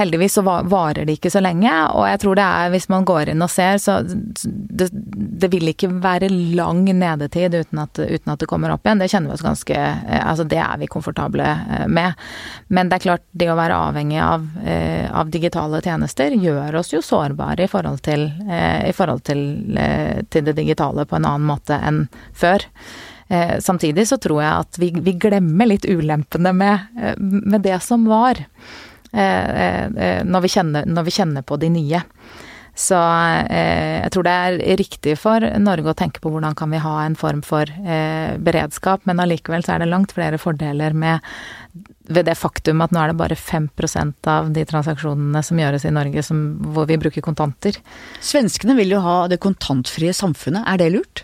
heldigvis 0.00 0.38
så 0.38 0.44
varer 0.44 1.06
det 1.06 1.18
ikke 1.18 1.32
så 1.32 1.42
lenge. 1.44 1.70
Og 1.96 2.06
jeg 2.08 2.20
tror 2.22 2.38
det 2.38 2.46
er, 2.46 2.72
hvis 2.74 2.88
man 2.92 3.06
går 3.08 3.32
inn 3.32 3.44
og 3.44 3.52
ser, 3.52 3.78
så 3.82 4.00
det, 4.04 4.88
det 4.92 5.50
vil 5.52 5.70
ikke 5.72 5.90
være 6.02 6.30
lang 6.58 6.82
nedetid 6.88 7.54
uten 7.54 7.82
at, 7.84 8.00
uten 8.00 8.34
at, 8.34 8.40
det 8.40 8.48
kommer 8.50 8.74
opp 8.74 8.86
igjen. 8.86 9.02
Det 9.02 9.10
kjenner 9.12 9.32
vi 9.32 9.38
oss 9.38 9.46
ganske 9.46 9.76
eh, 9.76 10.20
Altså 10.20 10.44
det 10.48 10.60
er 10.62 10.80
vi 10.80 10.88
komfortable 10.90 11.46
med. 11.90 12.18
Men 12.68 12.90
det 12.90 12.98
er 12.98 13.06
klart, 13.06 13.26
det 13.32 13.50
å 13.50 13.58
være 13.58 13.78
avhengig 13.90 14.20
av, 14.22 14.44
av 15.16 15.30
digitale 15.32 15.80
tjenester 15.84 16.34
gjør 16.38 16.80
oss 16.80 16.92
jo 16.92 17.00
sårbare 17.04 17.66
i 17.66 17.70
forhold 17.70 18.02
til, 18.06 18.26
i 18.86 18.92
forhold 18.96 19.24
til, 19.26 19.40
til 20.30 20.46
det 20.46 20.56
digitale 20.58 21.06
på 21.08 21.18
en 21.18 21.28
annen 21.28 21.48
måte 21.50 21.78
enn 21.80 22.04
før. 22.36 22.66
Eh, 23.30 23.58
samtidig 23.58 24.08
så 24.08 24.16
tror 24.18 24.40
jeg 24.42 24.50
at 24.64 24.78
vi, 24.82 24.88
vi 25.06 25.12
glemmer 25.22 25.68
litt 25.70 25.84
ulempene 25.86 26.50
med, 26.50 26.88
eh, 26.98 27.14
med, 27.20 27.60
det 27.62 27.76
som 27.86 28.08
var, 28.10 28.40
eh, 28.40 28.80
når 29.12 30.42
vi, 30.44 30.50
kjenner, 30.52 30.86
når 30.86 31.06
vi 31.08 31.14
kjenner 31.16 31.42
på 31.46 31.56
de 31.58 31.70
nye. 31.74 32.02
Så 32.80 32.96
eh, 33.50 34.00
jeg 34.00 34.12
tror 34.14 34.26
det 34.26 34.34
er 34.34 34.78
riktig 34.80 35.16
for 35.20 35.44
Norge 35.60 35.92
å 35.92 35.96
tenke 35.98 36.22
på 36.22 36.30
hvordan 36.32 36.56
kan 36.56 36.70
vi 36.72 36.80
ha 36.80 36.94
en 37.02 37.16
form 37.18 37.42
for 37.44 37.68
eh, 37.68 38.36
beredskap, 38.40 39.04
men 39.08 39.20
allikevel 39.20 39.64
så 39.66 39.74
er 39.74 39.82
det 39.82 39.90
langt 39.90 40.14
flere 40.16 40.40
fordeler 40.40 40.96
med 40.96 41.24
ved 42.10 42.26
det 42.26 42.34
faktum 42.34 42.80
at 42.82 42.90
nå 42.90 42.98
er 42.98 43.12
det 43.12 43.20
bare 43.20 43.36
5% 43.38 44.30
av 44.32 44.48
de 44.50 44.64
transaksjonene 44.66 45.42
som 45.46 45.60
gjøres 45.60 45.84
i 45.86 45.92
Norge 45.94 46.24
som, 46.26 46.40
hvor 46.74 46.88
vi 46.90 46.98
bruker 46.98 47.22
kontanter. 47.22 47.78
Svenskene 48.18 48.74
vil 48.78 48.96
jo 48.96 49.02
ha 49.04 49.20
det 49.30 49.38
kontantfrie 49.44 50.14
samfunnet, 50.16 50.66
er 50.66 50.80
det 50.80 50.90
lurt? 50.96 51.22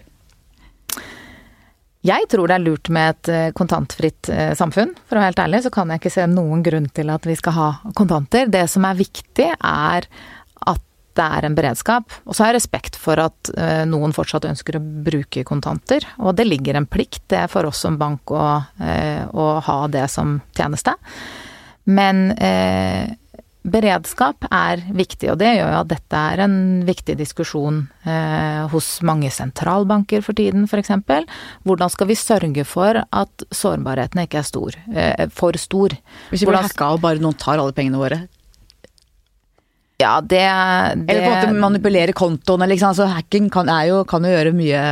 Jeg 2.07 2.29
tror 2.31 2.49
det 2.49 2.57
er 2.59 2.65
lurt 2.65 2.91
med 2.93 3.15
et 3.15 3.31
eh, 3.33 3.53
kontantfritt 3.57 4.31
eh, 4.33 4.53
samfunn. 4.59 4.95
For 5.07 5.17
å 5.17 5.23
være 5.23 5.33
helt 5.33 5.45
ærlig 5.47 5.63
så 5.65 5.73
kan 5.75 5.91
jeg 5.91 6.03
ikke 6.03 6.15
se 6.15 6.27
noen 6.31 6.65
grunn 6.67 6.89
til 6.95 7.11
at 7.13 7.27
vi 7.27 7.37
skal 7.39 7.57
ha 7.57 7.69
kontanter. 7.99 8.51
Det 8.53 8.67
som 8.71 8.87
er 8.87 8.99
viktig, 8.99 9.49
er 9.57 10.07
at 10.67 10.83
det 11.17 11.27
er 11.39 11.49
en 11.49 11.57
beredskap. 11.57 12.13
Og 12.29 12.37
så 12.37 12.45
har 12.45 12.53
jeg 12.53 12.61
respekt 12.61 13.01
for 13.01 13.23
at 13.23 13.51
eh, 13.57 13.83
noen 13.89 14.15
fortsatt 14.15 14.47
ønsker 14.51 14.79
å 14.79 14.85
bruke 15.09 15.47
kontanter. 15.49 16.07
Og 16.23 16.37
det 16.39 16.47
ligger 16.47 16.79
en 16.79 16.89
plikt 16.91 17.25
det 17.33 17.43
er 17.45 17.51
for 17.53 17.67
oss 17.69 17.83
som 17.87 17.99
bank 17.99 18.31
å, 18.31 18.47
å 18.67 19.49
ha 19.67 19.79
det 19.91 20.07
som 20.13 20.39
tjeneste. 20.55 20.95
Men 21.87 22.33
eh, 22.33 23.15
Beredskap 23.67 24.47
er 24.47 24.83
viktig, 24.95 25.33
og 25.33 25.41
det 25.41 25.57
gjør 25.57 25.73
jo 25.73 25.79
at 25.81 25.91
dette 25.91 26.21
er 26.33 26.43
en 26.45 26.59
viktig 26.87 27.17
diskusjon 27.19 27.81
eh, 28.07 28.63
hos 28.71 28.91
mange 29.07 29.31
sentralbanker 29.35 30.23
for 30.23 30.39
tiden, 30.39 30.69
f.eks. 30.71 30.93
Hvordan 31.67 31.91
skal 31.91 32.11
vi 32.13 32.19
sørge 32.21 32.67
for 32.69 33.01
at 33.03 33.47
sårbarheten 33.51 34.23
ikke 34.23 34.39
er 34.39 34.47
stor, 34.47 34.79
eh, 34.95 35.27
for 35.35 35.59
stor? 35.59 35.97
Hvis 36.31 36.45
vi 36.45 36.51
blir 36.53 36.63
hacka 36.63 36.93
og 36.95 37.03
bare 37.03 37.23
noen 37.23 37.35
tar 37.35 37.59
alle 37.59 37.75
pengene 37.75 37.99
våre? 37.99 38.23
Ja, 39.99 40.21
det, 40.21 40.45
det 40.45 41.11
Eller 41.11 41.25
på 41.25 41.33
en 41.33 41.35
måte 41.35 41.61
manipulere 41.67 42.15
kontoene, 42.15 42.69
liksom. 42.69 42.93
Altså, 42.93 43.09
hacking 43.17 43.49
kan, 43.51 43.71
jo, 43.89 44.03
kan 44.07 44.23
jo 44.23 44.31
gjøre 44.35 44.53
mye 44.55 44.83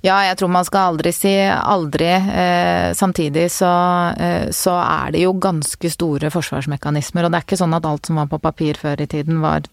ja, 0.00 0.16
jeg 0.24 0.38
tror 0.40 0.48
man 0.48 0.64
skal 0.64 0.94
aldri 0.94 1.10
si 1.12 1.32
aldri. 1.44 2.08
Eh, 2.08 2.92
samtidig 2.96 3.50
så, 3.52 3.70
eh, 4.16 4.46
så, 4.50 4.78
er 4.80 5.12
det 5.12 5.24
jo 5.26 5.34
ganske 5.36 5.90
store 5.92 6.30
forsvarsmekanismer. 6.32 7.26
Og 7.26 7.32
det 7.32 7.40
er 7.40 7.44
ikke 7.44 7.58
sånn 7.60 7.76
at 7.76 7.84
alt 7.84 8.08
som 8.08 8.16
var 8.16 8.30
på 8.30 8.40
papir 8.40 8.80
før 8.80 9.02
i 9.04 9.08
tiden 9.10 9.42
var, 9.44 9.68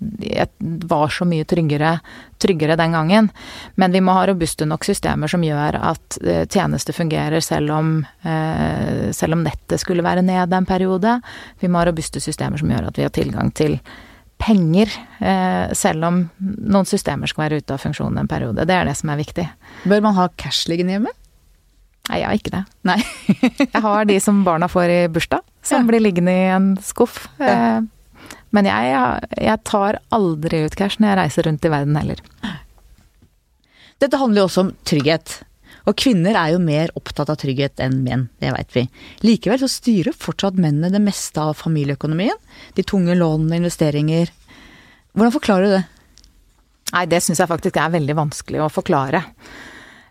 var 0.60 1.14
så 1.16 1.28
mye 1.28 1.48
tryggere, 1.48 1.94
tryggere, 2.44 2.76
den 2.76 2.98
gangen. 2.98 3.30
Men 3.76 3.96
vi 3.96 4.04
må 4.04 4.18
ha 4.18 4.26
robuste 4.28 4.68
nok 4.68 4.84
systemer 4.84 5.32
som 5.32 5.46
gjør 5.48 5.80
at 5.80 6.20
eh, 6.20 6.44
tjenester 6.44 6.98
fungerer 6.98 7.40
selv 7.40 7.72
om, 7.72 7.96
selv 9.16 9.34
om 9.34 9.44
nettet 9.46 9.80
skulle 9.80 10.04
være 10.04 10.26
nede 10.26 10.56
en 10.58 10.68
periode. 10.68 11.22
Vi 11.62 11.72
må 11.72 11.80
ha 11.80 11.88
robuste 11.88 12.20
systemer 12.20 12.60
som 12.60 12.72
gjør 12.72 12.90
at 12.90 13.00
vi 13.00 13.08
har 13.08 13.16
tilgang 13.16 13.54
til 13.56 13.80
penger, 14.38 14.92
eh, 15.20 15.74
selv 15.74 16.06
om 16.08 16.20
noen 16.40 16.88
systemer 16.88 17.30
skal 17.30 17.48
være 17.48 17.62
ute 17.62 17.74
av 17.74 17.82
funksjon 17.82 18.20
en 18.20 18.30
periode. 18.30 18.66
Det 18.70 18.76
er 18.76 18.86
det 18.90 18.98
som 19.00 19.10
er 19.10 19.20
viktig. 19.20 19.48
Bør 19.90 20.04
man 20.06 20.18
ha 20.18 20.28
cash 20.38 20.70
liggende 20.70 20.96
hjemme? 20.96 21.14
Nei, 22.08 22.22
jeg 22.22 22.28
har 22.28 22.40
ikke 22.40 22.54
det. 22.54 22.64
Nei. 22.88 22.98
jeg 23.74 23.84
har 23.84 24.08
de 24.08 24.20
som 24.24 24.44
barna 24.48 24.70
får 24.72 24.94
i 24.94 25.00
bursdag, 25.12 25.44
som 25.66 25.84
ja. 25.84 25.90
blir 25.90 26.04
liggende 26.06 26.32
i 26.32 26.48
en 26.56 26.70
skuff. 26.84 27.26
Ja. 27.42 27.52
Eh, 27.52 28.34
men 28.56 28.70
jeg, 28.70 28.94
jeg, 29.44 29.60
tar 29.68 30.00
aldri 30.16 30.64
ut 30.64 30.78
cash 30.80 31.02
når 31.02 31.12
jeg 31.12 31.20
reiser 31.20 31.50
rundt 31.50 31.68
i 31.68 31.72
verden 31.74 31.98
heller. 32.00 32.22
Dette 34.00 34.20
handler 34.22 34.44
jo 34.44 34.48
også 34.48 34.64
om 34.64 34.72
trygghet. 34.88 35.42
Og 35.88 35.96
kvinner 35.96 36.36
er 36.36 36.52
jo 36.52 36.60
mer 36.60 36.92
opptatt 37.00 37.30
av 37.32 37.38
trygghet 37.40 37.80
enn 37.84 38.02
menn, 38.04 38.26
det 38.44 38.52
veit 38.52 38.74
vi. 38.76 38.84
Likevel 39.24 39.62
så 39.62 39.70
styrer 39.72 40.16
fortsatt 40.16 40.60
mennene 40.60 40.92
det 40.92 41.04
meste 41.04 41.40
av 41.40 41.56
familieøkonomien. 41.60 42.36
De 42.76 42.84
tunge 42.84 43.16
lånene, 43.16 43.62
investeringer. 43.62 44.34
Hvordan 45.16 45.36
forklarer 45.38 45.68
du 45.68 45.76
det? 45.78 45.86
Nei, 46.92 47.06
det 47.12 47.22
syns 47.24 47.40
jeg 47.42 47.52
faktisk 47.52 47.80
er 47.80 47.96
veldig 47.96 48.16
vanskelig 48.20 48.62
å 48.64 48.72
forklare. 48.72 49.24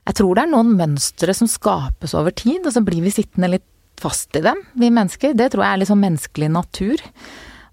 Jeg 0.06 0.18
tror 0.20 0.36
det 0.36 0.44
er 0.44 0.52
noen 0.52 0.76
mønstre 0.78 1.34
som 1.34 1.48
skapes 1.50 2.14
over 2.16 2.34
tid, 2.36 2.64
og 2.64 2.72
så 2.72 2.82
blir 2.84 3.04
vi 3.04 3.12
sittende 3.12 3.52
litt 3.56 3.66
fast 4.00 4.36
i 4.36 4.44
dem, 4.44 4.60
vi 4.76 4.92
mennesker. 4.92 5.34
Det 5.36 5.50
tror 5.52 5.64
jeg 5.64 5.72
er 5.72 5.82
liksom 5.82 6.02
menneskelig 6.04 6.50
natur. 6.52 7.04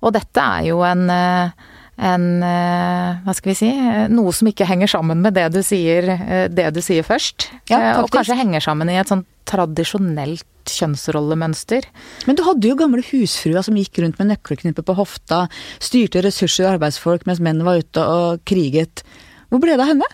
Og 0.04 0.16
dette 0.16 0.44
er 0.44 0.68
jo 0.70 0.82
en, 0.88 1.10
eh, 1.10 1.52
en 1.97 2.23
hva 2.41 3.34
skal 3.38 3.51
vi 3.51 3.58
si, 3.60 3.69
noe 4.10 4.32
som 4.34 4.49
ikke 4.49 4.65
henger 4.65 4.89
sammen 4.89 5.21
med 5.21 5.36
det 5.38 5.45
du 5.53 5.60
sier, 5.65 6.08
det 6.49 6.65
du 6.73 6.82
sier 6.82 7.06
først. 7.06 7.51
Ja, 7.69 7.99
og 8.01 8.10
kanskje 8.13 8.39
henger 8.39 8.63
sammen 8.65 8.89
i 8.89 8.97
et 8.97 9.12
sånn 9.12 9.25
tradisjonelt 9.49 10.47
kjønnsrollemønster. 10.69 11.86
Men 12.27 12.39
du 12.39 12.43
hadde 12.47 12.69
jo 12.69 12.79
gamle 12.79 13.03
husfruer 13.06 13.65
som 13.65 13.77
gikk 13.77 14.01
rundt 14.01 14.19
med 14.21 14.32
nøkkelknippet 14.32 14.88
på 14.88 14.97
hofta, 14.97 15.45
styrte 15.84 16.23
ressurser 16.25 16.67
og 16.67 16.77
arbeidsfolk 16.77 17.27
mens 17.29 17.43
mennene 17.43 17.67
var 17.67 17.84
ute 17.84 18.03
og 18.03 18.43
kriget. 18.47 19.03
Hvor 19.51 19.62
ble 19.63 19.75
det 19.75 19.84
av 19.86 19.91
henne? 19.93 20.10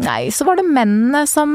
Nei, 0.00 0.30
så 0.32 0.46
var 0.48 0.56
det 0.56 0.64
mennene 0.64 1.26
som 1.28 1.50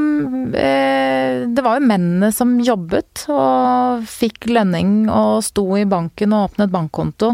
eh, 0.54 1.42
Det 1.50 1.62
var 1.66 1.80
jo 1.80 1.88
mennene 1.88 2.28
som 2.30 2.52
jobbet 2.62 3.24
og 3.32 4.04
fikk 4.06 4.46
lønning 4.52 5.08
og 5.10 5.42
sto 5.42 5.64
i 5.74 5.86
banken 5.88 6.34
og 6.36 6.52
åpnet 6.52 6.70
bankkonto. 6.70 7.32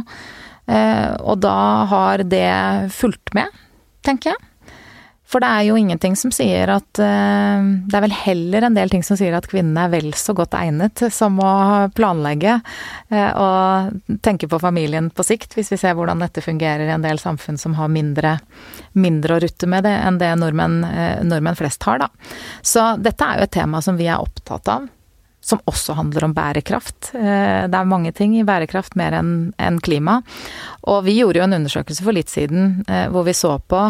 Eh, 0.70 1.12
og 1.20 1.42
da 1.42 1.58
har 1.90 2.24
det 2.28 2.92
fulgt 2.94 3.34
med, 3.36 3.50
tenker 4.06 4.34
jeg. 4.34 4.48
For 5.32 5.40
det 5.40 5.48
er 5.48 5.64
jo 5.64 5.78
ingenting 5.80 6.12
som 6.18 6.28
sier 6.34 6.68
at 6.68 7.00
uh, 7.00 7.64
Det 7.88 7.96
er 7.96 8.04
vel 8.04 8.12
heller 8.12 8.66
en 8.66 8.74
del 8.76 8.90
ting 8.92 9.04
som 9.06 9.16
sier 9.16 9.32
at 9.32 9.46
kvinnene 9.48 9.86
er 9.86 9.92
vel 9.94 10.10
så 10.18 10.34
godt 10.36 10.52
egnet 10.58 11.06
som 11.14 11.38
å 11.40 11.52
planlegge 11.96 12.58
uh, 12.60 13.30
og 13.40 14.18
tenke 14.26 14.50
på 14.50 14.60
familien 14.60 15.08
på 15.08 15.24
sikt, 15.24 15.56
hvis 15.56 15.72
vi 15.72 15.80
ser 15.80 15.96
hvordan 15.96 16.20
dette 16.20 16.44
fungerer 16.44 16.84
i 16.84 16.92
en 16.92 17.06
del 17.06 17.20
samfunn 17.22 17.56
som 17.56 17.78
har 17.78 17.88
mindre, 17.92 18.36
mindre 18.92 19.38
å 19.38 19.42
rutte 19.46 19.70
med 19.72 19.88
det 19.88 19.94
enn 20.02 20.20
det 20.20 20.34
nordmenn, 20.36 20.82
nordmenn 21.24 21.56
flest 21.56 21.88
har, 21.88 22.02
da. 22.04 22.10
Så 22.60 22.90
dette 23.00 23.24
er 23.24 23.40
jo 23.40 23.48
et 23.48 23.56
tema 23.56 23.80
som 23.84 23.96
vi 23.96 24.12
er 24.12 24.20
opptatt 24.20 24.68
av 24.68 24.90
som 25.42 25.62
også 25.70 25.96
handler 25.98 26.28
om 26.28 26.34
bærekraft. 26.36 27.12
Det 27.12 27.74
er 27.74 27.88
mange 27.90 28.12
ting 28.14 28.36
i 28.38 28.44
bærekraft 28.46 28.94
mer 28.96 29.16
enn 29.18 29.80
klima. 29.82 30.20
Og 30.86 31.02
vi 31.06 31.16
gjorde 31.18 31.40
jo 31.40 31.46
en 31.48 31.56
undersøkelse 31.58 32.06
for 32.06 32.14
litt 32.14 32.30
siden 32.30 32.84
hvor 33.10 33.26
vi 33.26 33.34
så 33.34 33.56
på 33.58 33.88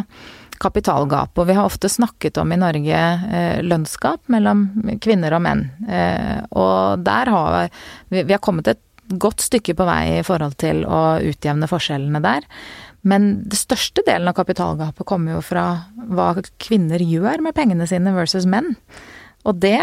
kapitalgap. 0.63 1.39
Og 1.39 1.49
vi 1.49 1.57
har 1.57 1.67
ofte 1.67 1.91
snakket 1.91 2.39
om 2.41 2.53
i 2.53 2.61
Norge 2.61 3.01
eh, 3.39 3.59
lønnsgap 3.65 4.31
mellom 4.33 4.67
kvinner 5.03 5.37
og 5.37 5.45
menn. 5.47 5.67
Eh, 5.89 6.39
og 6.51 7.03
der 7.07 7.33
har 7.33 7.69
vi, 8.13 8.23
vi 8.23 8.35
har 8.35 8.43
kommet 8.43 8.71
et 8.71 8.83
godt 9.23 9.43
stykke 9.45 9.75
på 9.77 9.87
vei 9.87 10.21
i 10.21 10.25
forhold 10.27 10.57
til 10.63 10.85
å 10.87 11.19
utjevne 11.21 11.69
forskjellene 11.71 12.23
der. 12.25 12.47
Men 13.03 13.33
det 13.51 13.59
største 13.59 14.05
delen 14.07 14.31
av 14.31 14.37
kapitalgapet 14.39 15.07
kommer 15.09 15.37
jo 15.37 15.43
fra 15.45 15.67
hva 16.13 16.31
kvinner 16.63 17.03
gjør 17.03 17.43
med 17.43 17.57
pengene 17.57 17.89
sine 17.91 18.15
versus 18.15 18.47
menn. 18.47 18.77
Og 19.43 19.57
det, 19.59 19.79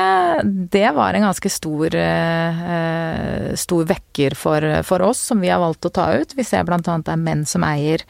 det 0.72 0.88
var 0.95 1.14
en 1.14 1.26
ganske 1.28 1.49
stor, 1.51 1.95
eh, 1.95 3.55
stor 3.60 3.88
vekker 3.89 4.36
for, 4.39 4.64
for, 4.88 5.03
oss, 5.03 5.26
som 5.32 5.41
vi 5.43 5.51
har 5.51 5.60
valgt 5.60 5.88
å 5.89 5.91
ta 5.91 6.14
ut. 6.16 6.36
Vi 6.38 6.45
ser 6.47 6.64
annet 6.64 7.07
det 7.07 7.16
er 7.16 7.26
menn 7.26 7.43
som 7.49 7.66
eier 7.68 8.05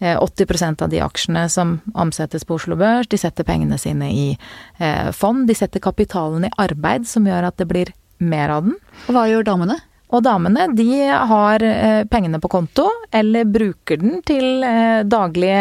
80 0.00 0.62
eh, 0.62 0.74
av 0.82 0.88
de 0.88 1.00
aksjene 1.02 1.48
som 1.48 1.80
omsettes 1.94 2.44
på 2.44 2.54
Oslo 2.54 2.76
Børs, 2.78 3.08
de 3.08 3.18
setter 3.18 3.44
pengene 3.44 3.78
sine 3.78 4.10
i 4.12 4.38
eh, 4.78 5.10
fond. 5.10 5.46
De 5.48 5.54
setter 5.54 5.82
kapitalen 5.82 6.46
i 6.46 6.54
arbeid, 6.56 7.06
som 7.08 7.26
gjør 7.26 7.50
at 7.50 7.58
det 7.58 7.68
blir 7.70 7.92
mer 8.18 8.50
av 8.54 8.66
den. 8.66 8.78
Og 9.06 9.14
hva 9.14 9.26
gjør 9.30 9.46
damene? 9.46 9.78
Og 10.08 10.22
damene 10.24 10.70
de 10.72 11.02
har 11.06 11.62
eh, 11.62 12.02
pengene 12.08 12.40
på 12.40 12.50
konto, 12.50 12.86
eller 13.10 13.46
bruker 13.46 13.98
den 14.00 14.22
til 14.26 14.62
daglig, 15.10 15.54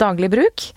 daglig 0.00 0.32
bruk. 0.32 0.68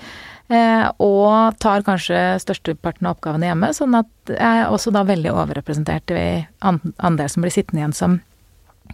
Og 0.48 1.58
tar 1.60 1.84
kanskje 1.84 2.20
størsteparten 2.40 3.08
av 3.10 3.18
oppgavene 3.18 3.50
hjemme, 3.50 3.74
sånn 3.76 3.98
at 4.00 4.08
det 4.30 4.38
er 4.40 4.70
også 4.72 4.94
da 4.96 5.04
veldig 5.08 5.34
overrepresentert 5.34 6.14
i 6.16 6.28
andel 6.64 7.28
som 7.32 7.44
blir 7.44 7.52
sittende 7.52 7.82
igjen 7.82 7.96
som 7.98 8.20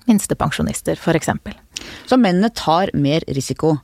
minstepensjonister, 0.09 0.97
f.eks. 0.97 1.29
Så 2.09 2.17
mennene 2.17 2.49
tar 2.57 2.89
mer 2.97 3.25
risiko. 3.29 3.75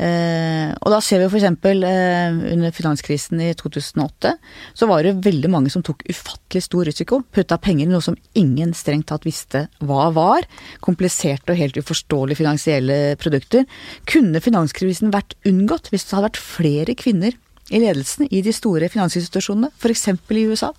Eh, 0.00 0.70
og 0.80 0.94
da 0.94 0.98
ser 1.04 1.20
vi 1.20 1.26
f.eks. 1.28 1.44
Eh, 1.44 2.38
under 2.54 2.72
finanskrisen 2.72 3.42
i 3.44 3.50
2008, 3.58 4.32
så 4.72 4.88
var 4.88 5.04
det 5.04 5.18
veldig 5.26 5.50
mange 5.52 5.72
som 5.72 5.84
tok 5.84 6.06
ufattelig 6.08 6.64
stor 6.64 6.88
risiko. 6.88 7.20
Putta 7.34 7.58
penger 7.60 7.84
i 7.84 7.90
noe 7.90 8.04
som 8.04 8.16
ingen 8.38 8.72
strengt 8.76 9.10
tatt 9.10 9.26
visste 9.28 9.66
hva 9.84 10.08
var. 10.16 10.48
Kompliserte 10.84 11.52
og 11.52 11.60
helt 11.60 11.76
uforståelige 11.80 12.40
finansielle 12.40 13.00
produkter. 13.20 13.66
Kunne 14.08 14.40
finanskrisen 14.40 15.12
vært 15.12 15.36
unngått 15.48 15.92
hvis 15.92 16.06
det 16.06 16.16
hadde 16.16 16.28
vært 16.30 16.44
flere 16.44 16.96
kvinner 16.96 17.36
i 17.70 17.82
ledelsen 17.82 18.30
i 18.32 18.40
de 18.42 18.54
store 18.56 18.88
finansinstitusjonene, 18.90 19.68
f.eks. 19.76 20.08
i 20.08 20.46
USA? 20.48 20.72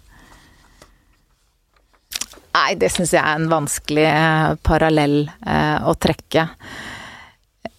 Nei, 2.51 2.74
det 2.76 2.89
syns 2.91 3.13
jeg 3.15 3.22
er 3.22 3.38
en 3.38 3.51
vanskelig 3.51 4.07
eh, 4.09 4.55
parallell 4.65 5.22
eh, 5.30 5.78
å 5.88 5.93
trekke. 5.95 6.49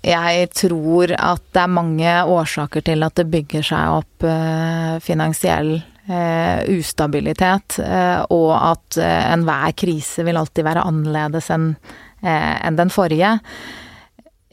Jeg 0.03 0.49
tror 0.51 1.13
at 1.15 1.43
det 1.55 1.63
er 1.63 1.71
mange 1.71 2.13
årsaker 2.27 2.83
til 2.83 3.05
at 3.07 3.15
det 3.21 3.29
bygger 3.31 3.63
seg 3.67 3.99
opp 4.01 4.25
eh, 4.27 4.97
finansiell 5.03 5.77
eh, 5.79 6.65
ustabilitet, 6.75 7.79
eh, 7.79 8.19
og 8.35 8.51
at 8.57 8.99
enhver 8.99 9.77
krise 9.79 10.27
vil 10.27 10.41
alltid 10.41 10.67
være 10.67 10.83
annerledes 10.91 11.53
enn 11.55 11.71
den 12.79 12.91
forrige. 12.95 13.37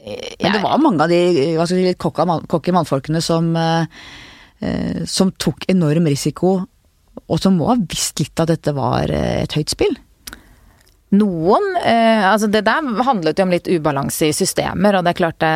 Men 0.00 0.54
det 0.54 0.62
var 0.62 0.78
mange 0.82 1.04
av 1.04 1.10
de 1.12 1.52
hva 1.58 1.66
si, 1.68 1.82
cocky 1.98 2.72
mannfolkene 2.74 3.20
som, 3.22 3.50
som 5.06 5.32
tok 5.38 5.66
enorm 5.70 6.08
risiko, 6.08 6.54
og 7.26 7.42
som 7.42 7.58
må 7.60 7.68
ha 7.68 7.76
visst 7.78 8.22
litt 8.22 8.42
at 8.42 8.50
dette 8.50 8.74
var 8.74 9.12
et 9.12 9.54
høyt 9.54 9.74
spill? 9.74 9.94
Noen 11.10 11.64
eh, 11.82 12.22
Altså, 12.22 12.46
det 12.46 12.62
der 12.68 12.86
handlet 13.06 13.40
jo 13.40 13.46
om 13.46 13.54
litt 13.54 13.68
ubalanse 13.70 14.28
i 14.30 14.34
systemer, 14.36 14.94
og 14.94 15.06
det 15.06 15.12
er 15.12 15.18
klart 15.18 15.42
det 15.42 15.54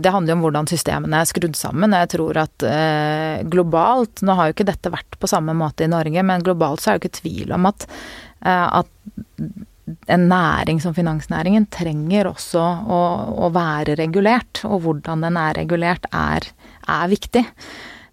Det 0.00 0.12
handler 0.14 0.32
jo 0.32 0.38
om 0.38 0.44
hvordan 0.46 0.70
systemene 0.70 1.20
er 1.20 1.28
skrudd 1.28 1.58
sammen. 1.58 1.96
Jeg 1.96 2.12
tror 2.16 2.40
at 2.46 2.64
eh, 2.66 3.42
globalt 3.52 4.24
Nå 4.24 4.36
har 4.38 4.48
jo 4.48 4.56
ikke 4.56 4.70
dette 4.70 4.92
vært 4.92 5.18
på 5.20 5.28
samme 5.30 5.52
måte 5.56 5.84
i 5.84 5.92
Norge, 5.92 6.24
men 6.24 6.46
globalt 6.46 6.80
så 6.80 6.90
er 6.90 6.96
det 6.96 7.00
jo 7.00 7.04
ikke 7.04 7.20
tvil 7.20 7.52
om 7.56 7.68
at, 7.68 7.84
eh, 8.46 8.66
at 8.80 8.90
en 10.14 10.26
næring 10.30 10.80
som 10.80 10.94
finansnæringen 10.96 11.66
trenger 11.72 12.30
også 12.30 12.60
å, 12.62 13.00
å, 13.44 13.50
være 13.54 13.96
regulert, 13.98 14.62
og 14.64 14.84
hvordan 14.84 15.24
den 15.26 15.38
er 15.40 15.56
regulert 15.58 16.06
er, 16.14 16.46
er 16.88 17.10
viktig. 17.10 17.44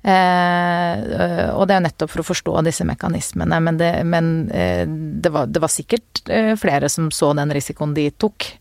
Eh, 0.07 1.47
og 1.51 1.65
det 1.67 1.75
er 1.75 1.83
nettopp 1.83 2.13
for 2.13 2.23
å 2.23 2.27
forstå 2.29 2.61
disse 2.67 2.85
mekanismene. 2.87 3.59
Men, 3.63 3.79
det, 3.79 3.91
men 4.07 4.29
eh, 4.55 4.85
det, 4.87 5.31
var, 5.33 5.49
det, 5.51 5.63
var, 5.63 5.73
sikkert 5.73 6.21
eh, 6.31 6.53
flere 6.59 6.89
som 6.91 7.09
så 7.11 7.33
den 7.37 7.51
risikoen 7.55 7.95
de 7.97 8.07
tok. 8.15 8.53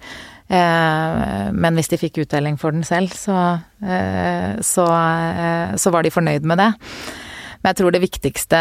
Eh, 0.47 1.53
men 1.55 1.78
hvis 1.78 1.92
de 1.92 2.01
fikk 2.01 2.24
uttelling 2.24 2.59
for 2.59 2.74
den 2.74 2.86
selv, 2.86 3.14
så, 3.14 3.61
eh, 3.82 4.59
så, 4.66 4.88
eh, 4.90 5.76
så 5.78 5.94
var 5.94 6.07
de 6.07 6.14
fornøyd 6.14 6.47
med 6.47 6.62
det. 6.62 6.72
Men 7.66 7.72
jeg 7.72 7.80
tror 7.80 7.94
det 7.96 8.00
viktigste 8.04 8.58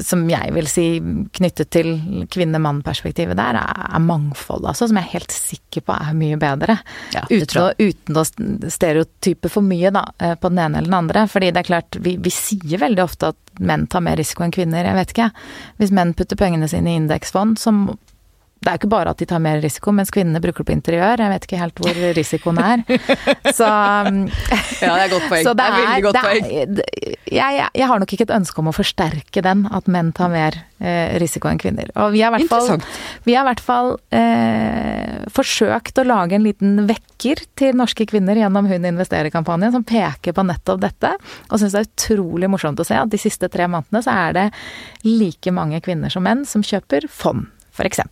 som 0.00 0.22
jeg 0.32 0.52
vil 0.56 0.68
si 0.70 0.84
knyttet 1.36 1.68
til 1.76 1.90
kvinne-mann-perspektivet 2.32 3.36
der, 3.36 3.58
er, 3.60 3.98
mangfold, 4.00 4.64
altså. 4.64 4.86
Som 4.88 4.96
jeg 4.96 5.04
er 5.04 5.12
helt 5.18 5.34
sikker 5.34 5.84
på 5.84 5.92
er 5.92 6.16
mye 6.16 6.38
bedre. 6.40 6.78
Ja, 7.12 7.26
uten, 7.28 7.58
å, 7.60 7.66
uten, 7.76 8.16
å, 8.16 8.24
stereotype 8.72 9.52
for 9.52 9.66
mye, 9.66 9.92
da, 9.92 10.06
eh, 10.24 10.32
på 10.40 10.48
den 10.48 10.62
ene 10.64 10.80
eller 10.80 10.88
den 10.88 10.98
andre. 11.02 11.26
Fordi 11.28 11.50
det 11.52 11.60
er 11.60 11.68
klart, 11.68 12.00
vi, 12.00 12.16
vi 12.16 12.32
sier 12.32 12.80
veldig 12.80 13.04
ofte 13.04 13.34
at 13.34 13.60
menn 13.60 13.84
tar 13.92 14.06
mer 14.08 14.16
risiko 14.16 14.46
enn 14.46 14.56
kvinner. 14.56 14.88
Jeg 14.88 15.00
vet 15.02 15.12
ikke. 15.12 15.28
Hvis 15.82 15.92
menn 16.00 16.16
putter 16.16 16.40
pengene 16.40 16.72
sine 16.72 16.94
i 16.94 17.02
indeksfond, 17.02 17.60
så 17.60 17.76
det 18.66 18.72
er 18.72 18.78
jo 18.80 18.82
ikke 18.82 18.94
bare 18.96 19.12
at 19.14 19.20
de 19.22 19.26
tar 19.30 19.42
mer 19.42 19.60
risiko, 19.62 19.92
mens 19.94 20.10
kvinnene 20.10 20.40
bruker 20.42 20.64
det 20.64 20.66
på 20.66 20.74
interiør. 20.74 21.20
Jeg 21.22 21.30
vet 21.30 21.44
ikke 21.46 21.58
helt 21.60 21.82
hvor 21.84 21.98
risikoen 22.16 22.58
er. 22.58 22.80
Så 23.58 23.66
um, 23.66 24.24
Ja, 24.82 24.96
det 24.98 25.04
er 25.04 25.12
godt 25.12 25.28
poeng. 25.30 25.44
Det, 25.46 25.52
det, 25.54 25.66
er 25.66 25.76
veldig 25.76 26.02
godt 26.02 26.18
poeng. 26.26 26.46
Jeg, 27.30 27.58
jeg, 27.78 27.86
har 27.86 28.00
nok 28.02 28.12
ikke 28.12 28.24
et 28.26 28.32
ønske 28.34 28.60
om 28.60 28.70
å 28.70 28.74
forsterke 28.74 29.42
den, 29.46 29.62
at 29.70 29.86
menn 29.92 30.10
tar 30.16 30.32
mer 30.32 30.56
eh, 30.82 31.14
risiko 31.22 31.48
enn 31.48 31.60
kvinner. 31.62 31.92
Og 32.02 32.10
vi 32.16 32.24
har 32.24 32.34
i 32.34 32.42
hvert 32.42 32.50
fall, 32.50 32.82
vi 33.22 33.36
har 33.36 33.46
i 33.46 33.50
hvert 33.52 33.62
fall 33.62 33.92
eh, 34.10 35.30
forsøkt 35.32 36.02
å 36.02 36.06
lage 36.06 36.36
en 36.36 36.46
liten 36.46 36.80
vekker 36.90 37.44
til 37.58 37.78
norske 37.78 38.08
kvinner 38.10 38.38
gjennom 38.38 38.66
Hun 38.66 38.88
investerer-kampanjen, 38.90 39.76
som 39.76 39.86
peker 39.86 40.34
på 40.34 40.46
nettopp 40.46 40.82
dette. 40.82 41.12
Og 41.50 41.62
syns 41.62 41.76
det 41.76 41.84
er 41.84 41.92
utrolig 41.92 42.50
morsomt 42.50 42.82
å 42.82 42.88
se 42.88 42.98
at 42.98 43.12
de 43.12 43.20
siste 43.20 43.50
tre 43.52 43.70
månedene 43.70 44.02
så 44.02 44.18
er 44.26 44.40
det 44.40 44.48
like 45.06 45.54
mange 45.54 45.80
kvinner 45.86 46.12
som 46.12 46.26
menn 46.26 46.42
som 46.48 46.66
kjøper 46.66 47.06
fond, 47.12 47.46
f.eks. 47.76 48.02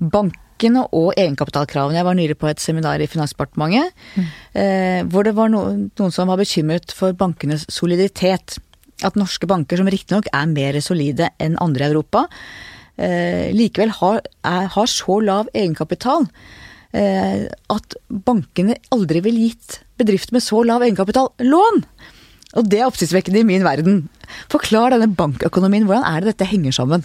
Bankene 0.00 0.84
og 0.96 1.14
egenkapitalkravene. 1.16 1.98
Jeg 1.98 2.08
var 2.08 2.18
nylig 2.18 2.36
på 2.40 2.50
et 2.50 2.62
seminar 2.62 3.02
i 3.02 3.08
Finansdepartementet 3.10 3.92
mm. 4.16 4.28
eh, 4.60 5.00
hvor 5.10 5.26
det 5.26 5.34
var 5.36 5.52
noen, 5.52 5.88
noen 5.98 6.14
som 6.14 6.30
var 6.30 6.40
bekymret 6.40 6.94
for 6.96 7.16
bankenes 7.16 7.66
soliditet. 7.72 8.58
At 9.04 9.18
norske 9.18 9.48
banker, 9.48 9.80
som 9.80 9.88
riktignok 9.92 10.30
er 10.32 10.48
mer 10.48 10.78
solide 10.84 11.30
enn 11.42 11.58
andre 11.60 11.84
i 11.84 11.90
Europa, 11.90 12.26
eh, 12.96 13.52
likevel 13.56 13.92
har, 13.98 14.22
er, 14.44 14.70
har, 14.72 14.88
så 14.88 15.18
lav 15.24 15.50
egenkapital 15.52 16.24
eh, 16.96 17.44
at 17.72 17.98
bankene 18.08 18.78
aldri 18.96 19.20
ville 19.24 19.50
gitt 19.50 19.80
bedrifter 20.00 20.36
med 20.36 20.44
så 20.44 20.62
lav 20.64 20.84
egenkapital 20.84 21.32
lån. 21.44 21.84
Og 22.56 22.68
det 22.72 22.80
er 22.80 22.88
oppsiktsvekkende 22.88 23.42
i 23.42 23.48
min 23.48 23.64
verden. 23.66 24.06
Forklar 24.52 24.94
denne 24.94 25.10
bankøkonomien. 25.12 25.84
Hvordan 25.88 26.06
er 26.08 26.22
det 26.22 26.34
dette 26.34 26.48
henger 26.48 26.72
sammen? 26.72 27.04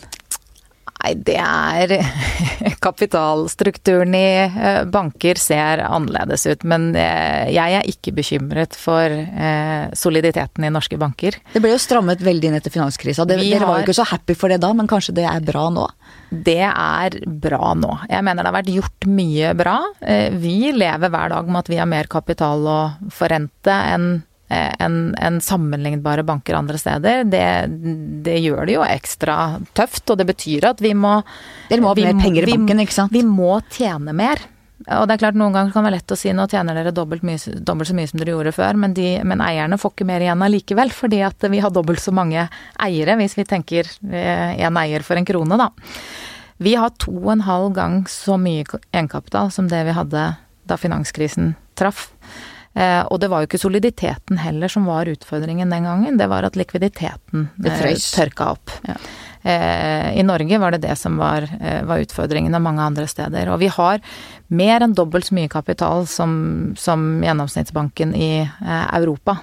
Nei, 1.02 1.16
det 1.18 1.38
er 1.42 1.94
Kapitalstrukturen 2.86 4.14
i 4.18 4.26
eh, 4.46 4.84
banker 4.90 5.40
ser 5.42 5.82
annerledes 5.86 6.46
ut, 6.46 6.66
men 6.68 6.92
eh, 6.98 7.50
jeg 7.54 7.78
er 7.80 7.90
ikke 7.90 8.14
bekymret 8.18 8.78
for 8.78 9.10
eh, 9.10 9.90
soliditeten 9.98 10.66
i 10.68 10.72
norske 10.74 11.00
banker. 11.02 11.40
Det 11.54 11.62
ble 11.64 11.74
jo 11.74 11.82
strammet 11.82 12.22
veldig 12.26 12.52
inn 12.52 12.60
etter 12.60 12.74
finanskrisa. 12.74 13.26
Dere, 13.30 13.46
dere 13.46 13.70
var 13.70 13.82
jo 13.82 13.88
ikke 13.88 13.98
så 13.98 14.08
happy 14.12 14.38
for 14.38 14.54
det 14.54 14.62
da, 14.62 14.72
men 14.78 14.90
kanskje 14.90 15.18
det 15.18 15.26
er 15.30 15.46
bra 15.46 15.68
nå? 15.74 15.88
Det 16.30 16.62
er 16.70 17.18
bra 17.26 17.74
nå. 17.78 17.96
Jeg 18.12 18.26
mener 18.26 18.44
det 18.44 18.52
har 18.52 18.60
vært 18.60 18.74
gjort 18.74 19.08
mye 19.10 19.54
bra. 19.58 19.78
Vi 20.42 20.58
lever 20.76 21.12
hver 21.12 21.34
dag 21.34 21.50
med 21.50 21.64
at 21.64 21.72
vi 21.72 21.80
har 21.82 21.90
mer 21.90 22.10
kapital 22.12 22.68
å 22.70 22.82
forrente 23.14 23.74
enn 23.74 24.14
enn 24.52 25.14
en 25.16 25.42
sammenlignbare 25.44 26.26
banker 26.28 26.58
andre 26.58 26.80
steder. 26.82 27.26
Det, 27.32 27.44
det, 28.26 28.38
gjør 28.44 28.66
det 28.68 28.78
jo 28.78 28.86
ekstra 28.86 29.36
tøft, 29.78 30.06
og 30.12 30.20
det 30.20 30.28
betyr 30.32 30.72
at 30.74 30.82
vi 30.84 30.94
må 30.98 31.20
Dere 31.70 31.84
må 31.84 31.94
ha 31.94 32.00
mer 32.00 32.18
penger 32.20 32.48
i 32.48 32.56
banken, 32.56 32.82
ikke 32.84 32.98
sant? 32.98 33.16
Vi 33.16 33.24
må 33.28 33.60
tjene 33.72 34.16
mer. 34.16 34.44
Og 34.90 35.06
det 35.06 35.14
er 35.14 35.22
klart 35.22 35.38
Noen 35.38 35.54
ganger 35.54 35.74
kan 35.74 35.84
det 35.84 35.92
være 35.92 35.98
lett 36.00 36.14
å 36.14 36.18
si 36.18 36.32
nå 36.34 36.48
tjener 36.50 36.78
dere 36.78 36.94
dobbelt, 36.96 37.26
mye, 37.28 37.38
dobbelt 37.62 37.92
så 37.92 37.96
mye 37.98 38.10
som 38.10 38.22
dere 38.22 38.34
gjorde 38.34 38.54
før, 38.56 38.80
men, 38.82 38.96
de, 38.98 39.14
men 39.28 39.44
eierne 39.46 39.78
får 39.82 39.94
ikke 39.94 40.08
mer 40.10 40.26
igjen 40.26 40.42
allikevel, 40.42 40.94
fordi 40.96 41.22
at 41.28 41.46
vi 41.54 41.62
har 41.62 41.74
dobbelt 41.74 42.02
så 42.02 42.14
mange 42.16 42.48
eiere, 42.82 43.18
hvis 43.20 43.38
vi 43.38 43.46
tenker 43.48 43.90
én 44.10 44.80
eier 44.82 45.06
for 45.06 45.20
en 45.20 45.28
krone, 45.28 45.60
da. 45.62 45.70
Vi 46.62 46.76
har 46.78 46.94
to 47.02 47.14
og 47.14 47.32
en 47.36 47.46
halv 47.46 47.72
gang 47.78 48.02
så 48.10 48.38
mye 48.42 48.66
egenkapital 48.92 49.54
som 49.54 49.70
det 49.70 49.82
vi 49.88 49.98
hadde 49.98 50.26
da 50.70 50.78
finanskrisen 50.78 51.56
traff. 51.78 52.10
Eh, 52.74 53.02
og 53.12 53.20
det 53.20 53.28
var 53.32 53.44
jo 53.44 53.50
ikke 53.50 53.60
soliditeten 53.60 54.40
heller 54.40 54.72
som 54.72 54.86
var 54.88 55.10
utfordringen 55.12 55.74
den 55.74 55.88
gangen, 55.88 56.20
det 56.20 56.30
var 56.32 56.48
at 56.48 56.56
likviditeten 56.56 57.50
eh, 57.66 57.84
tørka 58.00 58.54
opp. 58.54 58.72
Ja. 58.88 58.96
Eh, 59.42 60.08
I 60.22 60.24
Norge 60.24 60.60
var 60.62 60.72
det 60.72 60.84
det 60.86 60.96
som 61.00 61.18
var, 61.20 61.48
var 61.88 62.04
utfordringen 62.04 62.56
av 62.56 62.64
mange 62.64 62.86
andre 62.86 63.08
steder. 63.10 63.52
Og 63.52 63.60
vi 63.64 63.72
har 63.74 64.00
mer 64.48 64.86
enn 64.86 64.96
dobbelt 64.96 65.28
så 65.28 65.36
mye 65.36 65.52
kapital 65.52 66.08
som, 66.08 66.34
som 66.80 67.24
gjennomsnittsbanken 67.26 68.16
i 68.16 68.34
Europa. 68.70 69.40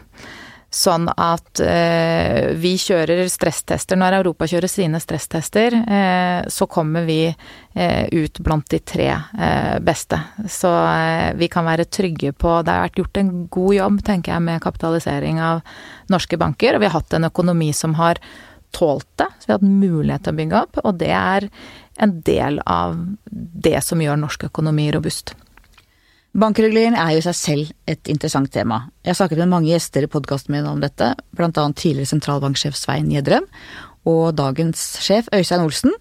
Sånn 0.68 1.06
at 1.08 1.62
eh, 1.64 2.50
vi 2.60 2.74
kjører 2.76 3.22
stresstester. 3.32 3.96
Når 3.96 4.18
Europa 4.18 4.44
kjører 4.50 4.68
sine 4.68 5.00
stresstester, 5.00 5.72
eh, 5.80 6.40
så 6.52 6.68
kommer 6.68 7.06
vi 7.08 7.22
eh, 7.30 8.04
ut 8.12 8.40
blant 8.44 8.68
de 8.68 8.82
tre 8.84 9.08
eh, 9.16 9.78
beste. 9.80 10.20
Så 10.44 10.68
eh, 10.68 11.32
vi 11.40 11.48
kan 11.48 11.64
være 11.64 11.88
trygge 11.88 12.34
på 12.36 12.58
Det 12.60 12.74
har 12.74 12.84
vært 12.84 13.00
gjort 13.00 13.22
en 13.22 13.32
god 13.48 13.74
jobb, 13.78 14.04
tenker 14.10 14.34
jeg, 14.34 14.44
med 14.50 14.62
kapitalisering 14.66 15.40
av 15.40 15.64
norske 16.12 16.36
banker. 16.36 16.76
Og 16.76 16.84
vi 16.84 16.90
har 16.90 16.98
hatt 17.00 17.16
en 17.16 17.30
økonomi 17.30 17.72
som 17.72 17.96
har 17.96 18.20
tålt 18.76 19.08
det, 19.16 19.32
så 19.38 19.48
vi 19.48 19.54
har 19.54 19.62
hatt 19.62 19.68
mulighet 19.88 20.28
til 20.28 20.36
å 20.36 20.40
bygge 20.42 20.64
opp. 20.66 20.84
Og 20.84 21.00
det 21.00 21.14
er 21.16 21.48
en 21.96 22.18
del 22.28 22.60
av 22.68 23.00
det 23.32 23.78
som 23.88 24.04
gjør 24.04 24.20
norsk 24.20 24.50
økonomi 24.52 24.90
robust. 24.92 25.32
Bankregulering 26.38 26.94
er 26.94 27.16
jo 27.16 27.18
i 27.18 27.24
seg 27.24 27.34
selv 27.34 27.70
et 27.90 28.10
interessant 28.12 28.50
tema. 28.54 28.84
Jeg 29.02 29.10
har 29.10 29.16
snakket 29.18 29.40
med 29.42 29.50
mange 29.50 29.72
gjester 29.72 30.04
i 30.06 30.10
podkasten 30.10 30.54
min 30.54 30.68
om 30.70 30.78
dette, 30.78 31.10
blant 31.34 31.58
annet 31.58 31.80
tidligere 31.80 32.12
sentralbanksjef 32.12 32.76
Svein 32.78 33.08
Gjedrem 33.10 33.48
og 34.06 34.36
dagens 34.38 34.84
sjef 35.02 35.26
Øystein 35.34 35.64
Olsen. 35.64 35.96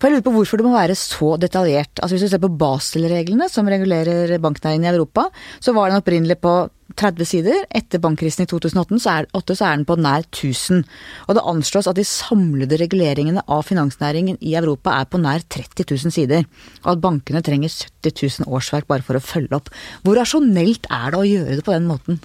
For 0.00 0.08
jeg 0.08 0.16
lurer 0.16 0.24
på 0.24 0.32
hvorfor 0.32 0.60
det 0.60 0.64
må 0.64 0.72
være 0.72 0.96
så 0.96 1.34
detaljert. 1.36 2.00
Altså 2.00 2.16
Hvis 2.16 2.24
du 2.24 2.32
ser 2.32 2.40
på 2.40 2.48
Basel-reglene 2.60 3.50
som 3.52 3.68
regulerer 3.68 4.32
banknæringen 4.40 4.88
i 4.88 4.94
Europa, 4.94 5.26
så 5.60 5.74
var 5.76 5.90
den 5.90 6.00
opprinnelig 6.00 6.38
på 6.40 6.54
30 6.96 7.28
sider. 7.28 7.66
Etter 7.68 8.00
bankkrisen 8.00 8.46
i 8.46 8.48
2008 8.48 8.96
så 9.04 9.12
er, 9.12 9.28
8, 9.36 9.56
så 9.58 9.68
den 9.74 9.84
på 9.84 9.98
nær 10.00 10.24
1000. 10.24 10.82
Og 11.28 11.36
det 11.36 11.44
anslås 11.52 11.90
at 11.90 12.00
de 12.00 12.06
samlede 12.08 12.80
reguleringene 12.80 13.44
av 13.44 13.66
finansnæringen 13.68 14.40
i 14.40 14.56
Europa 14.56 14.96
er 14.96 15.08
på 15.10 15.20
nær 15.20 15.44
30 15.44 15.84
000 15.84 16.16
sider. 16.16 16.48
Og 16.86 16.94
at 16.96 17.04
bankene 17.04 17.44
trenger 17.44 17.68
70 17.68 18.40
000 18.40 18.48
årsverk 18.48 18.88
bare 18.88 19.04
for 19.04 19.20
å 19.20 19.24
følge 19.24 19.60
opp. 19.60 19.68
Hvor 20.00 20.16
rasjonelt 20.16 20.88
er 20.88 21.12
det 21.12 21.20
å 21.20 21.28
gjøre 21.28 21.60
det 21.60 21.66
på 21.68 21.76
den 21.76 21.90
måten? 21.90 22.22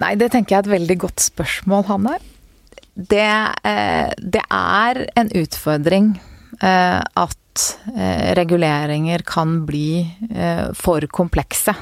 Nei, 0.00 0.16
det 0.18 0.32
tenker 0.32 0.56
jeg 0.56 0.64
er 0.64 0.66
et 0.66 0.76
veldig 0.80 1.02
godt 1.04 1.28
spørsmål, 1.28 1.84
Hanne. 1.92 2.18
Det, 2.94 3.54
eh, 3.66 4.10
det 4.18 4.42
er 4.54 5.00
en 5.18 5.30
utfordring 5.34 6.12
eh, 6.62 7.00
at 7.02 7.64
eh, 7.90 8.34
reguleringer 8.38 9.24
kan 9.26 9.64
bli 9.66 10.04
for 10.78 11.06
komplekse. 11.10 11.74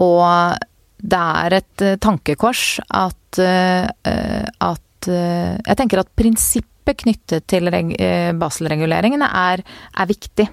Og 0.00 0.56
det 1.04 1.20
er 1.20 1.58
et 1.60 1.84
tankekors 2.00 2.80
at, 2.88 3.38
at 3.38 5.06
Jeg 5.06 5.76
tenker 5.78 6.00
at 6.00 6.10
prinsippet 6.16 7.02
knyttet 7.04 7.46
til 7.48 7.68
reg, 7.70 7.92
Basel-reguleringene 8.40 9.28
er, 9.28 9.62
er 9.94 10.08
viktig. 10.08 10.48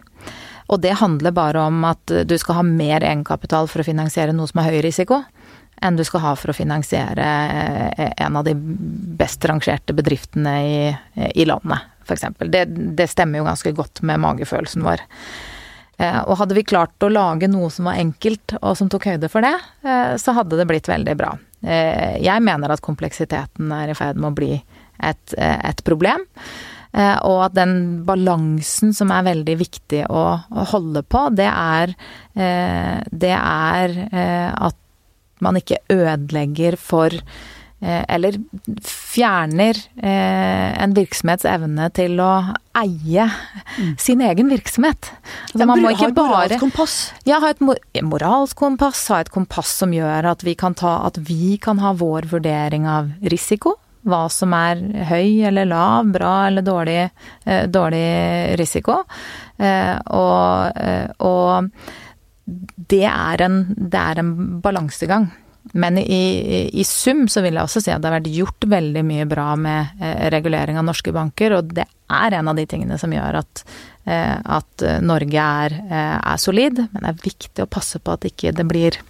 Og 0.72 0.82
det 0.84 1.00
handler 1.00 1.34
bare 1.36 1.64
om 1.72 1.82
at 1.88 2.14
du 2.28 2.36
skal 2.40 2.60
ha 2.60 2.66
mer 2.68 3.04
egenkapital 3.04 3.72
for 3.72 3.82
å 3.82 3.88
finansiere 3.88 4.36
noe 4.36 4.52
som 4.52 4.62
har 4.62 4.72
høy 4.72 4.84
risiko, 4.86 5.24
enn 5.82 5.98
du 5.98 6.04
skal 6.06 6.22
ha 6.26 6.34
for 6.38 6.54
å 6.54 6.56
finansiere 6.56 7.28
eh, 7.98 8.12
en 8.22 8.38
av 8.38 8.46
de 8.46 8.54
best 8.56 9.46
rangerte 9.50 9.96
bedriftene 9.98 10.54
i, 10.62 10.82
i 11.34 11.46
landet, 11.50 11.88
f.eks. 12.06 12.28
Det, 12.54 12.66
det 12.98 13.08
stemmer 13.10 13.42
jo 13.42 13.48
ganske 13.50 13.74
godt 13.78 14.04
med 14.06 14.22
magefølelsen 14.22 14.86
vår. 14.86 15.04
Eh, 15.98 16.20
Og 16.26 16.38
hadde 16.42 16.58
vi 16.58 16.66
klart 16.68 17.02
å 17.06 17.10
lage 17.12 17.50
noe 17.50 17.72
som 17.74 17.90
var 17.90 18.02
enkelt, 18.02 18.58
og 18.62 18.76
som 18.78 18.92
tok 18.94 19.10
høyde 19.10 19.30
for 19.32 19.46
det, 19.46 19.56
eh, 19.86 20.14
så 20.22 20.36
hadde 20.38 20.60
det 20.60 20.68
blitt 20.70 20.92
veldig 20.92 21.18
bra. 21.18 21.38
Jeg 21.62 22.42
mener 22.42 22.72
at 22.74 22.82
kompleksiteten 22.82 23.70
er 23.76 23.92
i 23.92 23.94
ferd 23.94 24.18
med 24.18 24.32
å 24.32 24.34
bli 24.34 24.56
et, 24.58 25.34
et 25.38 25.84
problem. 25.86 26.24
Og 26.98 27.38
at 27.46 27.54
den 27.54 28.02
balansen 28.08 28.96
som 28.98 29.14
er 29.14 29.28
veldig 29.28 29.54
viktig 29.60 30.00
å, 30.10 30.24
å 30.42 30.66
holde 30.72 31.04
på, 31.06 31.22
det 31.38 31.46
er, 31.46 31.94
det 32.34 33.36
er 33.38 33.94
at 34.58 34.80
man 35.42 35.58
ikke 35.60 35.80
ødelegger 35.92 36.78
for 36.80 37.12
eh, 37.82 38.04
eller 38.08 38.38
fjerner 38.86 39.78
eh, 40.02 40.70
en 40.84 40.94
virksomhets 40.98 41.46
evne 41.50 41.90
til 41.98 42.20
å 42.22 42.32
eie 42.78 43.26
sin 44.00 44.22
egen 44.24 44.52
virksomhet. 44.54 45.10
Altså, 45.52 45.66
man 45.68 45.82
må 45.82 45.90
ha 45.90 45.96
ikke 45.98 46.12
et 46.12 46.18
moralsk 46.18 46.50
bare 46.54 46.60
kompass. 46.62 46.98
ja, 47.28 47.40
ha 47.44 47.50
et 47.52 47.62
mor- 47.66 47.82
moralsk 48.14 48.58
kompass, 48.62 49.04
ha 49.12 49.22
et 49.26 49.32
kompass 49.34 49.74
som 49.82 49.94
gjør 49.96 50.30
at 50.32 50.46
vi 50.48 50.54
kan 50.56 50.78
ta 50.78 51.00
At 51.08 51.18
vi 51.28 51.58
kan 51.62 51.80
ha 51.84 51.92
vår 51.98 52.30
vurdering 52.32 52.86
av 52.88 53.10
risiko. 53.34 53.76
Hva 54.08 54.24
som 54.34 54.54
er 54.58 54.80
høy 55.12 55.44
eller 55.46 55.68
lav, 55.70 56.08
bra 56.10 56.48
eller 56.48 56.64
dårlig, 56.66 57.04
eh, 57.46 57.68
dårlig 57.70 58.58
risiko. 58.58 59.04
Og, 59.62 60.80
og 61.22 61.70
det 62.46 63.06
er 63.08 63.46
en, 63.46 63.62
en 63.94 64.36
balansegang. 64.62 65.30
Men 65.78 65.98
i, 65.98 66.70
i, 66.74 66.84
sum 66.84 67.28
så 67.30 67.44
vil 67.46 67.54
jeg 67.54 67.64
også 67.64 67.84
si 67.84 67.92
at 67.94 68.02
det 68.02 68.10
har 68.10 68.18
vært 68.18 68.32
gjort 68.34 68.66
veldig 68.72 69.04
mye 69.06 69.28
bra 69.30 69.52
med 69.60 70.02
eh, 70.02 70.26
regulering 70.34 70.80
av 70.80 70.88
norske 70.88 71.14
banker, 71.14 71.54
og 71.54 71.76
det 71.78 71.86
er 71.86 72.36
en 72.36 72.50
av 72.50 72.58
de 72.58 72.66
tingene 72.70 72.98
som 73.00 73.14
gjør 73.14 73.38
at, 73.44 73.62
eh, 74.10 74.34
at 74.58 74.86
eh, 74.88 74.98
Norge 75.06 75.46
er, 75.68 75.78
er 76.18 76.42
solid. 76.42 76.82
Men 76.90 77.06
det 77.06 77.14
er 77.14 77.24
viktig 77.28 77.66
å 77.66 77.70
passe 77.72 78.02
på 78.02 78.18
at 78.18 78.28
ikke 78.32 78.56
det 78.58 78.68
blir 78.70 79.02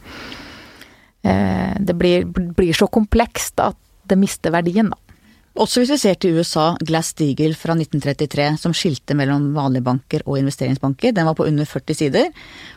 Det 1.22 1.94
blir, 1.94 2.24
blir 2.26 2.74
så 2.74 2.88
komplekst 2.90 3.60
at 3.62 3.76
det 4.10 4.16
mister 4.18 4.50
verdien, 4.56 4.88
da. 4.90 5.11
Også 5.60 5.82
hvis 5.82 5.90
vi 5.92 5.98
ser 6.00 6.16
til 6.16 6.38
USA, 6.40 6.78
Glass-Steagall 6.88 7.58
fra 7.60 7.74
1933, 7.76 8.46
som 8.62 8.76
skilte 8.76 9.18
mellom 9.20 9.50
vanlige 9.52 9.84
banker 9.84 10.24
og 10.24 10.38
investeringsbanker. 10.40 11.12
Den 11.12 11.28
var 11.28 11.36
på 11.36 11.48
under 11.50 11.68
40 11.68 11.98
sider, 12.00 12.30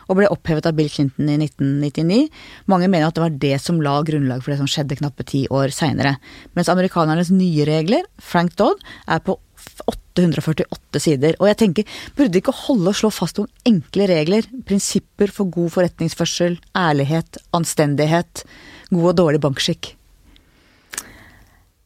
og 0.09 0.19
ble 0.19 0.27
opphevet 0.27 0.67
av 0.67 0.75
Bill 0.75 0.91
Clinton 0.91 1.31
i 1.31 1.37
1999. 1.39 2.19
Mange 2.67 2.91
mener 2.91 3.07
at 3.07 3.15
det 3.15 3.23
var 3.23 3.39
det 3.45 3.53
som 3.63 3.79
la 3.79 3.95
grunnlag 4.03 4.43
for 4.43 4.51
det 4.51 4.59
som 4.59 4.67
skjedde 4.67 4.99
knappe 4.99 5.23
ti 5.23 5.45
år 5.47 5.71
seinere. 5.71 6.17
Mens 6.59 6.71
amerikanernes 6.73 7.31
nye 7.31 7.63
regler, 7.69 8.03
Frank 8.19 8.57
Dodd, 8.59 8.83
er 9.07 9.23
på 9.23 9.39
848 9.87 11.05
sider. 11.07 11.39
Og 11.39 11.47
jeg 11.53 11.61
tenker, 11.63 11.99
burde 12.19 12.43
ikke 12.43 12.59
holde 12.65 12.91
å 12.91 12.99
slå 12.99 13.11
fast 13.13 13.39
noen 13.39 13.51
enkle 13.71 14.11
regler? 14.11 14.51
Prinsipper 14.67 15.31
for 15.31 15.47
god 15.47 15.71
forretningsførsel, 15.79 16.59
ærlighet, 16.75 17.39
anstendighet, 17.55 18.43
god 18.91 19.13
og 19.13 19.21
dårlig 19.23 19.47
bankskikk? 19.47 19.94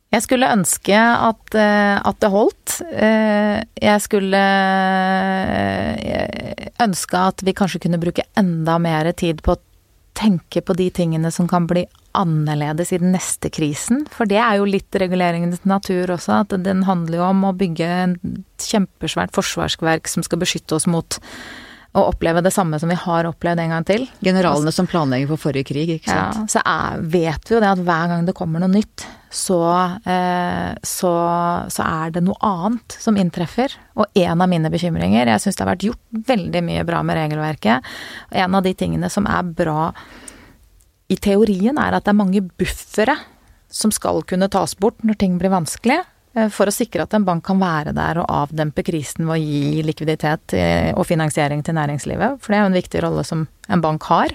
Jeg 0.10 0.26
skulle 0.26 0.50
ønske 0.50 0.98
at, 0.98 1.54
eh, 1.54 2.00
at 2.02 2.18
det 2.24 2.32
holdt. 2.34 2.80
Eh, 2.90 3.62
Jeg 3.80 4.02
skulle 4.02 4.40
eh, 6.00 6.70
ønske 6.82 7.22
at 7.30 7.44
vi 7.46 7.54
kanskje 7.54 7.84
kunne 7.86 8.00
bruke 8.02 8.26
enda 8.40 8.80
mer 8.82 9.12
tid 9.14 9.44
på 9.46 9.54
å 9.54 9.62
tenke 10.20 10.64
på 10.66 10.74
de 10.76 10.90
tingene 10.92 11.30
som 11.32 11.48
kan 11.48 11.68
bli 11.70 11.86
annerledes 12.18 12.92
i 12.92 12.98
den 13.00 13.14
neste 13.14 13.52
krisen. 13.54 14.02
For 14.12 14.28
det 14.28 14.40
er 14.42 14.58
jo 14.60 14.66
litt 14.68 14.92
reguleringens 14.98 15.62
natur 15.70 16.12
også, 16.18 16.42
at 16.42 16.58
den 16.66 16.84
handler 16.90 17.22
jo 17.22 17.28
om 17.30 17.46
å 17.48 17.54
bygge 17.56 17.88
et 18.02 18.66
kjempesvært 18.66 19.32
forsvarsverk 19.38 20.10
som 20.12 20.26
skal 20.26 20.42
beskytte 20.42 20.76
oss 20.76 20.90
mot 20.90 21.20
å 21.96 22.04
oppleve 22.10 22.42
det 22.46 22.52
samme 22.54 22.78
som 22.82 22.92
vi 22.92 22.98
har 23.00 23.30
opplevd 23.30 23.64
en 23.64 23.72
gang 23.78 23.86
til. 23.88 24.10
Generalene 24.26 24.74
som 24.74 24.90
planlegger 24.90 25.32
for 25.32 25.46
forrige 25.48 25.70
krig, 25.72 25.96
ikke 26.00 26.12
sant? 26.12 26.42
Ja, 26.44 26.52
så 26.58 26.66
er, 26.66 27.00
vet 27.16 27.50
vi 27.50 27.56
jo 27.56 27.62
det 27.64 27.72
at 27.72 27.86
hver 27.86 28.12
gang 28.12 28.28
det 28.28 28.36
kommer 28.38 28.62
noe 28.62 28.74
nytt, 28.74 29.08
så, 29.30 29.62
eh, 30.10 30.72
så, 30.84 31.12
så, 31.70 31.86
er 31.86 32.14
det 32.16 32.24
noe 32.26 32.38
annet 32.46 32.96
som 32.98 33.18
inntreffer. 33.20 33.74
Og 34.02 34.10
en 34.18 34.42
av 34.42 34.50
mine 34.50 34.72
bekymringer 34.74 35.30
Jeg 35.30 35.44
syns 35.44 35.60
det 35.60 35.66
har 35.66 35.72
vært 35.74 35.86
gjort 35.86 36.24
veldig 36.32 36.64
mye 36.66 36.86
bra 36.88 37.04
med 37.06 37.20
regelverket. 37.20 37.92
Og 38.32 38.40
en 38.44 38.58
av 38.58 38.66
de 38.66 38.74
tingene 38.78 39.10
som 39.14 39.30
er 39.30 39.46
bra 39.46 39.92
i 41.10 41.18
teorien, 41.18 41.78
er 41.82 41.98
at 41.98 42.06
det 42.06 42.14
er 42.14 42.22
mange 42.22 42.42
buffere 42.42 43.18
som 43.70 43.94
skal 43.94 44.24
kunne 44.30 44.50
tas 44.50 44.76
bort 44.78 45.02
når 45.06 45.18
ting 45.22 45.38
blir 45.42 45.54
vanskelig. 45.54 46.02
Eh, 46.38 46.50
for 46.54 46.70
å 46.70 46.74
sikre 46.74 47.06
at 47.06 47.16
en 47.18 47.26
bank 47.26 47.46
kan 47.48 47.62
være 47.62 47.94
der 47.98 48.22
og 48.22 48.30
avdempe 48.34 48.86
krisen 48.86 49.30
ved 49.30 49.38
å 49.38 49.42
gi 49.42 49.86
likviditet 49.86 50.58
eh, 50.58 50.92
og 50.94 51.08
finansiering 51.10 51.64
til 51.66 51.78
næringslivet. 51.78 52.42
For 52.42 52.54
det 52.54 52.60
er 52.60 52.66
jo 52.66 52.72
en 52.74 52.80
viktig 52.82 53.04
rolle 53.06 53.26
som 53.28 53.48
en 53.70 53.86
bank 53.86 54.10
har. 54.10 54.34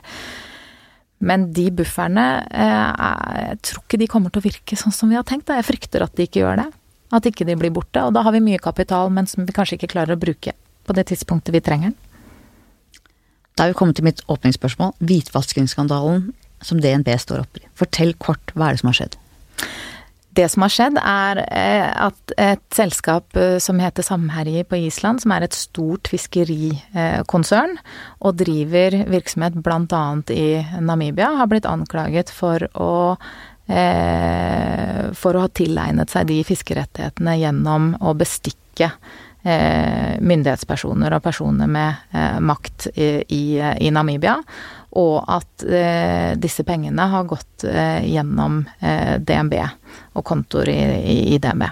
Men 1.25 1.49
de 1.57 1.71
bufferne, 1.73 2.25
eh, 2.53 3.49
jeg 3.49 3.61
tror 3.65 3.85
ikke 3.85 4.01
de 4.03 4.09
kommer 4.13 4.33
til 4.33 4.43
å 4.43 4.49
virke 4.49 4.77
sånn 4.79 4.93
som 4.93 5.09
vi 5.09 5.17
har 5.17 5.25
tenkt. 5.25 5.49
Jeg 5.49 5.67
frykter 5.67 6.05
at 6.05 6.15
de 6.17 6.27
ikke 6.29 6.43
gjør 6.43 6.61
det. 6.61 6.69
At 7.15 7.29
ikke 7.29 7.47
de 7.49 7.57
blir 7.57 7.73
borte. 7.73 8.03
Og 8.05 8.13
da 8.17 8.25
har 8.27 8.35
vi 8.35 8.45
mye 8.45 8.61
kapital, 8.61 9.11
men 9.11 9.27
som 9.31 9.47
vi 9.47 9.57
kanskje 9.57 9.79
ikke 9.79 9.93
klarer 9.95 10.17
å 10.17 10.21
bruke 10.21 10.53
på 10.85 10.97
det 10.97 11.07
tidspunktet 11.09 11.55
vi 11.55 11.65
trenger 11.65 11.93
den. 11.93 11.99
Da 13.57 13.65
er 13.65 13.73
vi 13.73 13.79
kommet 13.79 13.97
til 13.97 14.05
mitt 14.05 14.21
åpningsspørsmål. 14.29 14.97
Hvitvaskingsskandalen 15.01 16.33
som 16.65 16.81
DNB 16.83 17.09
står 17.21 17.45
oppi. 17.45 17.65
Fortell 17.79 18.15
kort, 18.19 18.53
hva 18.55 18.69
er 18.69 18.77
det 18.77 18.83
som 18.83 18.91
har 18.91 18.99
skjedd? 18.99 19.19
Det 20.35 20.49
som 20.51 20.65
har 20.65 20.73
skjedd, 20.73 20.97
er 20.99 21.41
eh, 21.45 21.89
at 22.07 22.35
et 22.41 22.63
selskap 22.75 23.37
eh, 23.39 23.59
som 23.63 23.79
heter 23.83 24.03
Samherji 24.07 24.65
på 24.67 24.81
Island, 24.89 25.23
som 25.23 25.35
er 25.35 25.47
et 25.47 25.55
stort 25.55 26.11
fiskerikonsern 26.11 27.77
og 28.25 28.39
driver 28.41 28.97
virksomhet 29.13 29.61
bl.a. 29.63 30.05
i 30.35 30.49
Namibia, 30.83 31.35
har 31.39 31.51
blitt 31.51 31.69
anklaget 31.71 32.33
for 32.35 32.67
å 32.75 32.95
eh, 33.69 35.13
for 35.15 35.37
å 35.37 35.45
ha 35.45 35.53
tilegnet 35.55 36.11
seg 36.11 36.27
de 36.33 36.41
fiskerettighetene 36.47 37.39
gjennom 37.43 37.95
å 38.03 38.17
bestikke 38.19 38.91
myndighetspersoner 39.45 41.13
og 41.13 41.21
personer 41.21 41.69
med 41.69 42.15
makt 42.41 42.87
i, 42.97 43.59
i 43.61 43.91
Namibia 43.93 44.39
og 44.95 45.25
at 45.31 45.65
eh, 45.67 46.35
disse 46.39 46.65
pengene 46.67 47.07
har 47.11 47.27
gått 47.29 47.67
eh, 47.67 48.05
gjennom 48.07 48.63
eh, 48.79 49.17
DNB 49.19 49.57
og 50.15 50.25
kontoer 50.27 50.71
i, 50.71 50.81
i, 51.01 51.17
i, 51.35 51.39
DNB. 51.43 51.67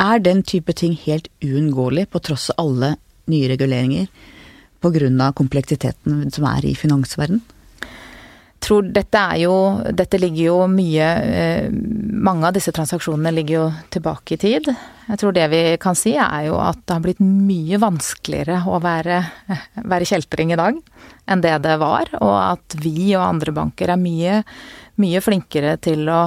Er 0.00 0.22
den 0.22 0.42
type 0.46 0.72
ting 0.78 0.94
helt 1.04 1.28
uunngåelig 1.44 2.06
på 2.10 2.22
tross 2.30 2.48
av 2.54 2.62
alle 2.64 2.94
nye 3.30 3.50
reguleringer 3.50 4.06
pga. 4.80 5.32
kompleksiteten 5.36 6.30
som 6.32 6.46
er 6.48 6.66
i 6.66 6.74
finansverdenen? 6.74 7.42
Tror 8.70 8.86
dette 8.94 9.18
er 9.18 9.42
jo 9.42 9.54
Dette 9.96 10.20
ligger 10.20 10.44
jo 10.44 10.58
mye 10.70 11.08
eh, 11.26 11.68
Mange 12.20 12.48
av 12.48 12.54
disse 12.56 12.72
transaksjonene 12.74 13.32
ligger 13.34 13.56
jo 13.56 13.66
tilbake 13.94 14.36
i 14.36 14.40
tid. 14.40 14.68
Jeg 15.08 15.20
tror 15.20 15.34
det 15.34 15.46
vi 15.50 15.60
kan 15.80 15.96
si 15.98 16.12
er 16.20 16.46
jo 16.50 16.58
at 16.60 16.82
det 16.84 16.92
har 16.92 17.02
blitt 17.04 17.22
mye 17.24 17.80
vanskeligere 17.80 18.60
å 18.68 18.76
være, 18.82 19.22
være 19.92 20.08
kjeltring 20.10 20.52
i 20.52 20.58
dag 20.60 20.78
enn 21.30 21.44
det 21.44 21.54
det 21.64 21.78
var. 21.80 22.12
Og 22.20 22.34
at 22.36 22.76
vi 22.82 23.14
og 23.14 23.24
andre 23.24 23.56
banker 23.56 23.94
er 23.94 24.00
mye, 24.00 24.42
mye 25.00 25.24
flinkere 25.24 25.78
til 25.82 26.04
å 26.12 26.26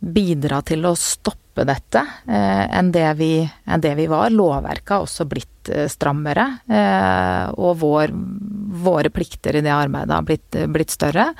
bidra 0.00 0.62
til 0.64 0.88
å 0.88 0.96
stoppe 0.96 1.66
dette 1.68 2.00
eh, 2.24 2.64
enn, 2.78 2.90
det 2.96 3.10
vi, 3.20 3.32
enn, 3.44 3.84
det 3.84 3.92
vi, 4.00 4.08
var. 4.08 4.32
Lovverket 4.32 4.96
har 4.96 5.04
også 5.04 5.28
blitt 5.28 5.68
eh, 5.68 5.90
strammere, 5.92 6.48
og 7.60 7.76
vår, 7.84 8.12
våre 8.88 9.12
plikter 9.12 9.60
i 9.60 9.66
det 9.66 9.74
arbeidet 9.74 10.16
har 10.16 10.24
blitt, 10.32 10.64
blitt 10.72 10.96
større. 10.96 11.34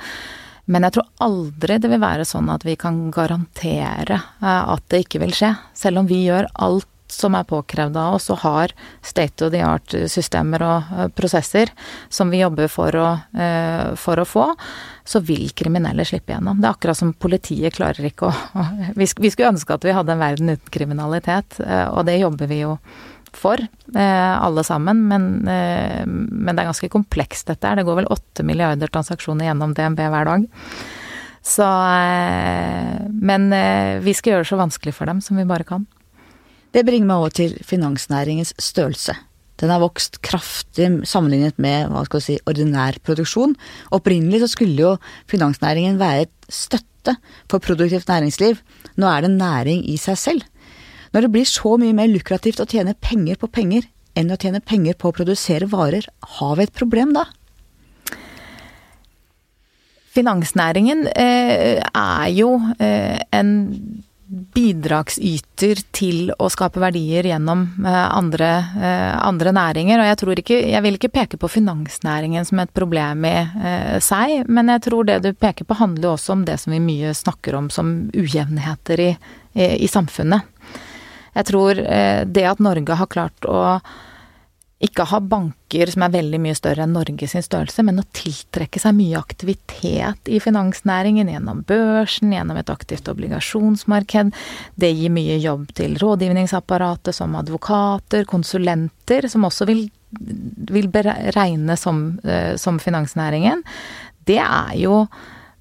Men 0.71 0.83
jeg 0.87 0.97
tror 0.97 1.07
aldri 1.23 1.79
det 1.79 1.89
vil 1.91 2.03
være 2.03 2.27
sånn 2.27 2.51
at 2.51 2.65
vi 2.67 2.75
kan 2.79 3.07
garantere 3.15 4.19
eh, 4.19 4.61
at 4.75 4.85
det 4.91 5.05
ikke 5.05 5.23
vil 5.23 5.35
skje. 5.35 5.53
Selv 5.77 6.03
om 6.03 6.09
vi 6.09 6.25
gjør 6.25 6.49
alt 6.53 6.89
som 7.07 7.37
er 7.39 7.47
påkrevd 7.47 7.95
av 7.95 8.17
oss 8.17 8.25
og 8.33 8.41
har 8.41 8.73
state 8.99 9.45
of 9.45 9.53
the 9.53 9.61
art-systemer 9.63 10.65
og 10.67 10.89
eh, 10.91 11.07
prosesser 11.15 11.71
som 12.11 12.33
vi 12.33 12.41
jobber 12.41 12.67
for 12.71 12.99
å, 12.99 13.07
eh, 13.39 13.93
for 13.95 14.19
å, 14.19 14.27
få, 14.27 14.49
så 15.07 15.23
vil 15.23 15.53
kriminelle 15.55 16.03
slippe 16.07 16.35
gjennom. 16.35 16.59
Det 16.59 16.67
er 16.67 16.75
akkurat 16.75 16.99
som 16.99 17.15
politiet 17.15 17.79
klarer 17.79 18.09
ikke 18.11 18.27
å 18.27 18.65
Vi 18.99 19.07
skulle 19.07 19.53
ønske 19.53 19.77
at 19.77 19.87
vi 19.87 19.95
hadde 19.95 20.17
en 20.17 20.25
verden 20.25 20.51
uten 20.51 20.73
kriminalitet, 20.73 21.61
og 21.63 22.03
det 22.09 22.19
jobber 22.19 22.51
vi 22.51 22.65
jo 22.65 22.75
for, 23.35 23.57
eh, 23.95 24.43
alle 24.43 24.63
sammen. 24.63 25.07
Men, 25.07 25.47
eh, 25.47 26.05
men, 26.05 26.55
det 26.55 26.63
er 26.63 26.71
ganske 26.71 26.89
komplekst 26.89 27.47
dette 27.47 27.67
her. 27.67 27.75
Det 27.75 27.85
går 27.85 28.01
vel 28.01 28.11
åtte 28.13 28.43
milliarder 28.43 28.87
transaksjoner 28.87 29.49
gjennom 29.49 29.73
DNB 29.73 29.99
hver 30.07 30.25
dag. 30.25 30.47
Så 31.43 31.63
eh, 31.63 33.07
Men 33.09 33.49
vi 34.03 34.13
skal 34.13 34.33
gjøre 34.33 34.43
det 34.45 34.51
så 34.51 34.59
vanskelig 34.59 34.93
for 34.93 35.05
dem 35.05 35.21
som 35.21 35.37
vi 35.37 35.43
bare 35.47 35.63
kan. 35.63 35.87
Det 36.71 36.85
bringer 36.85 37.07
meg 37.07 37.17
over 37.17 37.33
til 37.33 37.55
finansnæringens 37.65 38.53
størrelse. 38.61 39.15
Den 39.57 39.71
har 39.73 39.81
vokst 39.81 40.19
kraftig 40.21 40.89
sammenlignet 41.09 41.57
med 41.57 41.89
hva 41.89 42.03
skal 42.05 42.21
si, 42.21 42.35
ordinær 42.45 42.99
produksjon. 43.01 43.55
Opprinnelig 43.95 44.43
så 44.43 44.51
skulle 44.53 44.83
jo 44.83 44.91
finansnæringen 45.31 45.97
være 45.97 46.27
et 46.27 46.51
støtte 46.53 47.15
for 47.49 47.63
produktivt 47.63 48.07
næringsliv. 48.07 48.59
Nå 49.01 49.09
er 49.09 49.25
det 49.25 49.33
næring 49.33 49.81
i 49.89 49.97
seg 49.97 50.19
selv. 50.21 50.45
Når 51.17 51.25
det 51.25 51.33
blir 51.33 51.47
så 51.49 51.71
mye 51.81 51.95
mer 51.97 52.11
lukrativt 52.13 52.59
å 52.61 52.67
tjene 52.69 52.91
penger 52.93 53.39
på 53.41 53.47
penger 53.49 53.87
enn 54.13 54.29
å 54.29 54.35
tjene 54.37 54.59
penger 54.61 54.93
på 55.01 55.09
å 55.09 55.15
produsere 55.17 55.65
varer, 55.65 56.05
har 56.37 56.51
vi 56.59 56.65
et 56.67 56.73
problem 56.77 57.15
da? 57.15 57.23
Finansnæringen 60.13 61.07
eh, 61.09 61.81
er 61.81 62.27
jo 62.37 62.51
eh, 62.77 63.17
en 63.33 63.49
bidragsyter 64.27 65.81
til 65.95 66.29
å 66.37 66.51
skape 66.53 66.81
verdier 66.83 67.31
gjennom 67.31 67.63
eh, 67.81 67.97
andre, 68.13 68.49
eh, 68.77 69.13
andre, 69.17 69.55
næringer. 69.57 70.03
Og 70.03 70.09
jeg 70.11 70.19
tror 70.21 70.41
ikke 70.43 70.59
Jeg 70.67 70.83
vil 70.85 70.99
ikke 70.99 71.13
peke 71.15 71.41
på 71.41 71.49
finansnæringen 71.49 72.45
som 72.45 72.61
et 72.61 72.73
problem 72.77 73.25
i 73.25 73.33
eh, 73.41 73.97
seg, 74.05 74.45
men 74.45 74.69
jeg 74.75 74.85
tror 74.85 75.09
det 75.09 75.23
du 75.25 75.31
peker 75.33 75.65
på 75.65 75.79
handler 75.81 76.13
også 76.13 76.37
om 76.37 76.45
det 76.45 76.59
som 76.61 76.77
vi 76.77 76.83
mye 76.83 77.17
snakker 77.17 77.57
om 77.57 77.73
som 77.73 78.11
ujevnheter 78.13 79.01
i, 79.01 79.11
i, 79.57 79.71
i 79.81 79.89
samfunnet. 79.89 80.45
Jeg 81.37 81.49
tror 81.51 81.79
eh, 81.79 82.25
det 82.25 82.45
at 82.49 82.61
Norge 82.63 82.97
har 82.97 83.09
klart 83.13 83.45
å 83.45 83.79
ikke 84.83 85.07
ha 85.09 85.17
banker 85.25 85.89
som 85.89 86.03
er 86.05 86.13
veldig 86.13 86.37
mye 86.41 86.55
større 86.57 86.83
enn 86.85 86.93
Norge 86.93 87.27
sin 87.29 87.41
størrelse, 87.41 87.81
men 87.85 87.97
å 88.01 88.05
tiltrekke 88.13 88.81
seg 88.81 88.93
mye 88.97 89.17
aktivitet 89.17 90.29
i 90.29 90.37
finansnæringen 90.41 91.31
gjennom 91.31 91.63
børsen, 91.65 92.33
gjennom 92.35 92.59
et 92.61 92.69
aktivt 92.69 93.09
obligasjonsmarked. 93.09 94.35
Det 94.77 94.91
gir 94.93 95.13
mye 95.13 95.39
jobb 95.41 95.71
til 95.77 95.97
rådgivningsapparatet 96.01 97.17
som 97.17 97.33
advokater, 97.39 98.27
konsulenter, 98.29 99.25
som 99.33 99.49
også 99.49 99.65
vil, 99.69 99.87
vil 100.69 100.91
beregne 100.93 101.77
som, 101.77 102.19
eh, 102.21 102.53
som 102.61 102.77
finansnæringen. 102.81 103.65
Det 104.29 104.41
er 104.43 104.77
jo 104.77 105.07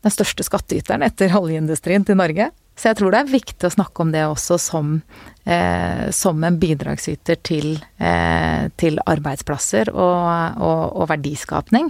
den 0.04 0.12
største 0.12 0.44
skattyteren 0.44 1.04
etter 1.06 1.32
oljeindustrien 1.40 2.04
til 2.04 2.20
Norge. 2.20 2.50
Så 2.76 2.90
jeg 2.90 2.98
tror 2.98 3.14
det 3.14 3.22
er 3.22 3.32
viktig 3.32 3.68
å 3.68 3.72
snakke 3.72 4.04
om 4.04 4.12
det 4.12 4.26
også 4.28 4.58
som, 4.60 5.00
eh, 5.48 6.10
som 6.12 6.44
en 6.44 6.58
bidragsyter 6.60 7.40
til, 7.40 7.78
eh, 7.96 8.68
til 8.76 9.00
arbeidsplasser 9.00 9.88
og, 9.94 10.60
og, 10.60 10.82
og 11.00 11.08
verdiskapning. 11.14 11.88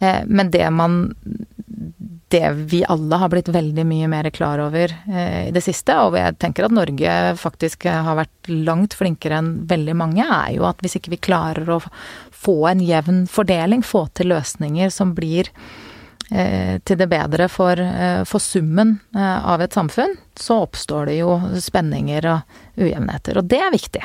Eh, 0.00 0.22
men 0.26 0.50
det 0.50 0.66
man 0.72 1.02
Det 2.30 2.46
vi 2.70 2.84
alle 2.86 3.16
har 3.18 3.28
blitt 3.28 3.48
veldig 3.50 3.82
mye 3.90 4.06
mer 4.06 4.28
klar 4.30 4.60
over 4.62 4.92
eh, 5.10 5.48
i 5.48 5.50
det 5.50 5.64
siste, 5.66 5.96
og 5.98 6.14
jeg 6.14 6.36
tenker 6.38 6.64
at 6.64 6.74
Norge 6.76 7.14
faktisk 7.34 7.88
har 7.90 8.14
vært 8.14 8.46
langt 8.46 8.94
flinkere 8.94 9.40
enn 9.42 9.48
veldig 9.66 9.96
mange, 9.98 10.22
er 10.22 10.54
jo 10.54 10.68
at 10.68 10.78
hvis 10.78 10.94
ikke 11.00 11.16
vi 11.16 11.18
klarer 11.26 11.66
å 11.74 11.80
få 12.30 12.68
en 12.70 12.84
jevn 12.86 13.24
fordeling, 13.26 13.82
få 13.82 14.04
til 14.14 14.30
løsninger 14.30 14.94
som 14.94 15.10
blir 15.18 15.50
Eh, 15.50 15.89
til 16.30 16.98
det 17.00 17.08
bedre 17.10 17.48
for, 17.50 17.80
eh, 17.80 18.22
for, 18.28 18.42
summen 18.42 19.00
eh, 19.16 19.38
av 19.52 19.62
et 19.64 19.74
samfunn, 19.74 20.14
så 20.38 20.62
oppstår 20.66 21.10
det 21.10 21.18
jo 21.20 21.34
spenninger 21.58 22.28
og 22.30 22.80
ujevnheter. 22.80 23.40
Og 23.40 23.50
det 23.50 23.58
er 23.58 23.74
viktig. 23.74 24.04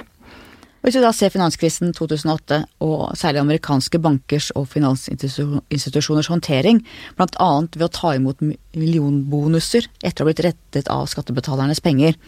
Hvis 0.86 1.00
vi 1.00 1.02
da 1.02 1.10
ser 1.18 1.32
finanskrisen 1.34 1.96
2008, 1.98 2.60
og 2.86 3.16
særlig 3.18 3.42
amerikanske 3.42 3.98
bankers 3.98 4.52
og 4.54 4.68
finansinstitusjoners 4.70 6.30
håndtering, 6.30 6.84
bl.a. 7.18 7.48
ved 7.74 7.86
å 7.88 7.94
ta 7.94 8.12
imot 8.14 8.44
millionbonuser 8.46 9.88
etter 10.06 10.22
å 10.22 10.28
ha 10.28 10.30
blitt 10.30 10.44
rettet 10.46 10.92
av 10.94 11.08
skattebetalernes 11.10 11.82
penger, 11.82 12.20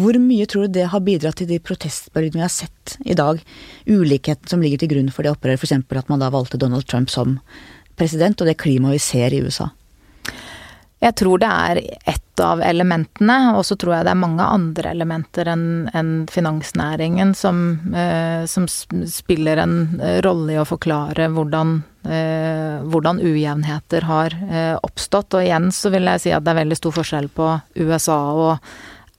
hvor 0.00 0.16
mye 0.16 0.46
tror 0.48 0.64
du 0.64 0.78
det 0.78 0.86
har 0.94 1.04
bidratt 1.04 1.42
til 1.42 1.50
de 1.50 1.58
protestbølgene 1.60 2.40
vi 2.40 2.46
har 2.46 2.54
sett 2.54 2.96
i 3.04 3.16
dag? 3.18 3.42
Ulikheten 3.84 4.48
som 4.48 4.64
ligger 4.64 4.80
til 4.80 4.94
grunn 4.94 5.12
for 5.12 5.26
det 5.26 5.34
opprøret, 5.34 5.60
f.eks. 5.60 5.76
at 5.76 6.08
man 6.08 6.24
da 6.24 6.30
valgte 6.32 6.60
Donald 6.62 6.88
Trump 6.88 7.12
som 7.12 7.36
president, 8.00 8.40
og 8.40 8.48
det 8.48 8.58
klimaet 8.60 8.96
vi 8.96 9.04
ser 9.04 9.36
i 9.36 9.44
USA? 9.44 9.68
Jeg 11.00 11.16
tror 11.16 11.40
det 11.40 11.48
er 11.48 11.78
ett 12.12 12.40
av 12.44 12.60
elementene, 12.60 13.54
og 13.56 13.64
så 13.64 13.76
tror 13.80 13.94
jeg 13.94 14.04
det 14.04 14.12
er 14.12 14.20
mange 14.20 14.44
andre 14.44 14.90
elementer 14.92 15.48
enn 15.48 15.64
en 15.96 16.10
finansnæringen 16.28 17.32
som, 17.36 17.62
eh, 17.96 18.44
som, 18.44 18.66
spiller 18.68 19.62
en 19.62 19.78
rolle 20.24 20.54
i 20.54 20.60
å 20.60 20.68
forklare 20.68 21.30
hvordan 21.32 21.78
eh, 22.04 22.84
hvordan 22.84 23.20
ujevnheter 23.24 24.06
har 24.08 24.36
eh, 24.50 24.76
oppstått. 24.76 25.34
Og 25.36 25.44
igjen 25.44 25.70
så 25.72 25.92
vil 25.92 26.08
jeg 26.12 26.24
si 26.24 26.34
at 26.36 26.44
det 26.44 26.52
er 26.52 26.62
veldig 26.62 26.78
stor 26.78 26.96
forskjell 27.00 27.30
på 27.32 27.48
USA 27.80 28.20
og 28.32 28.70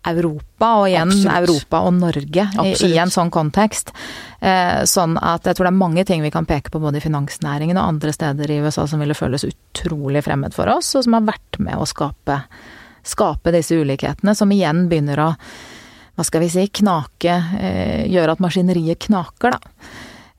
Europa, 0.08 0.70
og 0.82 0.88
igjen 0.90 1.12
Absolutt. 1.12 1.36
Europa 1.38 1.82
og 1.86 1.94
Norge 2.00 2.46
i, 2.64 2.72
i, 2.88 2.92
en 3.02 3.14
sånn 3.14 3.32
kontekst. 3.34 3.92
Eh, 4.42 4.82
sånn 4.90 5.18
at 5.22 5.46
jeg 5.46 5.58
tror 5.58 5.68
det 5.68 5.74
er 5.74 5.82
mange 5.82 6.06
ting 6.10 6.24
vi 6.26 6.34
kan 6.34 6.48
peke 6.50 6.74
på 6.74 6.82
både 6.82 6.98
i 6.98 7.04
finansnæringen 7.04 7.78
og 7.78 7.96
andre 7.96 8.14
steder 8.16 8.52
i 8.52 8.62
USA 8.66 8.88
som 8.90 9.04
ville 9.04 9.18
føles 9.18 9.46
utrolig 9.46 10.24
fremmed 10.26 10.56
for 10.58 10.72
oss, 10.74 10.94
og 10.98 11.06
som 11.06 11.20
har 11.20 11.28
vært 11.30 11.60
med 11.62 11.78
å 11.78 11.90
skape, 11.90 12.40
skape 13.06 13.54
disse 13.54 13.78
ulikhetene, 13.78 14.34
som 14.38 14.52
igjen 14.54 14.88
begynner 14.90 15.22
å 15.28 15.30
hva 16.12 16.26
skal 16.28 16.44
vi 16.44 16.50
si, 16.52 16.66
knake 16.82 17.36
eh, 17.58 18.02
Gjøre 18.12 18.36
at 18.36 18.42
maskineriet 18.44 19.00
knaker, 19.08 19.56
da. 19.56 19.86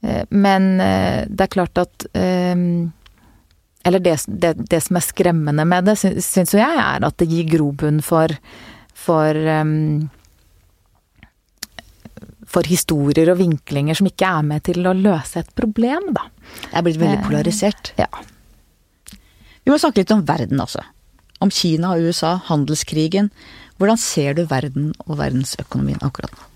Eh, 0.03 0.25
men 0.29 0.75
eh, 0.81 1.23
det 1.29 1.47
er 1.47 1.53
klart 1.53 1.79
at 1.81 2.07
eh, 2.13 2.57
Eller 3.85 4.03
det, 4.03 4.17
det, 4.27 4.53
det, 4.71 4.81
som 4.85 4.99
er 4.99 5.07
skremmende 5.07 5.67
med 5.67 5.89
det, 5.89 5.97
syns 5.99 6.55
jo 6.55 6.61
jeg, 6.61 6.77
er 6.79 7.07
at 7.07 7.19
det 7.19 7.31
gir 7.31 7.49
grobunn 7.51 8.03
for 8.05 8.31
for 9.03 9.39
um, 9.53 10.11
for 12.53 12.69
historier 12.69 13.33
og 13.33 13.41
vinklinger 13.41 13.97
som 13.97 14.09
ikke 14.09 14.29
er 14.29 14.45
med 14.47 14.65
til 14.67 14.85
å 14.85 14.95
løse 14.97 15.41
et 15.41 15.53
problem, 15.57 16.11
da. 16.17 16.27
Det 16.67 16.77
er 16.77 16.85
blitt 16.85 17.01
veldig 17.01 17.25
polarisert. 17.25 17.93
Ja. 18.01 18.11
Vi 19.63 19.73
må 19.73 19.79
snakke 19.81 20.03
litt 20.03 20.13
om 20.13 20.25
verden 20.29 20.61
også. 20.61 20.83
Om 21.43 21.53
Kina 21.55 21.95
og 21.95 22.05
USA, 22.05 22.35
handelskrigen. 22.51 23.31
Hvordan 23.81 24.01
ser 24.01 24.37
du 24.37 24.45
verden 24.51 24.93
og 25.07 25.17
verdensøkonomien 25.23 26.03
akkurat 26.05 26.35
nå? 26.37 26.49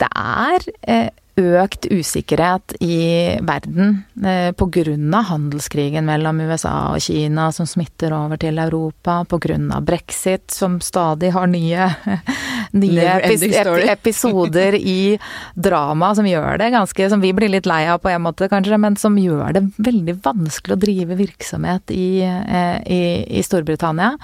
Det 0.00 0.08
er 0.16 0.66
eh, 0.88 1.08
økt 1.38 1.86
usikkerhet 1.90 2.74
i 2.80 3.38
verden 3.46 4.02
eh, 4.24 4.50
pga. 4.52 5.22
handelskrigen 5.28 6.06
mellom 6.06 6.40
USA 6.40 6.92
og 6.94 7.00
Kina 7.00 7.50
som 7.52 7.66
smitter 7.66 8.14
over 8.16 8.40
til 8.40 8.58
Europa, 8.58 9.24
pga. 9.24 9.80
brexit 9.80 10.50
som 10.50 10.80
stadig 10.80 11.32
har 11.32 11.46
nye, 11.46 11.90
nye 12.72 13.08
epis 13.20 13.44
episoder 13.90 14.74
i 14.74 15.18
drama 15.54 16.14
som 16.14 16.26
gjør 16.26 16.58
det 16.58 16.70
ganske 16.70 17.10
Som 17.10 17.20
vi 17.20 17.32
blir 17.32 17.48
litt 17.48 17.66
lei 17.66 17.86
av 17.88 17.98
på 17.98 18.10
en 18.10 18.22
måte, 18.22 18.48
kanskje, 18.48 18.78
men 18.78 18.96
som 18.96 19.16
gjør 19.18 19.54
det 19.56 19.64
veldig 19.78 20.18
vanskelig 20.24 20.76
å 20.76 20.80
drive 20.80 21.18
virksomhet 21.18 21.90
i, 21.94 22.22
eh, 22.22 22.76
i, 22.86 23.02
i 23.38 23.42
Storbritannia 23.42 24.16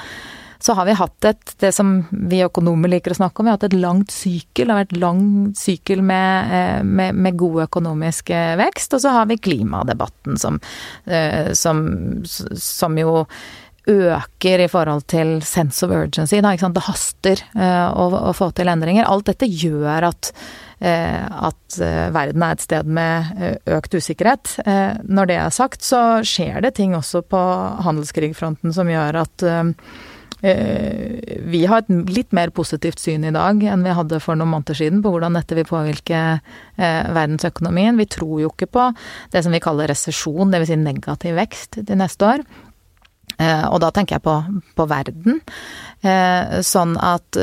så 0.59 0.73
har 0.73 0.85
vi 0.85 0.93
hatt 0.97 1.25
et, 1.25 1.55
det 1.61 1.73
som 1.73 1.99
vi 2.11 2.41
økonomer 2.45 2.91
liker 2.91 3.13
å 3.13 3.19
snakke 3.21 3.41
om, 3.41 3.47
vi 3.47 3.53
har 3.53 3.59
hatt 3.59 3.69
et 3.69 3.79
langt 3.81 4.15
sykel. 4.15 4.67
Det 4.67 4.73
har 4.73 4.85
vært 4.85 5.03
lang 5.03 5.27
sykel 5.57 6.03
med, 6.07 6.55
eh, 6.55 6.81
med, 6.83 7.15
med, 7.15 7.37
god 7.37 7.67
økonomisk 7.67 8.33
eh, 8.33 8.57
vekst. 8.61 8.97
Og 8.97 9.05
så 9.05 9.13
har 9.19 9.29
vi 9.31 9.41
klimadebatten 9.41 10.41
som, 10.41 10.61
eh, 11.05 11.53
som, 11.53 11.87
som 12.25 12.99
jo 12.99 13.25
øker 13.87 14.65
i 14.65 14.71
forhold 14.71 15.05
til 15.13 15.37
sense 15.47 15.85
of 15.87 15.93
urgency. 15.95 16.41
Da, 16.43 16.57
det 16.57 16.87
haster 16.89 17.43
å, 17.55 18.07
å, 18.19 18.33
få 18.35 18.49
til 18.57 18.67
endringer. 18.73 19.07
Alt 19.07 19.29
dette 19.29 19.47
gjør 19.47 20.09
at, 20.09 20.33
at 20.83 21.77
verden 22.11 22.43
er 22.43 22.57
et 22.57 22.65
sted 22.65 22.91
med 22.91 23.63
økt 23.77 23.95
usikkerhet. 23.95 24.57
Når 25.07 25.31
det 25.31 25.39
er 25.39 25.55
sagt, 25.55 25.87
så 25.87 26.03
skjer 26.27 26.67
det 26.67 26.75
ting 26.81 26.99
også 26.99 27.23
på 27.31 27.45
handelskrigfronten 27.87 28.75
som 28.75 28.91
gjør 28.91 29.23
at 29.23 29.47
vi 30.47 31.63
har 31.67 31.83
et 31.83 32.13
litt 32.13 32.35
mer 32.37 32.53
positivt 32.55 33.01
syn 33.03 33.25
i 33.27 33.33
dag 33.35 33.63
enn 33.67 33.85
vi 33.87 33.95
hadde 33.97 34.21
for 34.23 34.39
noen 34.39 34.53
måneder 34.53 34.79
siden 34.79 35.03
på 35.03 35.13
hvordan 35.15 35.39
dette 35.39 35.59
vil 35.59 35.69
påvirke 35.69 36.21
eh, 36.37 37.03
verdensøkonomien. 37.17 37.99
Vi 37.99 38.09
tror 38.13 38.43
jo 38.45 38.53
ikke 38.53 38.71
på 38.71 38.87
det 39.33 39.43
som 39.45 39.55
vi 39.55 39.63
kaller 39.65 39.91
resesjon, 39.91 40.53
dvs. 40.53 40.71
Si 40.71 40.79
negativ 40.81 41.39
vekst 41.39 41.81
de 41.89 41.99
neste 41.99 42.31
år. 42.31 42.47
Eh, 43.37 43.65
og 43.69 43.81
da 43.83 43.91
tenker 43.95 44.19
jeg 44.19 44.27
på, 44.27 44.37
på 44.79 44.89
verden. 44.91 45.41
Sånn 46.67 46.93
at 47.03 47.39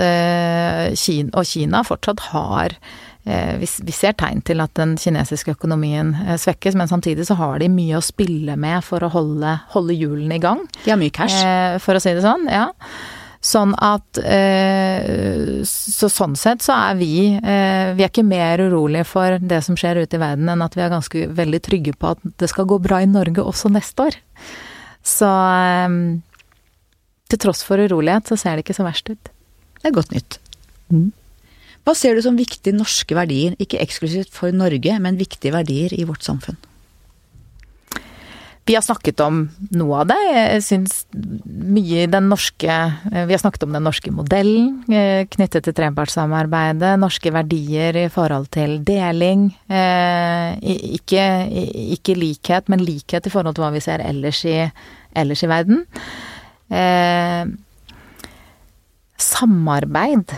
Kina, 0.95 1.33
og 1.35 1.47
Kina 1.49 1.81
fortsatt 1.83 2.21
har 2.31 2.77
Eh, 2.77 3.12
vi, 3.59 3.93
ser 3.95 4.15
tegn 4.19 4.41
til 4.43 4.59
at 4.63 4.73
den 4.75 4.97
kinesiske 4.99 5.55
økonomien 5.55 6.11
eh, 6.25 6.35
svekkes, 6.39 6.75
men 6.75 6.89
samtidig 6.91 7.27
så 7.29 7.37
har 7.39 7.61
de 7.61 7.69
mye 7.71 7.95
å 7.95 8.03
spille 8.03 8.57
med 8.59 8.83
for 8.83 9.05
å 9.05 9.11
holde, 9.13 9.55
holde 9.71 9.95
hjulene 9.95 10.35
i 10.35 10.43
gang. 10.43 10.65
De 10.83 10.91
har 10.91 10.99
mye 10.99 11.13
cash. 11.13 11.37
Eh, 11.39 11.77
for 11.83 11.95
å 11.95 12.03
si 12.03 12.11
det 12.15 12.25
sånn, 12.25 12.49
ja. 12.51 12.69
Sånn 13.43 13.73
at 13.83 14.15
Så 15.67 16.07
sånn 16.07 16.37
sett 16.39 16.61
så 16.63 16.77
er 16.77 16.93
vi 16.95 17.09
Vi 17.35 17.41
er 17.43 18.05
ikke 18.05 18.23
mer 18.23 18.61
urolige 18.63 19.03
for 19.03 19.35
det 19.35 19.57
som 19.65 19.75
skjer 19.75 19.99
ute 19.99 20.15
i 20.15 20.21
verden, 20.21 20.47
enn 20.47 20.63
at 20.63 20.77
vi 20.77 20.85
er 20.85 20.93
ganske 20.93 21.25
veldig 21.27 21.59
trygge 21.65 21.91
på 21.99 22.13
at 22.13 22.23
det 22.39 22.47
skal 22.47 22.69
gå 22.71 22.77
bra 22.79 23.01
i 23.03 23.09
Norge 23.11 23.43
også 23.43 23.67
neste 23.73 24.05
år. 24.07 24.15
Så 25.03 25.27
til 27.27 27.41
tross 27.43 27.65
for 27.67 27.83
urolighet, 27.83 28.31
så 28.31 28.39
ser 28.39 28.55
det 28.55 28.63
ikke 28.63 28.77
så 28.79 28.87
verst 28.87 29.11
ut. 29.11 29.33
Det 29.81 29.91
er 29.91 29.97
godt 29.99 30.15
nytt. 30.15 30.39
Mm. 30.87 31.11
Hva 31.83 31.95
ser 31.97 32.15
du 32.15 32.23
som 32.23 32.37
viktige 32.39 32.75
norske 32.75 33.15
verdier, 33.15 33.57
ikke 33.59 33.81
eksklusivt 33.83 34.31
for 34.31 34.55
Norge, 34.55 34.99
men 35.03 35.19
viktige 35.19 35.55
verdier 35.55 35.95
i 35.95 36.05
vårt 36.07 36.23
samfunn? 36.23 36.59
Vi 38.63 38.77
har 38.77 38.83
snakket 38.85 39.19
om 39.19 39.41
noe 39.75 39.97
av 39.99 40.07
det. 40.07 40.17
Jeg 40.31 40.63
syns 40.63 40.93
mye 41.11 42.05
den 42.07 42.29
norske 42.31 42.75
Vi 43.11 43.33
har 43.33 43.41
snakket 43.41 43.65
om 43.67 43.73
den 43.75 43.83
norske 43.83 44.11
modellen 44.15 44.77
eh, 44.87 45.25
knyttet 45.27 45.67
til 45.67 45.75
trepartssamarbeidet. 45.75 46.93
Norske 47.01 47.33
verdier 47.35 47.99
i 48.05 48.07
forhold 48.13 48.47
til 48.55 48.77
deling. 48.87 49.49
Eh, 49.67 50.55
ikke, 50.95 51.25
ikke, 51.97 52.15
likhet, 52.15 52.71
men 52.71 52.85
likhet 52.87 53.27
i 53.27 53.33
forhold 53.33 53.57
til 53.57 53.65
hva 53.65 53.73
vi 53.75 53.83
ser 53.83 54.05
ellers 54.05 54.45
i, 54.47 54.55
ellers 55.11 55.43
i 55.43 55.51
verden. 55.51 55.83
Eh, 56.71 57.43
samarbeid 59.19 60.31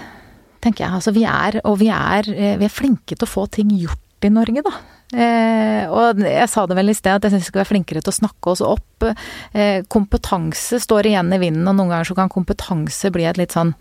tenker 0.65 0.85
jeg. 0.85 0.97
Altså 0.97 1.13
vi 1.15 1.23
er, 1.29 1.61
og 1.63 1.79
vi 1.81 1.91
er, 1.93 2.27
eh, 2.33 2.57
vi 2.59 2.67
er 2.67 2.73
flinke 2.73 3.15
til 3.15 3.27
å 3.27 3.31
få 3.31 3.47
ting 3.53 3.71
gjort 3.77 4.25
i 4.25 4.33
Norge, 4.33 4.63
da. 4.65 4.73
Eh, 5.13 5.85
og 5.93 6.19
jeg 6.25 6.49
sa 6.49 6.65
det 6.65 6.77
vel 6.79 6.89
i 6.89 6.97
sted 6.97 7.13
at 7.13 7.27
jeg 7.27 7.35
syns 7.35 7.45
vi 7.45 7.51
skal 7.51 7.61
være 7.61 7.71
flinkere 7.75 8.01
til 8.01 8.11
å 8.11 8.19
snakke 8.19 8.51
oss 8.51 8.63
opp. 8.65 9.05
Eh, 9.53 9.85
kompetanse 9.91 10.81
står 10.81 11.11
igjen 11.11 11.33
i 11.35 11.41
vinden, 11.41 11.67
og 11.69 11.77
noen 11.77 11.93
ganger 11.93 12.09
så 12.09 12.17
kan 12.17 12.33
kompetanse 12.33 13.13
bli 13.13 13.27
et 13.29 13.39
litt 13.39 13.55
sånn 13.55 13.75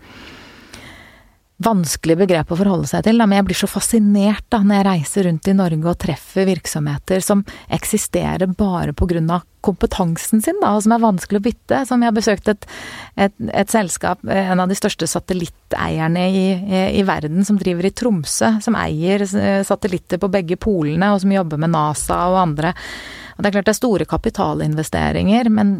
vanskelig 1.63 2.17
begrep 2.19 2.51
å 2.51 2.57
forholde 2.59 2.87
seg 2.89 3.05
til, 3.05 3.21
men 3.21 3.37
jeg 3.37 3.47
blir 3.47 3.57
så 3.59 3.69
fascinert 3.69 4.43
da 4.51 4.59
når 4.63 4.75
jeg 4.75 4.87
reiser 4.89 5.27
rundt 5.29 5.47
i 5.47 5.55
Norge 5.55 5.91
og 5.91 5.99
treffer 6.03 6.47
virksomheter 6.49 7.23
som 7.23 7.45
eksisterer 7.71 8.51
bare 8.59 8.95
på 8.97 9.07
grunn 9.07 9.31
av 9.31 9.45
kompetansen 9.65 10.43
sin, 10.45 10.59
da, 10.61 10.75
og 10.75 10.83
som 10.85 10.93
er 10.93 11.01
vanskelig 11.01 11.39
å 11.41 11.45
bytte. 11.47 11.81
Som 11.89 12.03
jeg 12.03 12.11
har 12.11 12.17
besøkt 12.17 12.51
et, 12.51 12.67
et, 13.17 13.33
et 13.49 13.71
selskap, 13.71 14.21
en 14.21 14.61
av 14.61 14.69
de 14.69 14.77
største 14.77 15.07
satellitteierne 15.09 16.27
i, 16.29 16.45
i, 16.53 16.83
i, 16.99 17.05
verden, 17.07 17.41
som 17.47 17.57
driver 17.57 17.87
i 17.87 17.93
Tromsø, 17.95 18.57
som 18.61 18.77
eier 18.77 19.25
satellitter 19.25 20.21
på 20.21 20.29
begge 20.33 20.59
polene, 20.61 21.13
og 21.15 21.23
som 21.23 21.33
jobber 21.33 21.61
med 21.61 21.73
NASA 21.73 22.27
og 22.29 22.41
andre 22.43 22.75
og 23.35 23.43
det 23.43 23.49
er 23.49 23.55
klart 23.57 23.67
det 23.67 23.73
er 23.73 23.77
store 23.77 24.05
kapitalinvesteringer, 24.07 25.49
men 25.51 25.71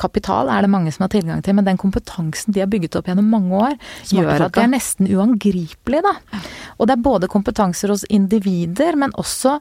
kapital 0.00 0.48
er 0.48 0.64
det 0.64 0.70
mange 0.72 0.92
som 0.94 1.04
har 1.04 1.12
tilgang 1.12 1.42
til. 1.44 1.56
Men 1.58 1.66
den 1.68 1.80
kompetansen 1.80 2.56
de 2.56 2.62
har 2.62 2.70
bygget 2.72 2.96
opp 2.96 3.10
gjennom 3.10 3.28
mange 3.28 3.58
år, 3.58 3.74
gjør 4.08 4.46
at 4.46 4.54
de 4.56 4.62
er 4.64 4.72
nesten 4.72 5.10
uangripelige, 5.12 6.00
da. 6.06 6.40
Og 6.78 6.88
det 6.88 6.96
er 6.96 7.04
både 7.04 7.28
kompetanser 7.32 7.92
hos 7.92 8.06
individer, 8.08 8.96
men 8.96 9.12
også 9.20 9.58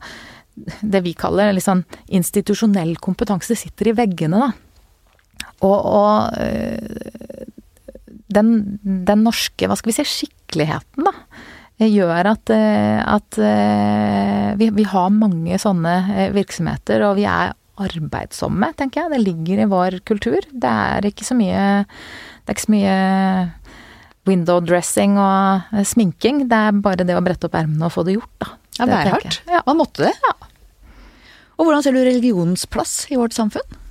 det 0.79 1.01
vi 1.03 1.11
kaller 1.19 1.51
liksom 1.57 1.83
institusjonell 2.07 2.95
kompetanse 3.03 3.57
sitter 3.59 3.91
i 3.91 3.97
veggene, 3.97 4.39
da. 4.45 4.53
Og, 5.65 5.75
og 5.75 6.39
øh, 6.39 7.43
den, 8.31 8.55
den 8.81 9.27
norske, 9.27 9.67
hva 9.67 9.75
skal 9.75 9.91
vi 9.91 9.97
si, 9.99 10.07
skikkeligheten, 10.13 11.03
da 11.03 11.13
gjør 11.83 12.29
at, 12.31 12.51
eh, 12.55 13.01
at 13.03 13.37
eh, 13.41 14.55
vi, 14.59 14.69
vi, 14.77 14.85
har 14.87 15.11
mange 15.11 15.57
sånne 15.59 15.95
eh, 16.13 16.31
virksomheter, 16.35 17.03
og 17.03 17.17
vi 17.19 17.25
er 17.27 17.51
arbeidsomme, 17.75 18.71
tenker 18.79 19.03
jeg. 19.03 19.11
Det 19.11 19.21
ligger 19.25 19.61
i 19.61 19.69
vår 19.71 19.99
kultur. 20.07 20.45
Det 20.51 20.71
er 20.71 21.09
ikke 21.09 21.27
så 21.27 21.35
mye 21.35 21.83
Det 21.83 22.47
er 22.47 22.55
ikke 22.55 22.63
så 22.63 22.71
mye 22.71 22.97
window 24.25 24.61
dressing 24.63 25.19
og 25.19 25.83
sminking. 25.85 26.45
Det 26.49 26.61
er 26.69 26.83
bare 26.85 27.03
det 27.05 27.17
å 27.17 27.23
brette 27.25 27.49
opp 27.49 27.57
ermene 27.59 27.89
og 27.89 27.93
få 27.93 28.05
det 28.07 28.15
gjort, 28.15 28.31
da. 28.41 28.53
Ja, 28.79 28.87
det 28.87 28.95
er 28.95 29.11
hardt. 29.11 29.41
Ja. 29.51 29.61
Man 29.67 29.81
måtte 29.83 30.07
det. 30.07 30.13
Ja. 30.23 30.33
Og 31.55 31.67
hvordan 31.67 31.83
ser 31.83 31.95
du 31.95 32.01
religionens 32.03 32.65
plass 32.67 33.05
i 33.11 33.19
vårt 33.19 33.35
samfunn? 33.35 33.83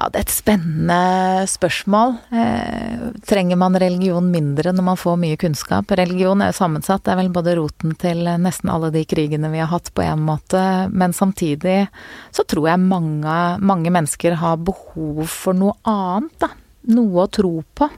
Ja, 0.00 0.06
det 0.08 0.16
er 0.16 0.24
et 0.24 0.32
spennende 0.32 1.00
spørsmål. 1.44 2.14
Eh, 2.32 3.00
trenger 3.28 3.58
man 3.60 3.76
religion 3.76 4.30
mindre 4.32 4.72
når 4.72 4.86
man 4.86 4.96
får 4.96 5.18
mye 5.20 5.36
kunnskap? 5.36 5.92
Religion 5.92 6.40
er 6.40 6.54
jo 6.54 6.56
sammensatt, 6.56 7.02
det 7.04 7.12
er 7.12 7.18
vel 7.18 7.28
både 7.34 7.52
roten 7.58 7.92
til 8.00 8.24
nesten 8.40 8.72
alle 8.72 8.88
de 8.94 9.02
krigene 9.04 9.50
vi 9.52 9.60
har 9.60 9.68
hatt 9.68 9.90
på 9.92 10.06
en 10.06 10.22
måte, 10.24 10.62
men 10.88 11.12
samtidig 11.12 11.82
så 12.32 12.46
tror 12.48 12.70
jeg 12.70 12.80
mange, 12.86 13.36
mange 13.60 13.92
mennesker 13.92 14.38
har 14.40 14.56
behov 14.64 15.26
for 15.28 15.60
noe 15.60 15.76
annet, 15.84 16.32
da. 16.40 16.48
Noe 16.96 17.26
å 17.26 17.28
tro 17.28 17.58
på. 17.76 17.90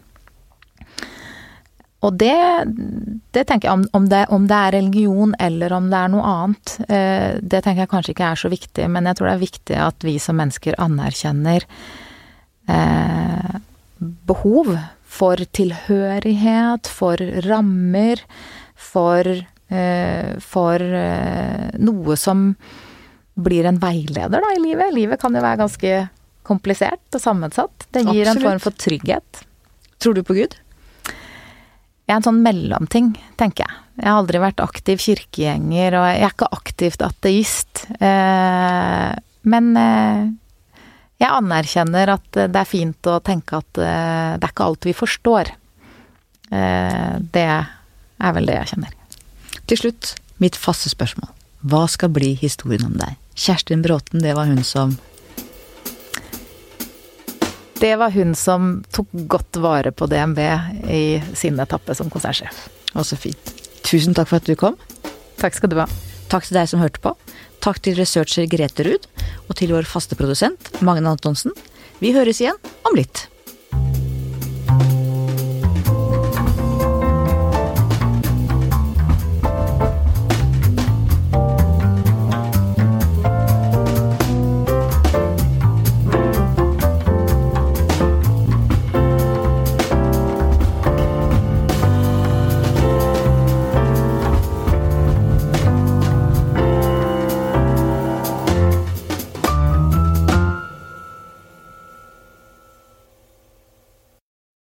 Og 2.03 2.17
det, 2.19 2.35
det, 3.31 3.45
tenker 3.47 3.69
jeg 3.69 3.73
om, 3.77 3.83
om, 3.95 4.07
det, 4.11 4.25
om, 4.35 4.47
det, 4.51 4.59
er 4.59 4.75
religion 4.75 5.35
eller 5.39 5.75
om 5.77 5.87
det 5.93 5.99
er 6.01 6.11
noe 6.11 6.31
annet, 6.33 6.73
eh, 6.89 7.29
det 7.39 7.63
tenker 7.63 7.85
jeg 7.85 7.93
kanskje 7.93 8.15
ikke 8.17 8.31
er 8.33 8.41
så 8.41 8.51
viktig, 8.51 8.89
men 8.91 9.07
jeg 9.07 9.19
tror 9.19 9.31
det 9.31 9.35
er 9.37 9.45
viktig 9.45 9.77
at 9.85 10.07
vi 10.07 10.17
som 10.23 10.41
mennesker 10.43 10.79
anerkjenner 10.83 11.67
eh, 12.67 13.61
behov 14.27 14.73
for 15.13 15.45
tilhørighet, 15.55 16.91
for 16.91 17.23
rammer, 17.47 18.23
for, 18.75 19.29
eh, 19.71 20.33
for 20.43 20.83
eh, 20.83 21.69
noe 21.79 22.17
som 22.19 22.51
blir 23.35 23.69
en 23.69 23.79
veileder 23.81 24.43
da, 24.43 24.51
i 24.57 24.63
livet. 24.63 24.95
Livet 24.97 25.21
kan 25.23 25.37
jo 25.37 25.45
være 25.45 25.63
ganske 25.63 25.95
komplisert 26.47 27.15
og 27.15 27.23
sammensatt. 27.23 27.87
Det 27.95 28.05
gir 28.09 28.27
Absolutt. 28.27 28.35
en 28.35 28.45
form 28.49 28.63
for 28.67 28.83
trygghet. 28.89 29.45
Tror 30.03 30.19
du 30.19 30.25
på 30.27 30.37
Gud? 30.37 30.59
Jeg 32.13 32.19
er 32.19 32.21
en 32.21 32.27
sånn 32.27 32.43
mellomting, 32.45 33.07
tenker 33.41 33.65
jeg. 33.65 33.77
Jeg 33.97 34.05
har 34.05 34.19
aldri 34.21 34.41
vært 34.43 34.59
aktiv 34.61 34.99
kirkegjenger, 35.01 35.95
og 35.97 36.03
jeg 36.11 36.19
er 36.27 36.35
ikke 36.35 36.49
aktivt 36.53 37.05
ateist. 37.07 37.85
Eh, 38.05 39.15
men 39.49 39.71
eh, 39.81 40.27
jeg 41.25 41.31
anerkjenner 41.31 42.13
at 42.13 42.29
det 42.37 42.61
er 42.61 42.69
fint 42.69 43.09
å 43.09 43.15
tenke 43.25 43.63
at 43.63 43.81
eh, 43.81 44.35
det 44.37 44.45
er 44.45 44.53
ikke 44.53 44.67
alt 44.67 44.89
vi 44.91 44.93
forstår. 44.99 45.55
Det 46.53 47.47
er 47.49 48.37
vel 48.37 48.51
det 48.51 48.59
jeg 48.59 48.71
kjenner. 48.75 48.93
Til 49.73 49.81
slutt, 49.81 50.11
mitt 50.37 50.59
faste 50.61 50.93
spørsmål. 50.93 51.33
Hva 51.65 51.87
skal 51.89 52.13
bli 52.13 52.35
historien 52.43 52.91
om 52.91 53.01
deg? 53.01 53.17
Kjerstin 53.41 53.81
Bråten, 53.81 54.21
det 54.21 54.37
var 54.37 54.53
hun 54.53 54.61
som 54.69 54.99
det 57.83 57.97
var 57.97 58.11
hun 58.15 58.35
som 58.39 58.77
tok 58.95 59.11
godt 59.27 59.59
vare 59.59 59.91
på 59.91 60.07
DNB 60.07 60.39
i 60.87 61.05
sin 61.35 61.59
etappe 61.59 61.97
som 61.99 62.11
konsernsjef. 62.13 62.69
Å, 62.95 63.03
så 63.03 63.19
fint. 63.19 63.51
Tusen 63.83 64.15
takk 64.15 64.31
for 64.31 64.39
at 64.39 64.47
du 64.47 64.55
kom. 64.59 64.77
Takk 65.43 65.59
skal 65.59 65.73
du 65.73 65.81
ha. 65.81 65.89
Takk 66.31 66.47
til 66.47 66.61
deg 66.61 66.71
som 66.71 66.79
hørte 66.79 67.03
på. 67.03 67.17
Takk 67.63 67.83
til 67.83 67.99
researcher 67.99 68.47
Grete 68.51 68.87
Ruud, 68.87 69.11
og 69.49 69.59
til 69.59 69.75
vår 69.75 69.89
faste 69.91 70.15
produsent 70.19 70.71
Magne 70.79 71.11
Antonsen. 71.11 71.55
Vi 71.99 72.15
høres 72.15 72.39
igjen 72.43 72.59
om 72.87 72.95
litt. 72.99 73.27